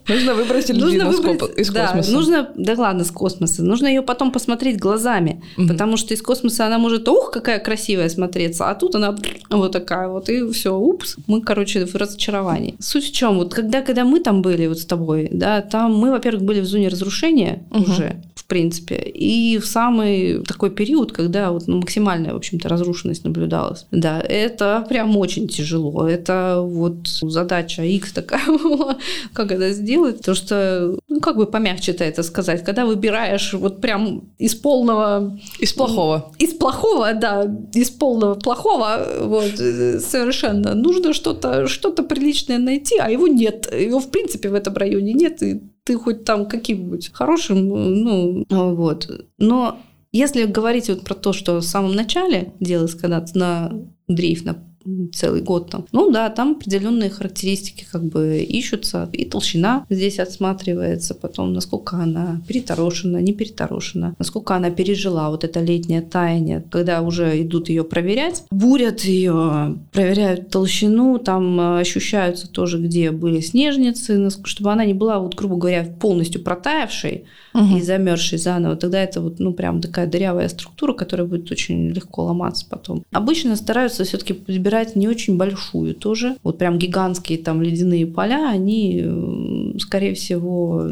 Нужно 0.09 0.35
выбрать 0.35 0.69
льдину 0.69 1.13
из 1.57 1.71
космоса. 1.71 2.13
нужно, 2.13 2.51
да 2.57 2.75
ладно, 2.77 3.05
с 3.05 3.11
космоса. 3.11 3.63
Нужно 3.63 3.87
ее 3.87 4.03
потом 4.03 4.33
посмотреть 4.33 4.79
глазами, 4.79 5.43
потому 5.69 5.97
что 5.97 6.13
из 6.13 6.23
космоса 6.23 6.56
космоса 6.57 6.67
она 6.67 6.79
может, 6.79 7.09
ух, 7.09 7.31
какая 7.31 7.59
красивая 7.59 8.09
смотреться, 8.09 8.71
а 8.71 8.75
тут 8.75 8.95
она 8.95 9.15
вот 9.51 9.73
такая 9.73 10.09
вот, 10.09 10.29
и 10.29 10.51
все, 10.53 10.71
упс, 10.71 11.17
мы, 11.29 11.43
короче, 11.43 11.85
в 11.85 11.95
разочаровании. 11.95 12.75
Суть 12.81 13.05
в 13.05 13.13
чем? 13.13 13.37
Вот 13.39 13.55
когда, 13.55 13.83
когда 13.83 14.05
мы 14.05 14.21
там 14.21 14.43
были 14.43 14.69
вот 14.69 14.79
с 14.79 14.87
тобой, 14.87 15.29
да, 15.33 15.61
там 15.61 15.95
мы, 15.95 16.11
во-первых, 16.11 16.43
были 16.43 16.61
в 16.61 16.67
зоне 16.67 16.89
разрушения 16.89 17.63
угу. 17.71 17.83
уже, 17.83 18.17
в 18.47 18.49
принципе. 18.49 18.95
И 18.95 19.59
в 19.59 19.67
самый 19.67 20.41
такой 20.45 20.71
период, 20.71 21.11
когда 21.11 21.51
вот, 21.51 21.67
ну, 21.67 21.79
максимальная, 21.79 22.33
в 22.33 22.37
общем-то, 22.37 22.69
разрушенность 22.69 23.25
наблюдалась. 23.25 23.87
Да, 23.91 24.21
это 24.21 24.87
прям 24.89 25.17
очень 25.17 25.49
тяжело. 25.49 26.09
Это 26.09 26.61
вот 26.63 27.09
задача 27.09 27.83
X 27.83 28.13
такая 28.13 28.47
была, 28.63 28.99
как 29.33 29.51
это 29.51 29.73
сделать. 29.73 30.21
То, 30.21 30.35
что, 30.35 30.97
ну, 31.09 31.21
как 31.21 31.37
бы 31.37 31.47
помягче-то 31.47 32.05
это 32.05 32.23
сказать, 32.23 32.65
когда 32.65 32.87
выбираешь 32.87 33.53
вот 33.53 33.81
прям 33.81 34.31
из 34.39 34.55
полного... 34.55 35.37
Из 35.59 35.73
плохого. 35.73 36.33
Из 36.39 36.55
плохого, 36.55 37.15
да, 37.15 37.53
из 37.75 37.91
полного 37.91 38.37
плохого, 38.37 39.09
вот, 39.23 39.57
совершенно. 39.57 40.75
Нужно 40.75 41.13
что-то 41.13 41.67
что 41.67 41.91
приличное 41.91 42.59
найти, 42.59 42.97
а 42.99 43.11
его 43.11 43.27
нет. 43.27 43.73
Его, 43.75 43.99
в 43.99 44.09
принципе, 44.11 44.51
в 44.51 44.55
этом 44.55 44.75
районе 44.77 45.15
нет, 45.15 45.43
и 45.43 45.63
ты 45.87 45.97
хоть 45.97 46.25
там 46.25 46.47
каким-нибудь 46.47 47.13
хорошим, 47.13 47.69
ну, 47.69 48.45
вот. 48.51 49.09
Но 49.39 49.79
если 50.11 50.45
говорить 50.45 50.89
вот 50.89 51.05
про 51.05 51.15
то, 51.15 51.33
что 51.33 51.61
в 51.61 51.65
самом 51.65 51.95
начале 51.95 52.53
делалось 52.59 52.97
когда-то 52.97 53.39
на 53.39 53.73
дрейф, 54.09 54.45
на 54.45 54.57
целый 55.13 55.43
год 55.43 55.71
там. 55.71 55.87
Ну 55.93 56.11
да, 56.11 56.29
там 56.31 56.53
определенные 56.53 57.11
характеристики 57.11 57.87
как 57.91 58.05
бы 58.05 58.39
ищутся, 58.39 59.09
и 59.13 59.25
толщина 59.25 59.87
здесь 59.91 60.19
отсматривается, 60.19 61.15
потом 61.15 61.53
насколько 61.53 61.97
она 61.97 62.41
переторошена, 62.47 63.21
не 63.21 63.33
переторошена, 63.33 64.15
насколько 64.19 64.55
она 64.55 64.71
пережила 64.71 65.31
вот 65.31 65.45
это 65.45 65.61
летнее 65.61 66.03
таяние, 66.03 66.65
когда 66.71 67.03
уже 67.03 67.43
идут 67.43 67.69
ее 67.69 67.85
проверять, 67.85 68.45
бурят 68.51 69.01
ее, 69.01 69.79
проверяют 69.93 70.51
толщину, 70.51 71.19
там 71.19 71.61
э, 71.61 71.81
ощущаются 71.81 72.49
тоже, 72.49 72.79
где 72.79 73.11
были 73.11 73.41
снежницы, 73.41 74.29
чтобы 74.45 74.73
она 74.73 74.85
не 74.85 74.95
была, 74.95 75.19
вот, 75.19 75.35
грубо 75.35 75.57
говоря, 75.57 75.85
полностью 76.01 76.43
протаявшей 76.43 77.25
угу. 77.55 77.77
и 77.77 77.83
замерзшей 77.83 78.39
заново, 78.39 78.77
тогда 78.77 79.03
это 79.03 79.21
вот, 79.21 79.39
ну, 79.39 79.53
прям 79.53 79.81
такая 79.81 80.07
дырявая 80.07 80.49
структура, 80.49 80.93
которая 80.93 81.27
будет 81.27 81.51
очень 81.51 81.89
легко 81.89 82.25
ломаться 82.25 82.67
потом. 82.69 83.05
Обычно 83.13 83.57
стараются 83.57 84.05
все-таки 84.05 84.33
подбирать 84.33 84.76
собирать 84.77 84.97
не 84.97 85.09
очень 85.09 85.37
большую 85.37 85.95
тоже. 85.95 86.37
Вот 86.43 86.59
прям 86.59 86.79
гигантские 86.79 87.39
там 87.39 87.63
ледяные 87.63 88.07
поля, 88.07 88.49
они, 88.51 89.05
скорее 89.79 90.15
всего, 90.15 90.89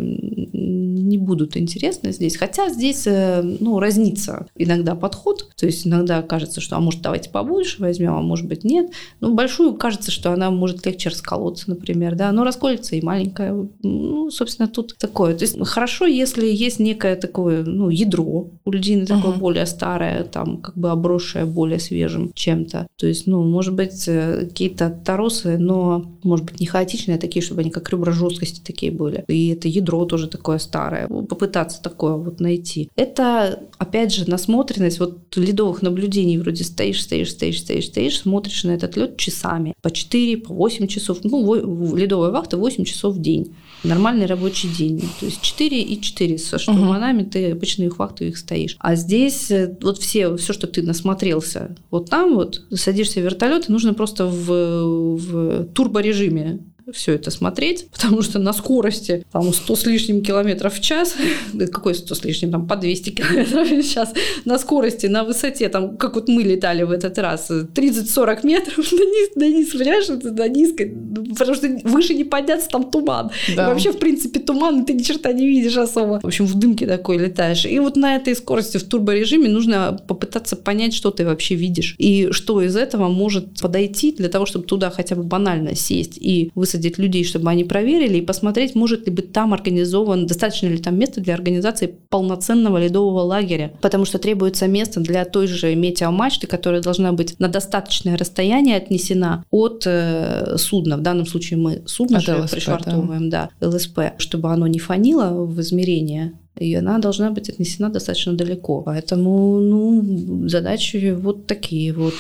не 1.04 1.18
будут 1.18 1.56
интересны 1.56 2.12
здесь. 2.12 2.36
Хотя 2.36 2.70
здесь, 2.70 3.06
э, 3.06 3.42
ну, 3.60 3.78
разнится 3.78 4.46
иногда 4.56 4.94
подход. 4.94 5.50
То 5.56 5.66
есть 5.66 5.86
иногда 5.86 6.22
кажется, 6.22 6.60
что, 6.60 6.76
а 6.76 6.80
может, 6.80 7.02
давайте 7.02 7.30
побольше 7.30 7.80
возьмем, 7.80 8.14
а 8.14 8.22
может 8.22 8.46
быть, 8.46 8.64
нет. 8.64 8.90
Ну, 9.20 9.34
большую 9.34 9.74
кажется, 9.74 10.10
что 10.10 10.32
она 10.32 10.50
может 10.50 10.86
легче 10.86 11.10
расколоться, 11.10 11.70
например, 11.70 12.14
да. 12.14 12.32
Но 12.32 12.44
расколется 12.44 12.96
и 12.96 13.02
маленькая. 13.02 13.54
Ну, 13.82 14.30
собственно, 14.30 14.68
тут 14.68 14.96
такое. 14.98 15.34
То 15.34 15.44
есть 15.44 15.56
хорошо, 15.66 16.06
если 16.06 16.46
есть 16.46 16.80
некое 16.80 17.16
такое, 17.16 17.64
ну, 17.64 17.90
ядро 17.90 18.48
у 18.64 18.72
льдины 18.72 19.06
такое 19.06 19.32
uh-huh. 19.32 19.38
более 19.38 19.66
старое, 19.66 20.24
там, 20.24 20.58
как 20.58 20.76
бы 20.76 20.90
обросшее 20.90 21.44
более 21.44 21.78
свежим 21.78 22.32
чем-то. 22.34 22.86
То 22.96 23.06
есть, 23.06 23.26
ну, 23.26 23.42
может 23.42 23.73
быть, 23.74 24.04
э, 24.06 24.46
какие-то 24.46 24.90
торосы, 25.04 25.58
но, 25.58 26.12
может 26.22 26.46
быть, 26.46 26.60
не 26.60 26.66
хаотичные, 26.66 27.16
а 27.16 27.20
такие, 27.20 27.42
чтобы 27.42 27.60
они 27.60 27.70
как 27.70 27.90
ребра 27.90 28.12
жесткости 28.12 28.60
такие 28.64 28.92
были. 28.92 29.24
И 29.28 29.48
это 29.48 29.68
ядро 29.68 30.04
тоже 30.04 30.28
такое 30.28 30.58
старое. 30.58 31.08
Попытаться 31.08 31.82
такое 31.82 32.14
вот 32.14 32.40
найти. 32.40 32.90
Это, 32.96 33.60
опять 33.78 34.12
же, 34.12 34.28
насмотренность 34.28 35.00
вот 35.00 35.36
ледовых 35.36 35.82
наблюдений. 35.82 36.38
Вроде 36.38 36.64
стоишь, 36.64 37.02
стоишь, 37.02 37.30
стоишь, 37.30 37.60
стоишь, 37.60 37.86
стоишь, 37.86 38.18
смотришь 38.18 38.64
на 38.64 38.72
этот 38.72 38.96
лед 38.96 39.16
часами. 39.16 39.74
По 39.82 39.90
4, 39.90 40.38
по 40.38 40.54
8 40.54 40.86
часов. 40.86 41.18
Ну, 41.22 41.94
ледовая 41.94 42.30
вахта 42.30 42.56
8 42.56 42.84
часов 42.84 43.14
в 43.14 43.20
день 43.20 43.54
нормальный 43.84 44.26
рабочий 44.26 44.68
день. 44.68 45.00
То 45.20 45.26
есть 45.26 45.40
4 45.40 45.82
и 45.82 46.00
4 46.00 46.38
со 46.38 46.58
штурманами, 46.58 47.22
угу. 47.22 47.30
ты 47.30 47.52
обычно 47.52 47.84
их 47.84 47.98
вахту 47.98 48.24
их 48.24 48.36
стоишь. 48.36 48.76
А 48.78 48.94
здесь 48.94 49.50
э, 49.50 49.76
вот 49.80 49.98
все, 49.98 50.36
все, 50.36 50.52
что 50.52 50.66
ты 50.66 50.82
насмотрелся, 50.82 51.76
вот 51.90 52.10
там 52.10 52.34
вот 52.34 52.62
садишься 52.72 53.20
в 53.20 53.24
вертолет, 53.24 53.68
и 53.68 53.72
нужно 53.72 53.94
просто 53.94 54.26
в, 54.26 55.16
в 55.16 55.66
турборежиме 55.72 56.60
все 56.92 57.14
это 57.14 57.30
смотреть, 57.30 57.88
потому 57.92 58.22
что 58.22 58.38
на 58.38 58.52
скорости 58.52 59.24
там 59.32 59.52
100 59.52 59.76
с 59.76 59.86
лишним 59.86 60.22
километров 60.22 60.74
в 60.74 60.80
час, 60.80 61.14
какой 61.72 61.94
100 61.94 62.14
с 62.14 62.24
лишним, 62.24 62.50
там 62.50 62.66
по 62.66 62.76
200 62.76 63.10
километров 63.10 63.68
в 63.68 63.92
час, 63.92 64.12
на 64.44 64.58
скорости, 64.58 65.06
на 65.06 65.24
высоте, 65.24 65.68
там, 65.68 65.96
как 65.96 66.14
вот 66.14 66.28
мы 66.28 66.42
летали 66.42 66.82
в 66.82 66.90
этот 66.90 67.18
раз, 67.18 67.50
30-40 67.50 68.46
метров 68.46 68.92
на 68.92 69.04
низ, 69.04 69.28
на 69.36 69.48
низ, 69.48 69.70
понимаешь, 69.72 70.08
на 70.08 70.48
низкой, 70.48 70.94
потому 71.30 71.56
что 71.56 71.68
выше 71.84 72.14
не 72.14 72.24
подняться, 72.24 72.68
там 72.68 72.90
туман. 72.90 73.30
Да. 73.56 73.64
И 73.64 73.66
вообще, 73.66 73.92
в 73.92 73.98
принципе, 73.98 74.40
туман, 74.40 74.84
ты 74.84 74.92
ни 74.94 75.02
черта 75.02 75.32
не 75.32 75.46
видишь 75.46 75.76
особо. 75.76 76.20
В 76.22 76.26
общем, 76.26 76.46
в 76.46 76.54
дымке 76.54 76.86
такой 76.86 77.18
летаешь. 77.18 77.64
И 77.64 77.78
вот 77.78 77.96
на 77.96 78.16
этой 78.16 78.34
скорости 78.34 78.78
в 78.78 78.84
турборежиме 78.84 79.48
нужно 79.48 79.98
попытаться 80.06 80.56
понять, 80.56 80.94
что 80.94 81.10
ты 81.10 81.24
вообще 81.24 81.54
видишь, 81.54 81.94
и 81.98 82.28
что 82.30 82.62
из 82.62 82.76
этого 82.76 83.08
может 83.08 83.60
подойти 83.60 84.12
для 84.12 84.28
того, 84.28 84.46
чтобы 84.46 84.66
туда 84.66 84.90
хотя 84.90 85.14
бы 85.14 85.22
банально 85.22 85.74
сесть 85.74 86.18
и 86.18 86.50
высадить 86.54 86.73
высадить 86.74 86.98
людей, 86.98 87.24
чтобы 87.24 87.50
они 87.50 87.64
проверили 87.64 88.18
и 88.18 88.22
посмотреть, 88.22 88.74
может 88.74 89.06
ли 89.06 89.12
быть 89.12 89.32
там 89.32 89.52
организован, 89.52 90.26
достаточно 90.26 90.66
ли 90.68 90.78
там 90.78 90.98
места 90.98 91.20
для 91.20 91.34
организации 91.34 91.94
полноценного 92.08 92.78
ледового 92.82 93.20
лагеря, 93.20 93.72
потому 93.80 94.04
что 94.04 94.18
требуется 94.18 94.66
место 94.66 95.00
для 95.00 95.24
той 95.24 95.46
же 95.46 95.74
метеомачты, 95.74 96.46
которая 96.46 96.82
должна 96.82 97.12
быть 97.12 97.38
на 97.38 97.48
достаточное 97.48 98.16
расстояние 98.16 98.76
отнесена 98.76 99.44
от 99.50 99.84
э, 99.86 100.56
судна. 100.58 100.96
В 100.96 101.02
данном 101.02 101.26
случае 101.26 101.58
мы 101.58 101.82
судно 101.86 102.20
же 102.20 102.36
ЛСП, 102.36 102.54
пришвартовываем, 102.54 103.30
да. 103.30 103.50
да, 103.60 103.68
ЛСП, 103.68 103.98
чтобы 104.18 104.52
оно 104.52 104.66
не 104.66 104.78
фанило 104.78 105.44
в 105.44 105.60
измерение, 105.60 106.32
и 106.58 106.74
она 106.74 106.98
должна 106.98 107.30
быть 107.30 107.48
отнесена 107.48 107.88
достаточно 107.88 108.32
далеко. 108.32 108.82
Поэтому, 108.82 109.60
ну, 109.60 110.48
задачи 110.48 111.14
вот 111.16 111.46
такие 111.46 111.92
вот. 111.92 112.14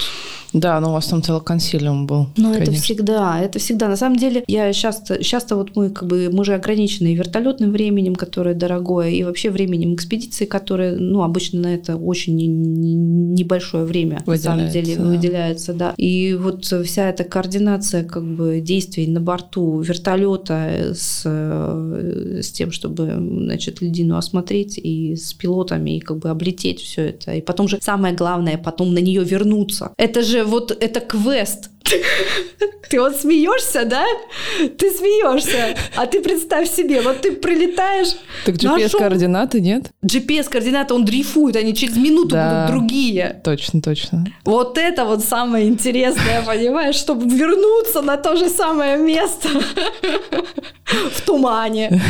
Да, 0.54 0.80
но 0.80 0.90
у 0.90 0.92
вас 0.92 1.06
там 1.06 1.22
целый 1.22 1.42
консилиум 1.42 2.06
был. 2.06 2.28
Ну, 2.36 2.54
это 2.54 2.70
всегда, 2.70 3.40
это 3.40 3.58
всегда. 3.58 3.88
На 3.88 3.96
самом 3.96 4.16
деле, 4.16 4.44
я 4.46 4.72
часто, 4.72 5.22
часто 5.22 5.56
вот 5.56 5.74
мы 5.74 5.90
как 5.90 6.08
бы, 6.08 6.30
мы 6.32 6.44
же 6.44 6.54
ограничены 6.54 7.08
и 7.12 7.14
вертолетным 7.14 7.72
временем, 7.72 8.14
которое 8.14 8.54
дорогое, 8.54 9.10
и 9.10 9.24
вообще 9.24 9.50
временем 9.50 9.94
экспедиции, 9.94 10.44
которое, 10.44 10.96
ну, 10.96 11.22
обычно 11.22 11.62
на 11.62 11.74
это 11.74 11.96
очень 11.96 12.36
небольшое 13.34 13.84
время, 13.84 14.22
на 14.24 14.36
самом 14.38 14.68
деле, 14.68 14.96
да. 14.96 15.02
выделяется, 15.02 15.72
да. 15.74 15.94
И 15.96 16.38
вот 16.40 16.64
вся 16.64 17.10
эта 17.10 17.24
координация 17.24 18.04
как 18.04 18.24
бы 18.24 18.60
действий 18.60 19.08
на 19.08 19.20
борту 19.20 19.80
вертолета 19.80 20.92
с, 20.94 21.24
с 21.24 22.52
тем, 22.52 22.70
чтобы, 22.70 23.12
значит, 23.16 23.80
льдину 23.80 24.16
осмотреть 24.16 24.78
и 24.78 25.16
с 25.16 25.32
пилотами, 25.32 25.96
и 25.96 26.00
как 26.00 26.18
бы 26.18 26.30
облететь 26.30 26.80
все 26.80 27.08
это. 27.08 27.34
И 27.34 27.40
потом 27.40 27.66
же 27.66 27.78
самое 27.82 28.14
главное, 28.14 28.56
потом 28.56 28.94
на 28.94 28.98
нее 28.98 29.24
вернуться. 29.24 29.92
Это 29.96 30.22
же 30.22 30.43
вот 30.44 30.70
это 30.70 31.00
квест. 31.00 31.70
Ты 32.88 33.00
вот 33.00 33.16
смеешься, 33.16 33.84
да? 33.84 34.04
Ты 34.78 34.90
смеешься. 34.90 35.76
А 35.96 36.06
ты 36.06 36.20
представь 36.22 36.70
себе, 36.70 37.02
вот 37.02 37.20
ты 37.20 37.32
прилетаешь. 37.32 38.16
Так 38.44 38.54
GPS-координаты 38.54 39.60
нет? 39.60 39.90
GPS-координаты, 40.04 40.94
он 40.94 41.04
дрейфует, 41.04 41.56
они 41.56 41.74
через 41.74 41.96
минуту 41.96 42.30
да, 42.30 42.66
будут 42.66 42.76
другие. 42.76 43.40
Точно, 43.44 43.82
точно. 43.82 44.26
Вот 44.44 44.78
это 44.78 45.04
вот 45.04 45.24
самое 45.24 45.68
интересное, 45.68 46.42
понимаешь, 46.42 46.96
чтобы 46.96 47.28
вернуться 47.28 48.02
на 48.02 48.16
то 48.16 48.36
же 48.36 48.48
самое 48.48 48.96
место 48.96 49.48
в 51.12 51.20
тумане, 51.22 52.00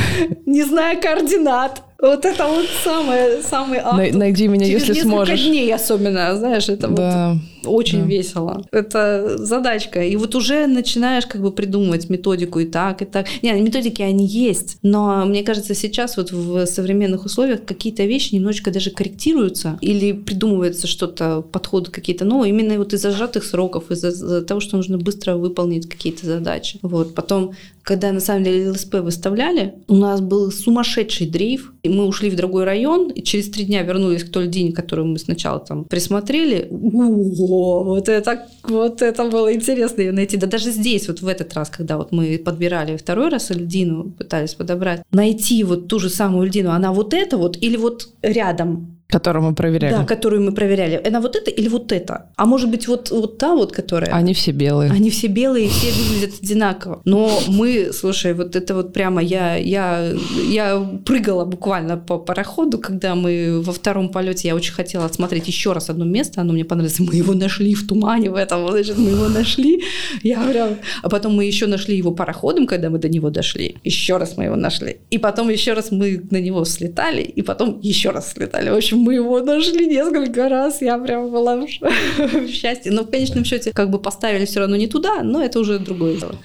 не 0.47 0.63
зная 0.63 1.01
координат. 1.01 1.83
Вот 2.01 2.25
это 2.25 2.47
вот 2.47 2.67
самое, 2.85 3.43
самый 3.43 3.79
акт. 3.79 4.15
Найди 4.15 4.49
меня, 4.49 4.67
Через 4.67 4.89
если 4.89 5.03
сможешь. 5.03 5.43
дней 5.43 5.73
особенно, 5.75 6.37
знаешь, 6.37 6.69
это 6.69 6.89
да. 6.89 7.31
вот 7.33 7.54
очень 7.67 8.03
да. 8.03 8.07
весело. 8.07 8.67
Это 8.71 9.37
задачка. 9.39 10.03
И 10.03 10.17
вот 10.17 10.35
уже 10.35 10.67
начинаешь 10.67 11.27
как 11.27 11.43
бы 11.43 11.53
придумывать 11.53 12.11
методику 12.11 12.61
и 12.61 12.67
так, 12.67 13.03
и 13.03 13.05
так. 13.05 13.27
Не, 13.43 13.53
методики 13.61 14.03
они 14.03 14.27
есть, 14.27 14.79
но 14.83 15.25
мне 15.25 15.43
кажется, 15.43 15.75
сейчас 15.75 16.17
вот 16.17 16.33
в 16.33 16.67
современных 16.67 17.25
условиях 17.25 17.65
какие-то 17.65 18.05
вещи 18.05 18.35
немножечко 18.35 18.71
даже 18.71 18.91
корректируются 18.91 19.79
или 19.81 20.13
придумывается 20.13 20.87
что-то, 20.87 21.43
подходы 21.43 21.91
какие-то 21.91 22.25
новые, 22.25 22.51
именно 22.51 22.79
вот 22.79 22.93
из-за 22.93 23.11
сжатых 23.11 23.45
сроков, 23.45 23.91
из-за 23.91 24.43
того, 24.43 24.61
что 24.61 24.77
нужно 24.77 24.99
быстро 24.99 25.37
выполнить 25.37 25.89
какие-то 25.89 26.27
задачи. 26.27 26.79
Вот. 26.83 27.15
Потом, 27.15 27.53
когда 27.85 28.13
на 28.13 28.21
самом 28.21 28.45
деле 28.45 28.71
ЛСП 28.71 28.95
выставляли, 28.97 29.75
у 29.89 29.95
нас 29.95 30.21
был 30.21 30.51
сумасшедший 30.51 31.27
дрейф, 31.27 31.73
и 31.83 31.89
мы 31.89 32.07
ушли 32.07 32.31
в 32.31 32.37
другой 32.37 32.65
район, 32.65 33.11
и 33.11 33.23
через 33.23 33.51
три 33.51 33.65
дня 33.65 33.83
вернулись 33.83 34.25
к 34.25 34.31
той 34.31 34.49
день, 34.49 34.73
который 34.73 35.05
мы 35.05 35.19
сначала 35.19 35.61
там 35.61 35.85
присмотрели. 35.85 36.67
О, 36.71 37.85
вот 37.85 38.09
это, 38.09 38.47
вот 38.63 39.03
это 39.03 39.25
было 39.29 39.53
интересно 39.53 40.01
ее 40.01 40.13
найти. 40.13 40.37
Да 40.39 40.47
даже 40.47 40.71
здесь, 40.71 41.09
вот 41.09 41.21
в 41.21 41.29
этот 41.29 41.53
раз, 41.55 41.69
когда 41.69 41.99
вот 41.99 42.11
мы 42.11 42.39
подбирали 42.39 42.97
второй 42.97 43.29
раз 43.29 43.51
льдину, 43.51 44.13
пытались 44.17 44.55
подобрать, 44.55 45.03
найти 45.13 45.63
вот 45.63 45.87
ту 45.87 45.99
же 45.99 46.09
самую 46.09 46.47
льдину, 46.47 46.71
она 46.71 46.93
вот 46.93 47.13
эта 47.13 47.37
вот 47.37 47.59
или 47.61 47.77
вот 47.77 48.09
рядом 48.23 48.94
Которую 49.09 49.45
мы 49.45 49.55
проверяли. 49.55 49.93
Да, 49.93 50.05
которую 50.05 50.43
мы 50.43 50.53
проверяли. 50.53 51.01
Она 51.07 51.21
вот 51.21 51.37
это 51.37 51.51
или 51.51 51.69
вот 51.69 51.93
это? 51.93 52.31
А 52.37 52.47
может 52.47 52.71
быть, 52.71 52.89
вот, 52.89 53.11
вот 53.11 53.39
та 53.39 53.55
вот, 53.55 53.71
которая... 53.73 54.13
Они 54.13 54.35
все 54.35 54.51
белые. 54.51 54.91
Они 54.91 55.11
все 55.11 55.29
белые, 55.29 55.69
все 55.69 55.93
выглядят 55.93 56.41
одинаково. 56.43 57.01
Но 57.05 57.41
мы, 57.47 57.91
слушай, 57.93 58.35
вот 58.35 58.57
это 58.57 58.75
вот 58.75 58.93
прямо 58.93 59.23
я, 59.23 59.57
я, 59.57 60.13
я 60.49 60.81
прыгала 61.05 61.45
буквально 61.45 61.97
по 61.97 62.19
пароходу, 62.19 62.79
когда 62.79 63.15
мы 63.15 63.63
во 63.63 63.73
втором 63.73 64.09
полете, 64.09 64.49
я 64.49 64.55
очень 64.55 64.73
хотела 64.73 65.05
отсмотреть 65.05 65.47
еще 65.47 65.73
раз 65.73 65.91
одно 65.91 66.05
место, 66.05 66.41
оно 66.41 66.53
мне 66.53 66.65
понравилось. 66.65 66.99
Мы 66.99 67.15
его 67.15 67.35
нашли 67.35 67.75
в 67.75 67.87
тумане 67.87 68.31
в 68.31 68.35
этом, 68.35 68.69
значит, 68.69 68.99
мы 68.99 69.11
его 69.11 69.29
нашли. 69.29 69.83
Я 70.23 70.43
прям... 70.43 70.71
А 71.03 71.09
потом 71.09 71.35
мы 71.37 71.45
еще 71.45 71.67
нашли 71.67 71.97
его 71.97 72.11
пароходом, 72.11 72.67
когда 72.67 72.91
мы 72.91 72.99
до 72.99 73.09
него 73.09 73.31
дошли. 73.31 73.77
Еще 73.85 74.17
раз 74.17 74.37
мы 74.37 74.45
его 74.45 74.57
нашли. 74.57 74.97
И 75.11 75.19
потом 75.19 75.51
еще 75.51 75.75
раз 75.75 75.91
мы 75.91 76.23
на 76.31 76.41
него 76.41 76.65
слетали, 76.65 77.23
и 77.23 77.43
потом 77.43 77.79
еще 77.81 78.11
раз 78.11 78.33
слетали. 78.33 78.71
В 78.71 78.75
общем, 78.75 78.94
мы 78.95 79.15
его 79.15 79.41
нашли 79.41 79.87
несколько 79.87 80.49
раз. 80.49 80.83
Я 80.83 80.99
прям 80.99 81.31
была 81.31 81.57
в, 81.57 81.67
в 82.19 82.49
счастье. 82.49 82.93
Но 82.93 83.03
в 83.03 83.11
конечном 83.11 83.45
счете 83.45 83.73
как 83.73 83.91
бы 83.91 83.99
поставили 83.99 84.45
все 84.45 84.61
равно 84.61 84.77
не 84.77 84.87
туда, 84.87 85.23
но 85.23 85.43
это 85.43 85.61
уже 85.61 85.79
другое 85.79 86.17
дело. 86.17 86.37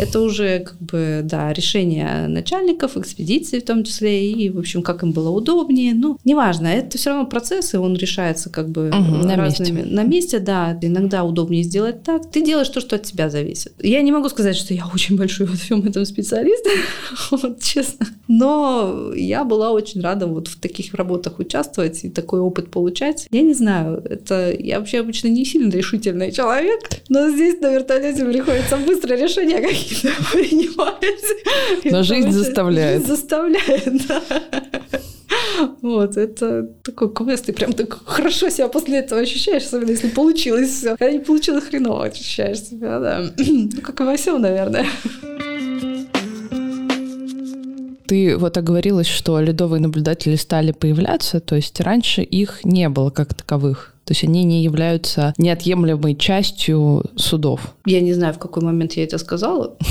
Это 0.00 0.20
уже 0.20 0.60
как 0.60 0.78
бы, 0.80 1.20
да, 1.24 1.52
решение 1.52 2.26
начальников, 2.28 2.96
экспедиции 2.96 3.60
в 3.60 3.64
том 3.64 3.84
числе, 3.84 4.30
и, 4.30 4.50
в 4.50 4.58
общем, 4.58 4.82
как 4.82 5.02
им 5.02 5.12
было 5.12 5.30
удобнее. 5.30 5.94
Ну, 5.94 6.18
неважно, 6.24 6.66
это 6.66 6.98
все 6.98 7.10
равно 7.10 7.26
процесс, 7.26 7.74
и 7.74 7.76
он 7.76 7.94
решается 7.96 8.50
как 8.50 8.68
бы 8.68 8.88
угу, 8.88 9.26
на 9.26 9.36
разными. 9.36 9.78
месте. 9.78 9.94
На 9.94 10.02
месте, 10.02 10.38
да. 10.38 10.78
Иногда 10.82 11.24
удобнее 11.24 11.62
сделать 11.62 12.02
так. 12.02 12.30
Ты 12.30 12.44
делаешь 12.44 12.68
то, 12.68 12.80
что 12.80 12.96
от 12.96 13.04
тебя 13.04 13.30
зависит. 13.30 13.72
Я 13.80 14.02
не 14.02 14.12
могу 14.12 14.28
сказать, 14.28 14.56
что 14.56 14.74
я 14.74 14.86
очень 14.92 15.16
большой 15.16 15.46
во 15.54 15.56
всем 15.56 15.82
этом 15.86 16.04
специалист, 16.04 16.66
вот, 17.30 17.62
честно. 17.62 18.06
Но 18.28 19.12
я 19.14 19.44
была 19.44 19.70
очень 19.70 20.00
рада 20.00 20.26
вот 20.26 20.48
в 20.48 20.58
таких 20.58 20.94
работах 20.94 21.38
участвовать 21.38 21.93
и 22.02 22.10
такой 22.10 22.40
опыт 22.40 22.70
получать. 22.70 23.28
Я 23.30 23.42
не 23.42 23.54
знаю, 23.54 24.02
это 24.08 24.52
я 24.58 24.78
вообще 24.78 25.00
обычно 25.00 25.28
не 25.28 25.44
сильно 25.44 25.70
решительный 25.70 26.32
человек, 26.32 26.80
но 27.08 27.28
здесь 27.30 27.60
на 27.60 27.72
вертолете 27.72 28.24
приходится 28.24 28.76
быстро 28.76 29.14
решения 29.14 29.60
какие-то 29.60 30.10
принимать. 30.32 31.84
Но 31.84 32.02
жизнь 32.02 32.30
заставляет. 32.30 33.02
Жизнь 33.02 33.12
заставляет, 33.12 34.06
да. 34.08 34.22
Вот, 35.82 36.16
это 36.16 36.68
такой 36.82 37.12
квест, 37.12 37.46
ты 37.46 37.52
прям 37.52 37.72
так 37.72 37.98
хорошо 38.04 38.48
себя 38.50 38.68
после 38.68 38.98
этого 38.98 39.20
ощущаешь, 39.20 39.64
особенно 39.64 39.90
если 39.90 40.08
получилось 40.08 40.70
все. 40.70 40.96
Когда 40.96 41.12
не 41.12 41.18
получилось, 41.18 41.64
хреново 41.64 42.06
ощущаешь 42.06 42.60
себя, 42.60 42.98
да. 42.98 43.24
Ну, 43.36 43.80
как 43.82 44.00
и 44.00 44.04
во 44.04 44.16
всем, 44.16 44.40
наверное. 44.40 44.86
Ты 48.06 48.36
вот 48.36 48.56
оговорилась, 48.56 49.06
что 49.06 49.40
ледовые 49.40 49.80
наблюдатели 49.80 50.36
стали 50.36 50.72
появляться, 50.72 51.40
то 51.40 51.56
есть 51.56 51.80
раньше 51.80 52.22
их 52.22 52.60
не 52.64 52.88
было 52.88 53.10
как 53.10 53.34
таковых. 53.34 53.94
То 54.04 54.12
есть 54.12 54.24
они 54.24 54.44
не 54.44 54.62
являются 54.62 55.32
неотъемлемой 55.38 56.14
частью 56.14 57.04
судов. 57.16 57.74
Я 57.86 58.00
не 58.02 58.12
знаю, 58.12 58.34
в 58.34 58.38
какой 58.38 58.62
момент 58.62 58.92
я 58.94 59.04
это 59.04 59.16
сказала. 59.18 59.76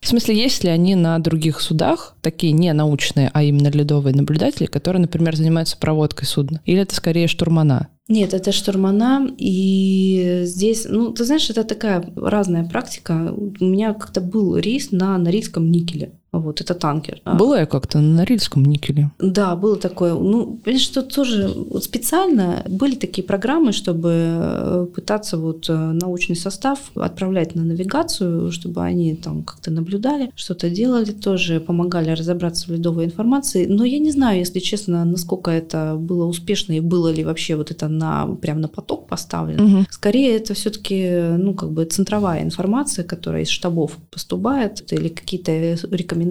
В 0.00 0.06
смысле, 0.06 0.36
есть 0.36 0.62
ли 0.62 0.68
они 0.68 0.96
на 0.96 1.18
других 1.18 1.62
судах, 1.62 2.14
такие 2.20 2.52
не 2.52 2.70
научные, 2.74 3.30
а 3.32 3.42
именно 3.42 3.68
ледовые 3.68 4.14
наблюдатели, 4.14 4.66
которые, 4.66 5.00
например, 5.00 5.34
занимаются 5.34 5.78
проводкой 5.78 6.26
судна? 6.26 6.60
Или 6.66 6.82
это 6.82 6.94
скорее 6.94 7.26
штурмана? 7.26 7.88
Нет, 8.06 8.34
это 8.34 8.52
штурмана, 8.52 9.26
и 9.38 10.42
здесь, 10.44 10.86
ну, 10.86 11.10
ты 11.12 11.24
знаешь, 11.24 11.48
это 11.48 11.64
такая 11.64 12.04
разная 12.16 12.64
практика. 12.64 13.32
У 13.34 13.64
меня 13.64 13.94
как-то 13.94 14.20
был 14.20 14.58
рейс 14.58 14.90
на 14.90 15.16
Норильском 15.16 15.70
никеле. 15.70 16.12
Вот, 16.38 16.60
это 16.60 16.74
танкер. 16.74 17.20
Была 17.24 17.60
я 17.60 17.66
как-то 17.66 18.00
на 18.00 18.16
Норильском 18.18 18.64
никеле. 18.64 19.10
Да, 19.18 19.56
было 19.56 19.76
такое. 19.76 20.14
Ну, 20.14 20.58
понимаешь, 20.64 20.84
что 20.84 21.02
тоже 21.02 21.48
вот 21.70 21.84
специально 21.84 22.64
были 22.68 22.94
такие 22.94 23.26
программы, 23.26 23.72
чтобы 23.72 24.10
э, 24.12 24.86
пытаться 24.94 25.38
вот 25.38 25.68
э, 25.68 25.72
научный 25.74 26.36
состав 26.36 26.78
отправлять 26.94 27.54
на 27.54 27.64
навигацию, 27.64 28.50
чтобы 28.52 28.82
они 28.82 29.14
там 29.14 29.42
как-то 29.42 29.70
наблюдали, 29.70 30.30
что-то 30.34 30.70
делали 30.70 31.12
тоже, 31.12 31.60
помогали 31.60 32.10
разобраться 32.10 32.66
в 32.66 32.70
ледовой 32.70 33.04
информации. 33.04 33.66
Но 33.66 33.84
я 33.84 33.98
не 33.98 34.10
знаю, 34.10 34.38
если 34.38 34.60
честно, 34.60 35.04
насколько 35.04 35.50
это 35.50 35.96
было 35.98 36.26
успешно 36.26 36.74
и 36.74 36.80
было 36.80 37.12
ли 37.12 37.24
вообще 37.24 37.56
вот 37.56 37.70
это 37.70 37.88
на 37.88 38.26
прям 38.40 38.60
на 38.60 38.68
поток 38.68 39.06
поставлено. 39.06 39.62
Мгм. 39.62 39.86
Скорее, 39.90 40.36
это 40.36 40.54
все-таки, 40.54 41.36
ну, 41.38 41.54
как 41.54 41.70
бы 41.70 41.84
центровая 41.84 42.42
информация, 42.42 43.04
которая 43.04 43.42
из 43.42 43.48
штабов 43.48 43.96
поступает, 44.10 44.92
или 44.92 45.08
какие-то 45.08 45.52
рекомендации, 45.52 46.23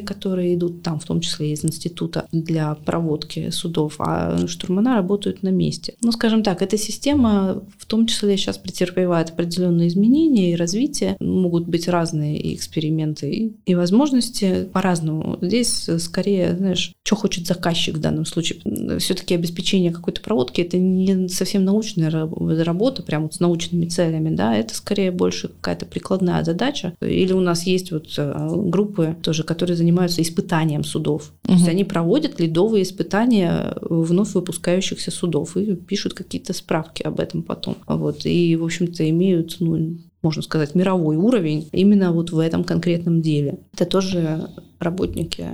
которые 0.00 0.54
идут 0.54 0.82
там, 0.82 0.98
в 1.00 1.04
том 1.04 1.20
числе 1.20 1.52
из 1.52 1.64
института 1.64 2.26
для 2.32 2.74
проводки 2.74 3.50
судов, 3.50 3.96
а 3.98 4.46
штурмана 4.46 4.94
работают 4.96 5.42
на 5.42 5.48
месте. 5.50 5.94
Ну, 6.02 6.12
скажем 6.12 6.42
так, 6.42 6.62
эта 6.62 6.76
система 6.76 7.62
в 7.78 7.86
том 7.86 8.06
числе 8.06 8.36
сейчас 8.36 8.58
претерпевает 8.58 9.30
определенные 9.30 9.88
изменения 9.88 10.52
и 10.52 10.56
развитие. 10.56 11.16
Могут 11.20 11.66
быть 11.66 11.88
разные 11.88 12.38
и 12.38 12.54
эксперименты 12.54 13.54
и- 13.66 13.74
возможности 13.74 14.68
по-разному. 14.72 15.38
Здесь 15.40 15.88
скорее, 15.98 16.56
знаешь, 16.56 16.92
что 17.02 17.16
хочет 17.16 17.46
заказчик 17.46 17.96
в 17.96 18.00
данном 18.00 18.24
случае. 18.26 18.60
Все-таки 18.98 19.34
обеспечение 19.34 19.90
какой-то 19.90 20.20
проводки 20.20 20.60
это 20.60 20.76
не 20.78 21.28
совсем 21.28 21.64
научная 21.64 22.10
ра- 22.10 22.62
работа, 22.62 23.02
прям 23.02 23.22
вот 23.22 23.34
с 23.34 23.40
научными 23.40 23.86
целями, 23.86 24.34
да, 24.34 24.56
это 24.56 24.74
скорее 24.74 25.10
больше 25.10 25.48
какая-то 25.48 25.86
прикладная 25.86 26.44
задача. 26.44 26.94
Или 27.00 27.32
у 27.32 27.40
нас 27.40 27.66
есть 27.66 27.90
вот 27.92 28.06
э, 28.16 28.48
группы 28.66 29.16
тоже, 29.30 29.44
которые 29.44 29.76
занимаются 29.76 30.22
испытанием 30.22 30.82
судов. 30.82 31.32
То 31.42 31.52
есть 31.52 31.68
они 31.68 31.84
проводят 31.84 32.40
ледовые 32.40 32.82
испытания 32.82 33.76
вновь 33.80 34.34
выпускающихся 34.34 35.12
судов 35.12 35.56
и 35.56 35.76
пишут 35.76 36.14
какие-то 36.14 36.52
справки 36.52 37.04
об 37.04 37.20
этом 37.20 37.44
потом. 37.44 37.76
Вот. 37.86 38.26
И, 38.26 38.56
в 38.56 38.64
общем-то, 38.64 39.08
имеют, 39.08 39.58
ну, 39.60 39.98
можно 40.20 40.42
сказать, 40.42 40.74
мировой 40.74 41.14
уровень 41.16 41.68
именно 41.70 42.10
вот 42.10 42.32
в 42.32 42.40
этом 42.40 42.64
конкретном 42.64 43.22
деле. 43.22 43.60
Это 43.72 43.84
тоже 43.86 44.48
работники 44.80 45.46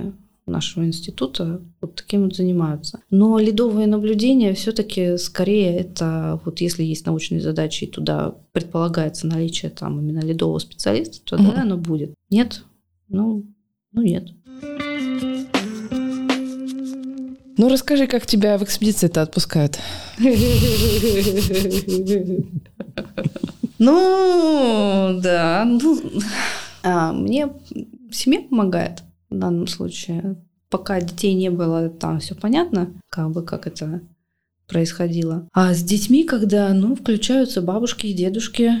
нашего 0.47 0.83
института 0.85 1.61
вот 1.79 1.93
таким 1.93 2.23
вот 2.23 2.35
занимаются. 2.35 3.01
Но 3.11 3.37
ледовые 3.37 3.85
наблюдения 3.85 4.55
все-таки 4.55 5.17
скорее 5.17 5.77
это 5.77 6.41
вот 6.45 6.61
если 6.61 6.83
есть 6.83 7.05
научные 7.05 7.41
задачи 7.41 7.83
и 7.83 7.91
туда 7.91 8.33
предполагается 8.53 9.27
наличие 9.27 9.69
там 9.69 9.99
именно 9.99 10.21
ледового 10.21 10.57
специалиста, 10.57 11.19
то 11.23 11.37
Мгм. 11.37 11.51
да, 11.53 11.61
оно 11.61 11.77
будет. 11.77 12.15
Нет? 12.31 12.63
Ну, 13.09 13.45
ну 13.91 14.01
нет. 14.01 14.29
Ну, 17.59 17.69
расскажи, 17.69 18.05
как 18.05 18.27
тебя 18.27 18.57
в 18.57 18.63
экспедиции-то 18.63 19.23
отпускают. 19.23 19.79
Ну, 23.79 25.19
да. 25.21 25.63
Ну, 25.65 26.01
а, 26.83 27.13
мне 27.13 27.49
семья 28.11 28.41
помогает 28.41 29.03
в 29.29 29.37
данном 29.37 29.67
случае. 29.67 30.35
Пока 30.69 30.99
детей 30.99 31.33
не 31.33 31.49
было, 31.49 31.89
там 31.89 32.19
все 32.19 32.35
понятно, 32.35 32.91
как 33.09 33.31
бы 33.31 33.43
как 33.43 33.67
это 33.67 34.01
происходило. 34.67 35.47
А 35.53 35.73
с 35.73 35.83
детьми, 35.83 36.23
когда, 36.23 36.73
ну, 36.73 36.95
включаются 36.95 37.61
бабушки 37.61 38.07
и 38.07 38.13
дедушки 38.13 38.73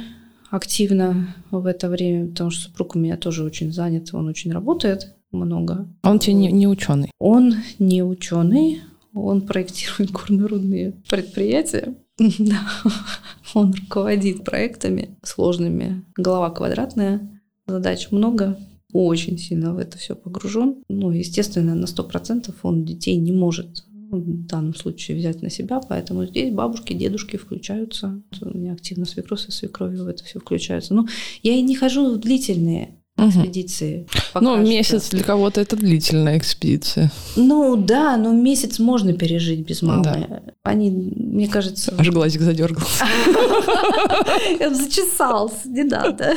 активно 0.49 1.35
в 1.51 1.65
это 1.65 1.89
время, 1.89 2.27
потому 2.27 2.49
что 2.49 2.69
супруг 2.69 2.95
у 2.95 2.99
меня 2.99 3.17
тоже 3.17 3.43
очень 3.43 3.71
занят, 3.71 4.13
он 4.13 4.27
очень 4.27 4.51
работает 4.51 5.15
много. 5.31 5.87
А 6.01 6.11
Он 6.11 6.19
тебе 6.19 6.33
не, 6.33 6.51
не 6.51 6.67
ученый. 6.67 7.11
Он 7.19 7.55
не 7.79 8.03
ученый, 8.03 8.81
он 9.13 9.41
проектирует 9.41 10.11
горнорудные 10.11 10.93
предприятия. 11.09 11.95
Он 13.53 13.73
руководит 13.73 14.43
проектами 14.43 15.17
сложными. 15.21 16.03
Голова 16.15 16.49
квадратная, 16.49 17.41
задач 17.67 18.09
много, 18.09 18.57
очень 18.93 19.37
сильно 19.37 19.73
в 19.73 19.77
это 19.77 19.97
все 19.97 20.15
погружен. 20.15 20.83
Ну, 20.89 21.11
естественно, 21.11 21.75
на 21.75 21.85
100% 21.85 22.53
он 22.63 22.85
детей 22.85 23.17
не 23.17 23.31
может 23.31 23.85
в 24.09 24.45
данном 24.45 24.75
случае 24.75 25.17
взять 25.17 25.41
на 25.41 25.49
себя, 25.49 25.79
поэтому 25.79 26.25
здесь 26.25 26.53
бабушки, 26.53 26.93
дедушки 26.93 27.37
включаются. 27.37 28.21
У 28.41 28.57
меня 28.57 28.73
активно 28.73 29.05
свекровь 29.05 29.41
со 29.41 29.51
свекровью 29.51 30.05
в 30.05 30.07
это 30.07 30.23
все 30.23 30.39
включаются. 30.39 30.93
Ну, 30.93 31.07
я 31.43 31.53
и 31.53 31.61
не 31.61 31.75
хожу 31.75 32.13
в 32.13 32.19
длительные. 32.19 32.97
Экспедиции. 33.17 34.07
пока 34.33 34.45
Ну, 34.45 34.55
что. 34.55 34.63
месяц 34.63 35.09
для 35.09 35.23
кого-то 35.23 35.61
это 35.61 35.75
длительная 35.75 36.37
экспедиция. 36.37 37.11
Ну 37.35 37.75
да, 37.75 38.17
но 38.17 38.31
месяц 38.31 38.79
можно 38.79 39.13
пережить 39.13 39.65
без 39.65 39.81
мамы. 39.81 40.03
Да. 40.03 40.41
Они, 40.63 40.89
мне 40.91 41.47
кажется, 41.47 41.93
Аж 41.97 42.09
глазик 42.09 42.41
задергался. 42.41 43.05
я 44.59 44.73
зачесался, 44.73 45.67
не 45.67 45.83
надо. 45.83 46.33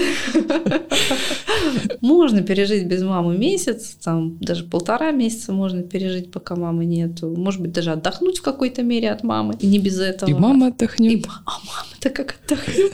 Можно 2.01 2.43
пережить 2.43 2.87
без 2.87 3.03
мамы 3.03 3.37
месяц, 3.37 3.97
там 4.03 4.39
даже 4.39 4.65
полтора 4.65 5.11
месяца 5.11 5.53
можно 5.53 5.83
пережить, 5.83 6.31
пока 6.31 6.57
мамы 6.57 6.85
нету. 6.85 7.35
Может 7.37 7.61
быть, 7.61 7.73
даже 7.73 7.93
отдохнуть 7.93 8.39
в 8.39 8.43
какой-то 8.43 8.83
мере 8.83 9.11
от 9.11 9.23
мамы, 9.23 9.55
и 9.61 9.67
не 9.67 9.79
без 9.79 9.99
этого. 9.99 10.31
И 10.31 10.35
мама 10.35 10.69
отдохнет. 10.69 11.27
а 11.45 11.51
мама 11.67 11.87
так 12.01 12.15
как 12.15 12.37
отдохнем. 12.45 12.91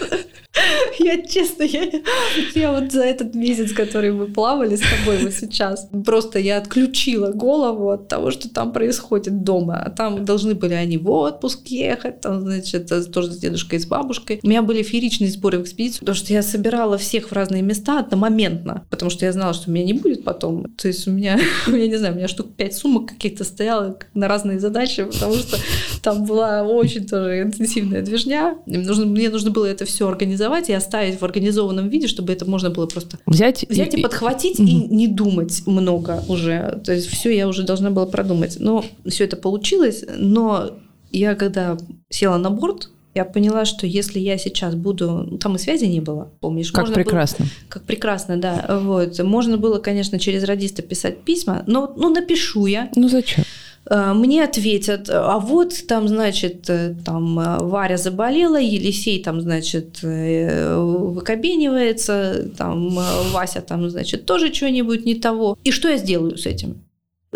Я 0.99 1.23
честно, 1.23 1.65
я, 1.65 1.85
я 2.55 2.73
вот 2.73 2.91
за 2.91 3.03
этот 3.03 3.35
месяц, 3.35 3.73
который 3.77 4.13
мы 4.13 4.27
плавали 4.27 4.77
с 4.77 4.81
тобой 4.81 5.23
вот 5.23 5.33
сейчас, 5.33 5.89
просто 6.05 6.39
я 6.39 6.59
отключила 6.59 7.33
голову 7.33 7.91
от 7.91 8.09
того, 8.09 8.31
что 8.31 8.49
там 8.49 8.73
происходит 8.73 9.45
дома. 9.45 9.83
А 9.85 9.91
там 9.91 10.25
должны 10.25 10.55
были 10.55 10.75
они 10.75 10.99
в 10.99 11.11
отпуск 11.11 11.67
ехать, 11.67 12.21
там, 12.21 12.41
значит, 12.41 12.91
тоже 13.13 13.33
с 13.33 13.39
дедушкой 13.39 13.79
и 13.79 13.83
с 13.83 13.87
бабушкой. 13.87 14.41
У 14.43 14.49
меня 14.49 14.63
были 14.63 14.83
фееричные 14.83 15.31
сборы 15.31 15.59
в 15.59 15.63
экспедицию, 15.63 16.01
потому 16.01 16.17
что 16.17 16.33
я 16.33 16.43
собирала 16.43 16.99
всех 16.99 17.29
в 17.29 17.33
разные 17.33 17.63
места 17.63 18.01
одномоментно, 18.01 18.85
потому 18.91 19.11
что 19.11 19.27
я 19.27 19.33
знала, 19.33 19.55
что 19.55 19.71
меня 19.71 19.85
не 19.85 19.93
будет 19.93 20.25
потом. 20.25 20.75
То 20.75 20.89
есть 20.89 21.07
у 21.07 21.11
меня, 21.11 21.39
я 21.67 21.87
не 21.87 21.97
знаю, 21.97 22.15
у 22.15 22.17
меня 22.17 22.29
штук 22.29 22.55
пять 22.57 22.75
сумок 22.75 23.11
каких-то 23.11 23.45
стояло 23.45 23.99
на 24.15 24.29
разные 24.29 24.59
задачи, 24.59 25.05
потому 25.05 25.35
что 25.35 25.59
там 26.03 26.25
была 26.25 26.63
очень 26.63 27.07
тоже 27.07 27.43
интенсивная 27.43 28.03
движня. 28.03 28.59
Мне 28.67 28.79
нужно, 28.79 29.07
мне 29.07 29.31
нужно 29.31 29.51
было 29.51 29.67
это 29.67 29.85
все 29.85 30.09
организовать 30.09 30.69
и 30.69 30.73
оставить 30.73 31.21
в 31.21 31.25
организованном 31.25 31.89
виде, 31.89 32.07
чтобы 32.07 32.33
это 32.33 32.45
можно 32.45 32.71
было 32.71 32.87
просто 32.87 33.19
взять, 33.27 33.65
взять 33.69 33.95
и, 33.95 33.99
и 33.99 34.03
подхватить 34.03 34.61
и, 34.61 34.65
и 34.65 34.75
не 34.75 35.09
думать 35.09 35.63
много 35.67 36.23
уже. 36.29 36.81
То 36.85 36.93
есть 36.93 37.09
все 37.09 37.37
я 37.37 37.49
уже 37.49 37.63
должна 37.63 37.91
была 37.91 38.07
продумать. 38.07 38.57
Но 38.59 38.85
все 39.07 39.25
это 39.25 39.37
получилось. 39.37 40.05
Но 40.17 40.71
я 41.11 41.35
когда 41.35 41.77
села 42.11 42.37
на 42.37 42.51
борт, 42.51 42.91
я 43.17 43.25
поняла, 43.25 43.65
что 43.65 43.87
если 43.87 44.19
я 44.19 44.37
сейчас 44.37 44.75
буду... 44.75 45.27
Ну, 45.31 45.39
там 45.39 45.57
и 45.57 45.59
связи 45.59 45.87
не 45.87 46.01
было, 46.01 46.31
помнишь? 46.41 46.71
Как 46.71 46.93
прекрасно. 46.93 47.47
Было, 47.47 47.53
как 47.71 47.83
прекрасно, 47.85 48.37
да. 48.37 48.79
Вот. 48.83 49.19
Можно 49.21 49.57
было, 49.57 49.79
конечно, 49.79 50.19
через 50.19 50.45
радиста 50.45 50.83
писать 50.83 51.23
письма, 51.23 51.65
но 51.67 51.95
ну, 51.97 52.11
напишу 52.11 52.67
я. 52.67 52.91
Ну 52.95 53.09
зачем? 53.09 53.45
Э, 53.89 54.13
мне 54.13 54.43
ответят, 54.45 55.09
а 55.11 55.39
вот 55.39 55.87
там, 55.87 56.09
значит, 56.09 56.69
э, 56.69 56.97
там 57.05 57.39
э, 57.39 57.59
Варя 57.61 57.97
заболела, 57.97 58.61
Елисей 58.61 59.23
там, 59.23 59.41
значит, 59.41 60.03
выкобенивается, 60.03 62.51
там 62.57 62.99
Вася 63.33 63.61
там, 63.61 63.89
значит, 63.91 64.27
тоже 64.27 64.53
что-нибудь 64.53 65.07
не 65.07 65.15
того. 65.15 65.57
И 65.65 65.71
что 65.71 65.89
я 65.89 65.99
сделаю 65.99 66.37
с 66.37 66.47
этим? 66.47 66.86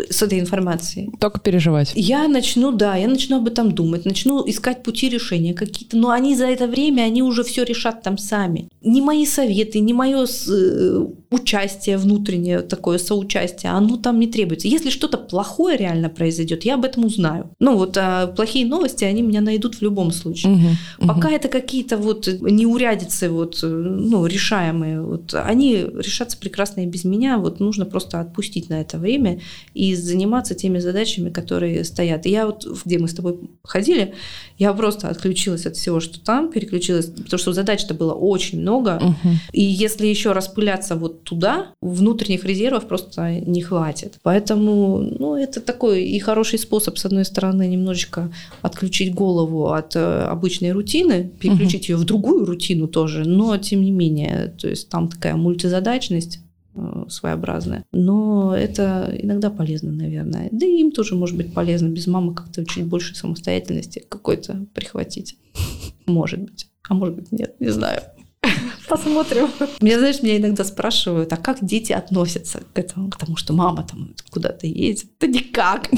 С 0.09 0.21
этой 0.21 0.39
информацией. 0.39 1.09
Только 1.19 1.39
переживать. 1.39 1.91
Я 1.95 2.27
начну, 2.27 2.71
да, 2.71 2.95
я 2.95 3.07
начну 3.07 3.37
об 3.37 3.47
этом 3.47 3.71
думать, 3.71 4.05
начну 4.05 4.47
искать 4.47 4.83
пути 4.83 5.09
решения 5.09 5.53
какие-то, 5.53 5.97
но 5.97 6.09
они 6.09 6.35
за 6.35 6.45
это 6.47 6.67
время, 6.67 7.03
они 7.03 7.23
уже 7.23 7.43
все 7.43 7.63
решат 7.63 8.01
там 8.01 8.17
сами. 8.17 8.69
Не 8.81 9.01
мои 9.01 9.25
советы, 9.25 9.79
не 9.79 9.93
мое 9.93 10.25
э, 10.25 11.07
участие 11.29 11.97
внутреннее, 11.97 12.61
такое 12.61 12.97
соучастие, 12.97 13.71
оно 13.71 13.97
там 13.97 14.19
не 14.19 14.27
требуется. 14.27 14.67
Если 14.67 14.89
что-то 14.89 15.17
плохое 15.17 15.77
реально 15.77 16.09
произойдет, 16.09 16.65
я 16.65 16.75
об 16.75 16.85
этом 16.85 17.05
узнаю. 17.05 17.49
Ну 17.59 17.77
вот 17.77 17.97
а 17.97 18.27
плохие 18.27 18.65
новости, 18.65 19.03
они 19.03 19.21
меня 19.21 19.41
найдут 19.41 19.75
в 19.75 19.81
любом 19.81 20.11
случае. 20.11 20.53
Угу, 20.53 21.07
Пока 21.07 21.27
угу. 21.27 21.35
это 21.35 21.47
какие-то 21.47 21.97
вот 21.97 22.27
неурядицы 22.27 23.29
вот, 23.29 23.59
ну, 23.61 24.25
решаемые, 24.25 25.01
вот, 25.01 25.33
они 25.33 25.77
решатся 25.77 26.37
прекрасно 26.37 26.81
и 26.81 26.85
без 26.85 27.03
меня, 27.03 27.37
вот 27.37 27.59
нужно 27.59 27.85
просто 27.85 28.19
отпустить 28.19 28.69
на 28.69 28.81
это 28.81 28.97
время 28.97 29.39
и 29.73 29.90
заниматься 29.99 30.55
теми 30.55 30.79
задачами, 30.79 31.29
которые 31.29 31.83
стоят. 31.83 32.25
И 32.25 32.29
я 32.29 32.45
вот, 32.45 32.65
где 32.85 32.99
мы 32.99 33.07
с 33.07 33.13
тобой 33.13 33.39
ходили, 33.63 34.13
я 34.57 34.73
просто 34.73 35.07
отключилась 35.07 35.65
от 35.65 35.75
всего, 35.75 35.99
что 35.99 36.19
там, 36.19 36.51
переключилась, 36.51 37.07
потому 37.07 37.39
что 37.39 37.53
задач-то 37.53 37.93
было 37.93 38.13
очень 38.13 38.61
много. 38.61 38.99
Угу. 39.01 39.33
И 39.53 39.63
если 39.63 40.07
еще 40.07 40.31
распыляться 40.31 40.95
вот 40.95 41.23
туда, 41.23 41.73
внутренних 41.81 42.45
резервов 42.45 42.87
просто 42.87 43.39
не 43.39 43.61
хватит. 43.61 44.19
Поэтому, 44.23 44.99
ну, 44.99 45.35
это 45.35 45.61
такой 45.61 46.03
и 46.03 46.19
хороший 46.19 46.59
способ, 46.59 46.97
с 46.97 47.05
одной 47.05 47.25
стороны, 47.25 47.67
немножечко 47.67 48.31
отключить 48.61 49.13
голову 49.13 49.71
от 49.71 49.95
э, 49.95 50.23
обычной 50.23 50.71
рутины, 50.71 51.31
переключить 51.39 51.83
угу. 51.83 51.93
ее 51.93 51.97
в 51.97 52.05
другую 52.05 52.45
рутину 52.45 52.87
тоже, 52.87 53.23
но 53.25 53.57
тем 53.57 53.81
не 53.81 53.91
менее, 53.91 54.53
то 54.59 54.67
есть 54.67 54.89
там 54.89 55.07
такая 55.07 55.35
мультизадачность 55.35 56.39
Э, 56.73 57.03
своеобразная. 57.09 57.85
Но 57.91 58.55
это 58.55 59.13
иногда 59.17 59.49
полезно, 59.49 59.91
наверное. 59.91 60.47
Да 60.51 60.65
и 60.65 60.79
им 60.79 60.91
тоже 60.91 61.15
может 61.15 61.35
быть 61.35 61.53
полезно 61.53 61.89
без 61.89 62.07
мамы 62.07 62.33
как-то 62.33 62.65
чуть 62.65 62.85
больше 62.85 63.13
самостоятельности 63.13 64.05
какой-то 64.07 64.65
прихватить. 64.73 65.37
Может 66.05 66.39
быть. 66.39 66.67
А 66.89 66.93
может 66.93 67.15
быть 67.15 67.31
нет, 67.31 67.55
не 67.59 67.69
знаю. 67.69 68.01
Посмотрим. 68.87 69.49
Меня, 69.81 69.99
знаешь, 69.99 70.21
меня 70.21 70.37
иногда 70.37 70.63
спрашивают, 70.63 71.31
а 71.33 71.37
как 71.37 71.57
дети 71.61 71.93
относятся 71.93 72.61
к 72.73 72.79
этому? 72.79 73.09
Потому 73.09 73.37
что 73.37 73.53
мама 73.53 73.85
там 73.89 74.13
куда-то 74.31 74.67
едет. 74.67 75.05
Да 75.19 75.27
никак. 75.27 75.89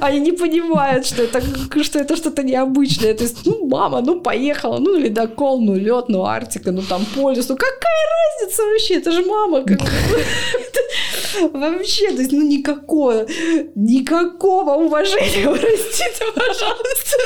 Они 0.00 0.20
не 0.20 0.32
понимают, 0.32 1.06
что 1.06 1.22
это, 1.22 1.40
что 1.82 1.98
это 1.98 2.16
что-то 2.16 2.42
необычное. 2.42 3.14
То 3.14 3.24
есть, 3.24 3.46
ну, 3.46 3.66
мама, 3.66 4.00
ну, 4.00 4.20
поехала, 4.20 4.78
ну, 4.78 4.96
ледокол, 4.98 5.60
ну, 5.60 5.74
лед, 5.74 6.08
ну, 6.08 6.24
Арктика, 6.24 6.72
ну, 6.72 6.82
там 6.82 7.04
полюс. 7.14 7.48
Ну, 7.48 7.56
какая 7.56 8.04
разница 8.40 8.62
вообще? 8.62 8.94
Это 8.94 9.12
же 9.12 9.22
мама. 9.24 9.62
Как... 9.64 9.80
Вообще, 11.52 12.10
то 12.10 12.18
есть, 12.20 12.32
ну, 12.32 12.42
никакого, 12.42 13.26
никакого 13.74 14.74
уважения, 14.84 15.44
простите, 15.44 16.24
пожалуйста. 16.34 17.16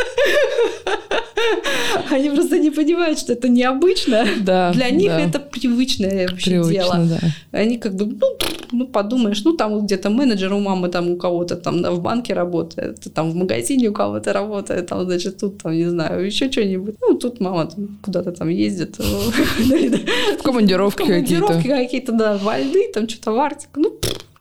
Они 2.10 2.30
просто 2.30 2.58
не 2.58 2.70
понимают, 2.70 3.18
что 3.18 3.32
это 3.32 3.48
необычно. 3.48 4.26
Да, 4.40 4.72
Для 4.72 4.90
них 4.90 5.10
да. 5.10 5.20
это 5.20 5.40
привычное 5.40 6.28
вообще 6.28 6.50
Привычно, 6.50 6.72
дело. 6.72 7.08
Да. 7.20 7.58
Они 7.58 7.78
как 7.78 7.94
бы, 7.94 8.06
ну, 8.06 8.38
ну, 8.72 8.86
подумаешь, 8.86 9.42
ну, 9.44 9.52
там 9.56 9.84
где-то 9.84 10.10
менеджер 10.10 10.52
у 10.52 10.60
мамы 10.60 10.88
там 10.88 11.10
у 11.10 11.16
кого-то 11.16 11.56
там 11.56 11.82
в 11.82 12.00
банке 12.00 12.34
работает, 12.34 12.98
там 13.14 13.30
в 13.30 13.34
магазине 13.34 13.88
у 13.88 13.92
кого-то 13.92 14.32
работает, 14.32 14.86
там, 14.86 15.04
значит, 15.04 15.38
тут 15.38 15.62
там, 15.62 15.72
не 15.72 15.88
знаю, 15.88 16.24
еще 16.24 16.50
что-нибудь. 16.50 16.96
Ну, 17.00 17.14
тут 17.14 17.40
мама 17.40 17.66
там, 17.66 17.98
куда-то 18.02 18.32
там 18.32 18.48
ездит. 18.48 18.96
В 20.38 20.42
командировке 20.42 21.04
какие-то. 21.04 21.46
командировки 21.46 21.68
какие-то, 21.68 22.12
да, 22.12 22.38
во 22.38 22.58
льды, 22.58 22.90
там 22.92 23.08
что-то 23.08 23.32
в 23.32 23.38
Арктику. 23.38 23.80
Ну, 23.80 23.91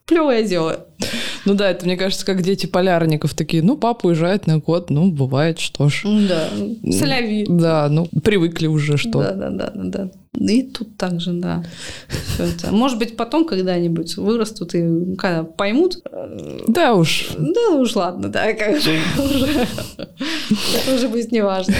клевое 0.05 0.43
дело. 0.43 0.87
Ну 1.45 1.55
да, 1.55 1.71
это, 1.71 1.85
мне 1.85 1.97
кажется, 1.97 2.25
как 2.25 2.41
дети 2.41 2.67
полярников 2.67 3.33
такие, 3.33 3.63
ну, 3.63 3.77
папа 3.77 4.07
уезжает 4.07 4.45
на 4.45 4.59
год, 4.59 4.89
ну, 4.89 5.09
бывает, 5.09 5.57
что 5.59 5.89
ж. 5.89 6.03
Да, 6.03 6.49
соляви. 6.91 7.45
Да, 7.47 7.87
ну, 7.89 8.07
привыкли 8.23 8.67
уже, 8.67 8.97
что. 8.97 9.23
Да, 9.23 9.33
да, 9.33 9.49
да, 9.49 9.71
да, 9.73 9.83
да. 9.83 10.11
И 10.37 10.63
тут 10.63 10.97
также, 10.97 11.33
да. 11.33 11.63
Может 12.69 12.99
быть, 12.99 13.17
потом 13.17 13.45
когда-нибудь 13.45 14.17
вырастут 14.17 14.75
и 14.75 15.15
когда 15.15 15.43
поймут. 15.43 15.97
Э, 16.11 16.59
да 16.67 16.93
уж. 16.93 17.29
Да 17.37 17.71
уж, 17.71 17.95
ладно, 17.95 18.29
да, 18.29 18.53
как 18.53 18.79
же 18.79 18.91
уже. 19.17 19.67
Это 20.49 20.95
уже 20.95 21.07
будет 21.09 21.31
неважно. 21.31 21.73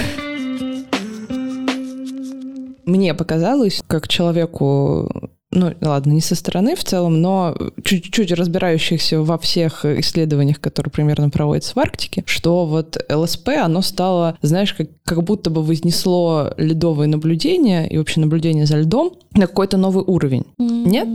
Мне 2.85 3.13
показалось, 3.13 3.81
как 3.87 4.07
человеку 4.07 5.31
ну 5.51 5.73
ладно, 5.81 6.11
не 6.11 6.21
со 6.21 6.35
стороны 6.35 6.75
в 6.75 6.83
целом, 6.83 7.21
но 7.21 7.55
чуть-чуть 7.83 8.31
разбирающихся 8.31 9.21
во 9.21 9.37
всех 9.37 9.85
исследованиях, 9.85 10.59
которые 10.59 10.91
примерно 10.91 11.29
проводятся 11.29 11.73
в 11.75 11.79
Арктике, 11.79 12.23
что 12.25 12.65
вот 12.65 12.97
ЛСП, 13.09 13.49
оно 13.61 13.81
стало, 13.81 14.37
знаешь, 14.41 14.73
как, 14.73 14.87
как 15.03 15.23
будто 15.23 15.49
бы 15.49 15.61
вознесло 15.63 16.53
ледовые 16.57 17.07
наблюдения 17.07 17.87
и 17.87 17.97
вообще 17.97 18.21
наблюдение 18.21 18.65
за 18.65 18.77
льдом 18.77 19.13
на 19.33 19.47
какой-то 19.47 19.77
новый 19.77 20.03
уровень. 20.05 20.45
Нет? 20.57 21.07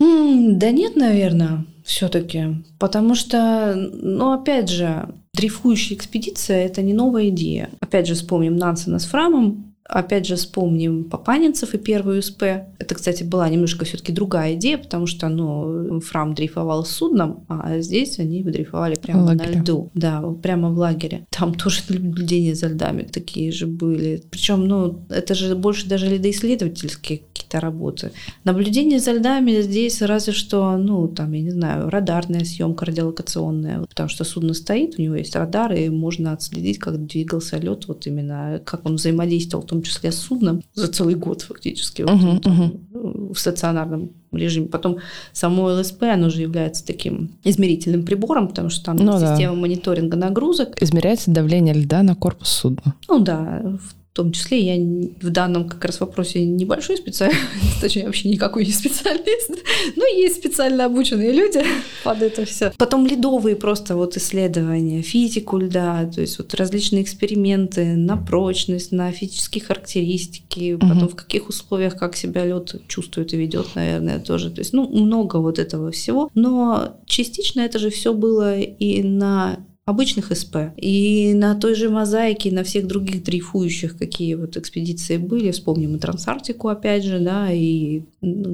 Mm, 0.00 0.52
да 0.54 0.70
нет, 0.70 0.96
наверное, 0.96 1.66
все-таки. 1.84 2.62
Потому 2.78 3.14
что, 3.14 3.74
ну, 3.76 4.32
опять 4.32 4.68
же, 4.68 5.08
дрейфующая 5.34 5.96
экспедиция– 5.96 6.64
это 6.66 6.82
не 6.82 6.94
новая 6.94 7.28
идея. 7.28 7.70
Опять 7.80 8.06
же, 8.06 8.14
вспомним 8.14 8.56
Нансена 8.56 8.98
с 8.98 9.04
Фрамом, 9.04 9.69
Опять 9.90 10.24
же, 10.24 10.36
вспомним 10.36 11.04
Папанинцев 11.04 11.74
и 11.74 11.78
первую 11.78 12.22
СП. 12.22 12.42
Это, 12.78 12.94
кстати, 12.94 13.24
была 13.24 13.48
немножко 13.48 13.84
все-таки 13.84 14.12
другая 14.12 14.54
идея, 14.54 14.78
потому 14.78 15.06
что 15.06 15.28
ну, 15.28 16.00
Фрам 16.00 16.32
дрейфовал 16.32 16.84
с 16.84 16.90
судном, 16.90 17.44
а 17.48 17.80
здесь 17.80 18.20
они 18.20 18.44
дрейфовали 18.44 18.94
прямо 18.94 19.24
Лагеря. 19.24 19.48
на 19.48 19.60
льду. 19.60 19.90
Да, 19.94 20.22
прямо 20.42 20.70
в 20.70 20.78
лагере. 20.78 21.26
Там 21.30 21.54
тоже 21.64 21.80
наблюдения 21.88 22.54
за 22.54 22.68
льдами 22.68 23.02
такие 23.02 23.50
же 23.50 23.66
были. 23.66 24.22
Причем, 24.30 24.68
ну, 24.68 25.00
это 25.08 25.34
же 25.34 25.56
больше 25.56 25.88
даже 25.88 26.06
ледоисследовательские 26.06 27.22
какие-то 27.50 27.60
работы. 27.60 28.12
Наблюдение 28.44 29.00
за 29.00 29.12
льдами 29.12 29.62
здесь 29.62 30.02
разве 30.02 30.32
что, 30.32 30.76
ну, 30.76 31.08
там, 31.08 31.32
я 31.32 31.42
не 31.42 31.50
знаю, 31.50 31.90
радарная 31.90 32.44
съемка 32.44 32.86
радиолокационная, 32.86 33.80
потому 33.80 34.08
что 34.08 34.24
судно 34.24 34.54
стоит, 34.54 34.98
у 34.98 35.02
него 35.02 35.16
есть 35.16 35.36
радар, 35.36 35.72
и 35.72 35.88
можно 35.88 36.32
отследить, 36.32 36.78
как 36.78 37.06
двигался 37.06 37.58
лед, 37.58 37.88
вот 37.88 38.06
именно 38.06 38.60
как 38.64 38.86
он 38.86 38.96
взаимодействовал, 38.96 39.64
в 39.64 39.68
том 39.68 39.82
числе 39.82 40.12
с 40.12 40.16
судном, 40.16 40.62
за 40.74 40.88
целый 40.88 41.14
год 41.14 41.42
фактически, 41.42 42.02
вот, 42.02 42.12
uh-huh, 42.12 42.40
там, 42.40 42.62
uh-huh. 42.92 43.34
в 43.34 43.38
стационарном 43.38 44.10
режиме. 44.32 44.66
Потом 44.66 44.98
само 45.32 45.64
ЛСП, 45.64 46.02
оно 46.02 46.30
же 46.30 46.42
является 46.42 46.86
таким 46.86 47.30
измерительным 47.44 48.04
прибором, 48.04 48.48
потому 48.48 48.70
что 48.70 48.84
там 48.84 48.96
ну, 48.96 49.12
система 49.12 49.54
да. 49.54 49.60
мониторинга 49.60 50.16
нагрузок. 50.16 50.80
Измеряется 50.82 51.30
давление 51.30 51.74
льда 51.74 52.02
на 52.02 52.14
корпус 52.14 52.48
судна. 52.48 52.94
Ну 53.08 53.18
да, 53.18 53.60
В 53.62 53.99
том 54.12 54.32
числе 54.32 54.60
я 54.60 54.76
в 55.20 55.30
данном 55.30 55.68
как 55.68 55.84
раз 55.84 56.00
вопросе 56.00 56.44
небольшой 56.44 56.96
специалист, 56.96 57.40
точнее 57.80 58.06
вообще 58.06 58.28
никакой 58.28 58.66
не 58.66 58.72
специалист, 58.72 59.50
но 59.96 60.04
есть 60.06 60.36
специально 60.36 60.86
обученные 60.86 61.32
люди 61.32 61.62
под 62.04 62.22
это 62.22 62.44
все. 62.44 62.72
Потом 62.76 63.06
ледовые 63.06 63.56
просто 63.56 63.96
вот 63.96 64.16
исследования, 64.16 65.02
физику 65.02 65.58
льда, 65.58 66.10
то 66.12 66.20
есть 66.20 66.38
вот 66.38 66.54
различные 66.54 67.02
эксперименты 67.02 67.96
на 67.96 68.16
прочность, 68.16 68.90
на 68.92 69.12
физические 69.12 69.64
характеристики, 69.64 70.76
потом 70.76 71.08
в 71.08 71.14
каких 71.14 71.48
условиях 71.48 71.96
как 71.96 72.16
себя 72.16 72.44
лед 72.44 72.74
чувствует 72.88 73.32
и 73.32 73.36
ведет, 73.36 73.74
наверное, 73.74 74.18
тоже. 74.18 74.50
То 74.50 74.60
есть, 74.60 74.72
ну, 74.72 74.88
много 74.88 75.36
вот 75.36 75.58
этого 75.58 75.90
всего. 75.92 76.30
Но 76.34 77.00
частично 77.06 77.60
это 77.60 77.78
же 77.78 77.90
все 77.90 78.12
было 78.12 78.58
и 78.58 79.02
на 79.02 79.58
обычных 79.90 80.34
СП. 80.36 80.56
И 80.76 81.34
на 81.34 81.54
той 81.54 81.74
же 81.74 81.90
мозаике, 81.90 82.50
на 82.50 82.64
всех 82.64 82.86
других 82.86 83.22
дрейфующих, 83.22 83.98
какие 83.98 84.34
вот 84.34 84.56
экспедиции 84.56 85.16
были, 85.16 85.50
вспомним 85.50 85.96
и 85.96 85.98
Трансарктику 85.98 86.68
опять 86.68 87.04
же, 87.04 87.18
да, 87.18 87.50
и, 87.52 88.02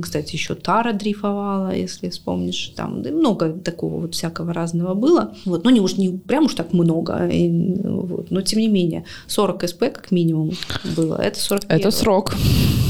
кстати, 0.02 0.34
еще 0.34 0.54
Тара 0.54 0.92
дрейфовала, 0.92 1.74
если 1.74 2.08
вспомнишь, 2.08 2.72
там 2.76 3.02
да, 3.02 3.10
много 3.10 3.52
такого 3.52 4.00
вот 4.00 4.14
всякого 4.14 4.52
разного 4.52 4.94
было. 4.94 5.34
Вот, 5.44 5.64
ну, 5.64 5.70
не 5.70 5.80
уж 5.80 5.96
не 5.96 6.10
прям 6.10 6.46
уж 6.46 6.54
так 6.54 6.72
много, 6.72 7.28
и, 7.28 7.48
вот, 7.84 8.30
но 8.30 8.42
тем 8.42 8.60
не 8.60 8.68
менее, 8.68 9.04
40 9.26 9.68
СП 9.68 9.78
как 9.92 10.10
минимум 10.10 10.52
было, 10.96 11.16
это 11.16 11.38
41 11.38 11.78
Это 11.78 11.90
срок. 11.90 12.34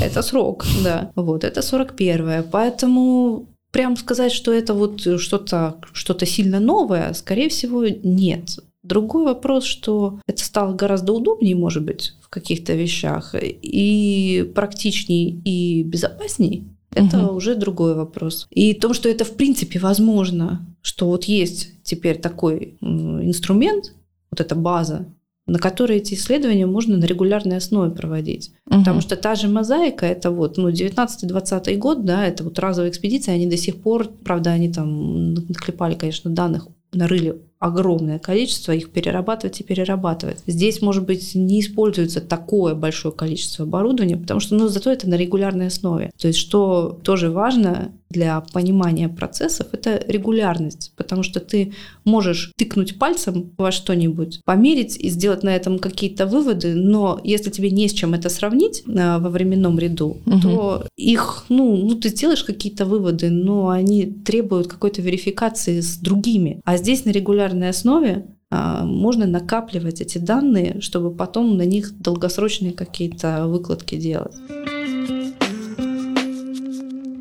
Это 0.03 0.23
срок, 0.23 0.65
да. 0.85 1.11
Вот, 1.15 1.45
это 1.45 1.63
41 1.63 2.45
Поэтому 2.51 3.47
прям 3.77 3.95
сказать, 3.99 4.33
что 4.33 4.55
это 4.55 4.73
вот 4.73 5.03
что-то 5.21 5.77
что 5.93 6.25
сильно 6.25 6.61
новое, 6.61 7.13
скорее 7.13 7.51
всего, 7.51 7.85
нет. 7.87 8.59
Другой 8.83 9.27
вопрос, 9.27 9.65
что 9.65 10.19
это 10.27 10.43
стало 10.43 10.73
гораздо 10.73 11.13
удобнее, 11.13 11.55
может 11.55 11.85
быть, 11.85 12.15
в 12.23 12.31
каких-то 12.31 12.73
вещах, 12.73 13.35
и 13.39 14.51
практичней, 14.55 15.43
и 15.45 15.83
безопасней. 15.83 16.65
Это 16.95 17.27
угу. 17.27 17.37
уже 17.37 17.55
другой 17.55 17.95
вопрос. 17.95 18.47
И 18.49 18.73
то, 18.73 18.95
что 18.95 19.11
это 19.11 19.27
в 19.27 19.33
принципе 19.37 19.79
возможно, 19.79 20.67
что 20.81 21.09
вот 21.09 21.25
есть 21.25 21.73
теперь 21.83 22.19
такой 22.19 22.79
инструмент, 22.81 23.93
вот 24.31 24.41
эта 24.41 24.55
база, 24.55 25.05
на 25.47 25.59
которой 25.59 25.99
эти 25.99 26.15
исследования 26.15 26.67
можно 26.67 26.97
на 26.97 27.05
регулярной 27.05 27.57
основе 27.57 27.91
проводить. 27.91 28.53
Угу. 28.67 28.81
Потому 28.81 29.01
что 29.01 29.17
та 29.17 29.35
же 29.35 29.49
мозаика, 29.49 30.07
это 30.07 30.31
вот 30.31 30.57
ну, 30.57 30.71
19-20 30.71 31.77
год, 31.77 32.05
да, 32.05 32.27
это 32.27 32.45
вот 32.45 32.59
разовая 32.59 32.91
экспедиция, 32.91 33.35
они 33.35 33.47
до 33.47 33.57
сих 33.57 33.77
пор, 33.77 34.09
правда, 34.25 34.51
они 34.51 34.73
там 34.73 35.35
наклепали, 35.35 35.95
конечно, 35.95 36.31
данных, 36.31 36.69
нарыли 36.93 37.41
огромное 37.59 38.19
количество, 38.19 38.73
их 38.73 38.91
перерабатывать 38.91 39.61
и 39.61 39.65
перерабатывать. 39.65 40.39
Здесь, 40.47 40.83
может 40.83 41.05
быть, 41.05 41.35
не 41.35 41.61
используется 41.61 42.21
такое 42.21 42.75
большое 42.75 43.15
количество 43.15 43.65
оборудования, 43.65 44.17
потому 44.17 44.41
что, 44.41 44.55
ну, 44.55 44.69
зато 44.69 44.91
это 44.91 45.09
на 45.09 45.15
регулярной 45.15 45.69
основе. 45.69 46.11
То 46.19 46.29
есть, 46.29 46.39
что 46.39 46.99
тоже 47.03 47.31
важно 47.31 47.93
для 48.09 48.41
понимания 48.53 49.09
процессов, 49.09 49.69
это 49.73 50.03
регулярность, 50.07 50.93
потому 50.97 51.23
что 51.23 51.41
ты 51.41 51.73
можешь 52.05 52.53
тыкнуть 52.57 52.99
пальцем 52.99 53.51
во 53.59 53.73
что-нибудь, 53.73 54.41
померить 54.45 54.97
и 54.97 55.09
сделать 55.09 55.43
на 55.43 55.55
этом 55.55 55.79
какие-то 55.79 56.27
выводы, 56.27 56.75
но 56.75 57.21
если 57.25 57.51
тебе 57.51 57.71
не 57.71 57.89
с 57.89 57.93
чем 57.93 58.15
это 58.15 58.29
сравнить 58.29 58.85
э, 58.87 59.19
во 59.19 59.29
временном 59.29 59.79
ряду, 59.79 60.19
угу. 60.25 60.41
то 60.41 60.87
их, 60.97 61.47
ну, 61.49 61.77
ну, 61.77 61.97
ты 61.97 62.11
делаешь 62.11 62.45
какие-то 62.45 62.85
выводы, 62.85 63.31
но 63.31 63.69
они 63.69 64.07
требуют 64.07 64.69
какой-то 64.69 65.03
верификации 65.03 65.81
с 65.81 65.97
другими. 65.99 66.61
А 66.65 66.77
здесь 66.77 67.05
на 67.05 67.11
регулярной 67.11 67.46
регулярной 67.47 67.71
основе 67.71 68.27
а, 68.51 68.85
можно 68.85 69.27
накапливать 69.27 70.01
эти 70.01 70.19
данные, 70.19 70.81
чтобы 70.81 71.15
потом 71.15 71.57
на 71.57 71.63
них 71.63 71.99
долгосрочные 72.01 72.73
какие-то 72.73 73.47
выкладки 73.47 73.97
делать. 73.97 74.35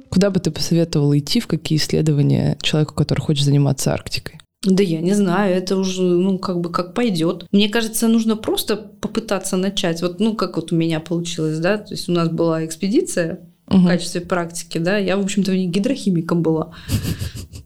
Куда 0.09 0.30
бы 0.30 0.39
ты 0.39 0.51
посоветовала 0.51 1.17
идти, 1.19 1.39
в 1.39 1.47
какие 1.47 1.78
исследования 1.78 2.57
человеку, 2.61 2.93
который 2.95 3.19
хочет 3.19 3.45
заниматься 3.45 3.93
Арктикой? 3.93 4.39
Да 4.63 4.82
я 4.82 5.01
не 5.01 5.13
знаю, 5.13 5.55
это 5.55 5.78
уже, 5.78 6.01
ну, 6.01 6.39
как 6.39 6.59
бы 6.59 6.71
как 6.71 6.93
пойдет. 6.93 7.45
Мне 7.51 7.69
кажется, 7.69 8.07
нужно 8.07 8.36
просто 8.36 8.78
попытаться 8.78 9.57
начать. 9.57 10.01
Вот, 10.01 10.19
ну, 10.19 10.36
как 10.36 10.55
вот 10.55 10.71
у 10.71 10.76
меня 10.76 10.99
получилось, 10.99 11.59
да, 11.59 11.78
то 11.78 11.93
есть 11.93 12.09
у 12.09 12.13
нас 12.13 12.30
была 12.30 12.65
экспедиция 12.65 13.41
угу. 13.68 13.78
в 13.78 13.88
качестве 13.88 14.22
практики, 14.22 14.78
да, 14.78 14.97
я, 14.97 15.18
в 15.18 15.22
общем-то, 15.22 15.51
в 15.51 15.55
ней 15.55 15.68
гидрохимиком 15.68 16.41
была. 16.41 16.72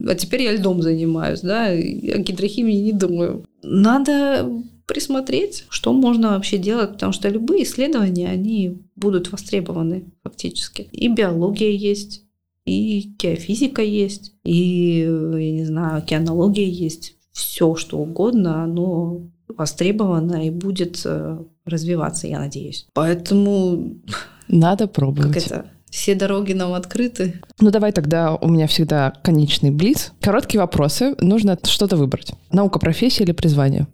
А 0.08 0.16
теперь 0.16 0.44
я 0.44 0.54
льдом 0.54 0.82
занимаюсь, 0.82 1.42
да, 1.42 1.66
о 1.68 1.78
гидрохимии 1.78 2.76
не 2.76 2.94
думаю. 2.94 3.46
Надо 3.64 4.50
присмотреть, 4.86 5.66
что 5.70 5.94
можно 5.94 6.30
вообще 6.30 6.58
делать, 6.58 6.94
потому 6.94 7.12
что 7.12 7.30
любые 7.30 7.64
исследования, 7.64 8.30
они 8.30 8.82
будут 8.96 9.32
востребованы 9.32 10.06
фактически. 10.24 10.90
И 10.92 11.10
биология 11.10 11.70
есть, 11.70 12.24
и 12.66 13.14
геофизика 13.20 13.84
есть, 13.84 14.34
и, 14.44 15.00
я 15.02 15.52
не 15.52 15.66
знаю, 15.66 15.98
океанология 16.00 16.66
есть. 16.66 17.16
Все, 17.32 17.76
что 17.76 18.00
угодно, 18.00 18.64
оно 18.64 19.30
востребовано 19.48 20.48
и 20.48 20.50
будет 20.50 21.02
э, 21.06 21.40
развиваться, 21.66 22.28
я 22.28 22.40
надеюсь. 22.40 22.88
Поэтому... 22.94 23.96
Надо 24.48 24.88
пробовать. 24.88 25.34
Как 25.34 25.46
это? 25.46 25.72
Все 25.90 26.16
дороги 26.16 26.54
нам 26.54 26.74
открыты. 26.74 27.42
Ну 27.60 27.72
давай 27.72 27.92
тогда 27.92 28.36
у 28.36 28.48
меня 28.48 28.68
всегда 28.68 29.14
конечный 29.24 29.72
близ. 29.72 30.12
Короткие 30.22 30.62
вопросы. 30.62 31.16
Нужно 31.20 31.58
что-то 31.64 31.98
выбрать. 31.98 32.34
Наука, 32.52 32.80
профессия 32.80 33.24
или 33.24 33.32
призвание? 33.32 33.88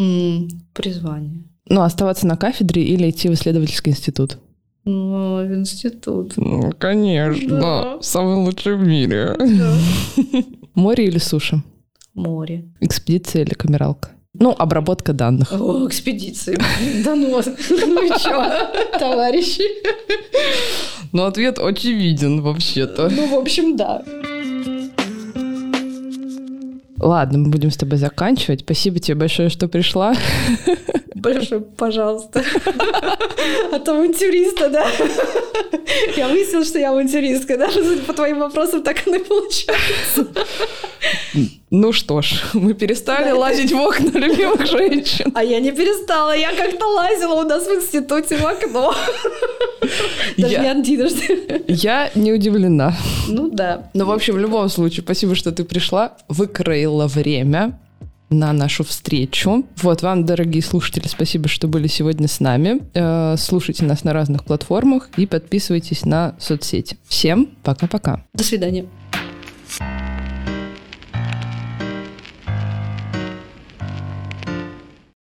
Mm, 0.00 0.48
призвание. 0.72 1.44
Ну, 1.68 1.82
оставаться 1.82 2.26
на 2.26 2.36
кафедре 2.36 2.82
или 2.82 3.08
идти 3.10 3.28
в 3.28 3.34
исследовательский 3.34 3.92
институт? 3.92 4.38
Ну, 4.84 5.46
в 5.46 5.54
институт. 5.54 6.34
Ну, 6.36 6.72
конечно. 6.78 7.60
Да. 7.60 8.02
Самый 8.02 8.36
лучший 8.36 8.76
в 8.76 8.86
мире. 8.86 9.34
Да. 9.38 9.76
Море 10.74 11.06
или 11.06 11.18
суша? 11.18 11.62
Море. 12.12 12.70
Экспедиция 12.80 13.42
или 13.42 13.54
камералка? 13.54 14.10
Ну, 14.34 14.54
обработка 14.58 15.12
данных. 15.12 15.52
О, 15.52 15.86
экспедиции. 15.86 16.58
Да 17.04 17.14
ну, 17.14 17.40
ну 17.70 18.18
что, 18.18 18.72
товарищи? 18.98 19.62
Ну, 21.12 21.24
ответ 21.24 21.60
очевиден 21.60 22.42
вообще-то. 22.42 23.08
Ну, 23.10 23.28
в 23.28 23.34
общем, 23.38 23.76
да. 23.76 24.02
Ладно, 26.98 27.38
мы 27.38 27.50
будем 27.50 27.70
с 27.70 27.76
тобой 27.76 27.98
заканчивать. 27.98 28.60
Спасибо 28.60 28.98
тебе 28.98 29.14
большое, 29.14 29.50
что 29.50 29.68
пришла. 29.68 30.14
Большое, 31.14 31.60
пожалуйста. 31.60 32.42
От 33.72 33.88
авантюриста, 33.88 34.68
да? 34.68 34.86
Я 36.16 36.28
выяснила, 36.28 36.64
что 36.64 36.78
я 36.78 36.90
авантюристка, 36.90 37.56
да? 37.56 37.68
По 38.06 38.12
твоим 38.12 38.40
вопросам 38.40 38.82
так 38.82 39.06
и 39.06 39.18
получается. 39.18 40.26
Ну 41.76 41.92
что 41.92 42.22
ж, 42.22 42.40
мы 42.54 42.72
перестали 42.74 43.30
да, 43.30 43.36
лазить 43.36 43.72
это... 43.72 43.76
в 43.76 43.80
окна 43.80 44.18
любимых 44.18 44.64
женщин. 44.64 45.32
А 45.34 45.42
я 45.42 45.58
не 45.58 45.72
перестала, 45.72 46.36
я 46.36 46.54
как-то 46.54 46.86
лазила 46.86 47.34
у 47.34 47.42
нас 47.42 47.66
в 47.66 47.74
институте 47.74 48.36
в 48.36 48.46
окно. 48.46 48.94
Даже 50.38 50.54
я... 50.54 50.72
не 50.72 50.80
единожды. 50.80 51.64
Я 51.66 52.12
не 52.14 52.32
удивлена. 52.32 52.96
Ну 53.26 53.50
да. 53.50 53.90
Ну, 53.92 54.04
в 54.04 54.12
общем, 54.12 54.34
в 54.34 54.38
любом 54.38 54.68
случае, 54.68 55.02
спасибо, 55.02 55.34
что 55.34 55.50
ты 55.50 55.64
пришла, 55.64 56.12
выкроила 56.28 57.08
время 57.08 57.76
на 58.30 58.52
нашу 58.52 58.84
встречу. 58.84 59.66
Вот 59.82 60.02
вам, 60.02 60.24
дорогие 60.24 60.62
слушатели, 60.62 61.08
спасибо, 61.08 61.48
что 61.48 61.66
были 61.66 61.88
сегодня 61.88 62.28
с 62.28 62.38
нами. 62.38 62.82
Э, 62.94 63.34
слушайте 63.36 63.84
нас 63.84 64.04
на 64.04 64.12
разных 64.12 64.44
платформах 64.44 65.08
и 65.16 65.26
подписывайтесь 65.26 66.04
на 66.04 66.36
соцсети. 66.38 66.98
Всем 67.08 67.48
пока-пока. 67.64 68.24
До 68.32 68.44
свидания. 68.44 68.86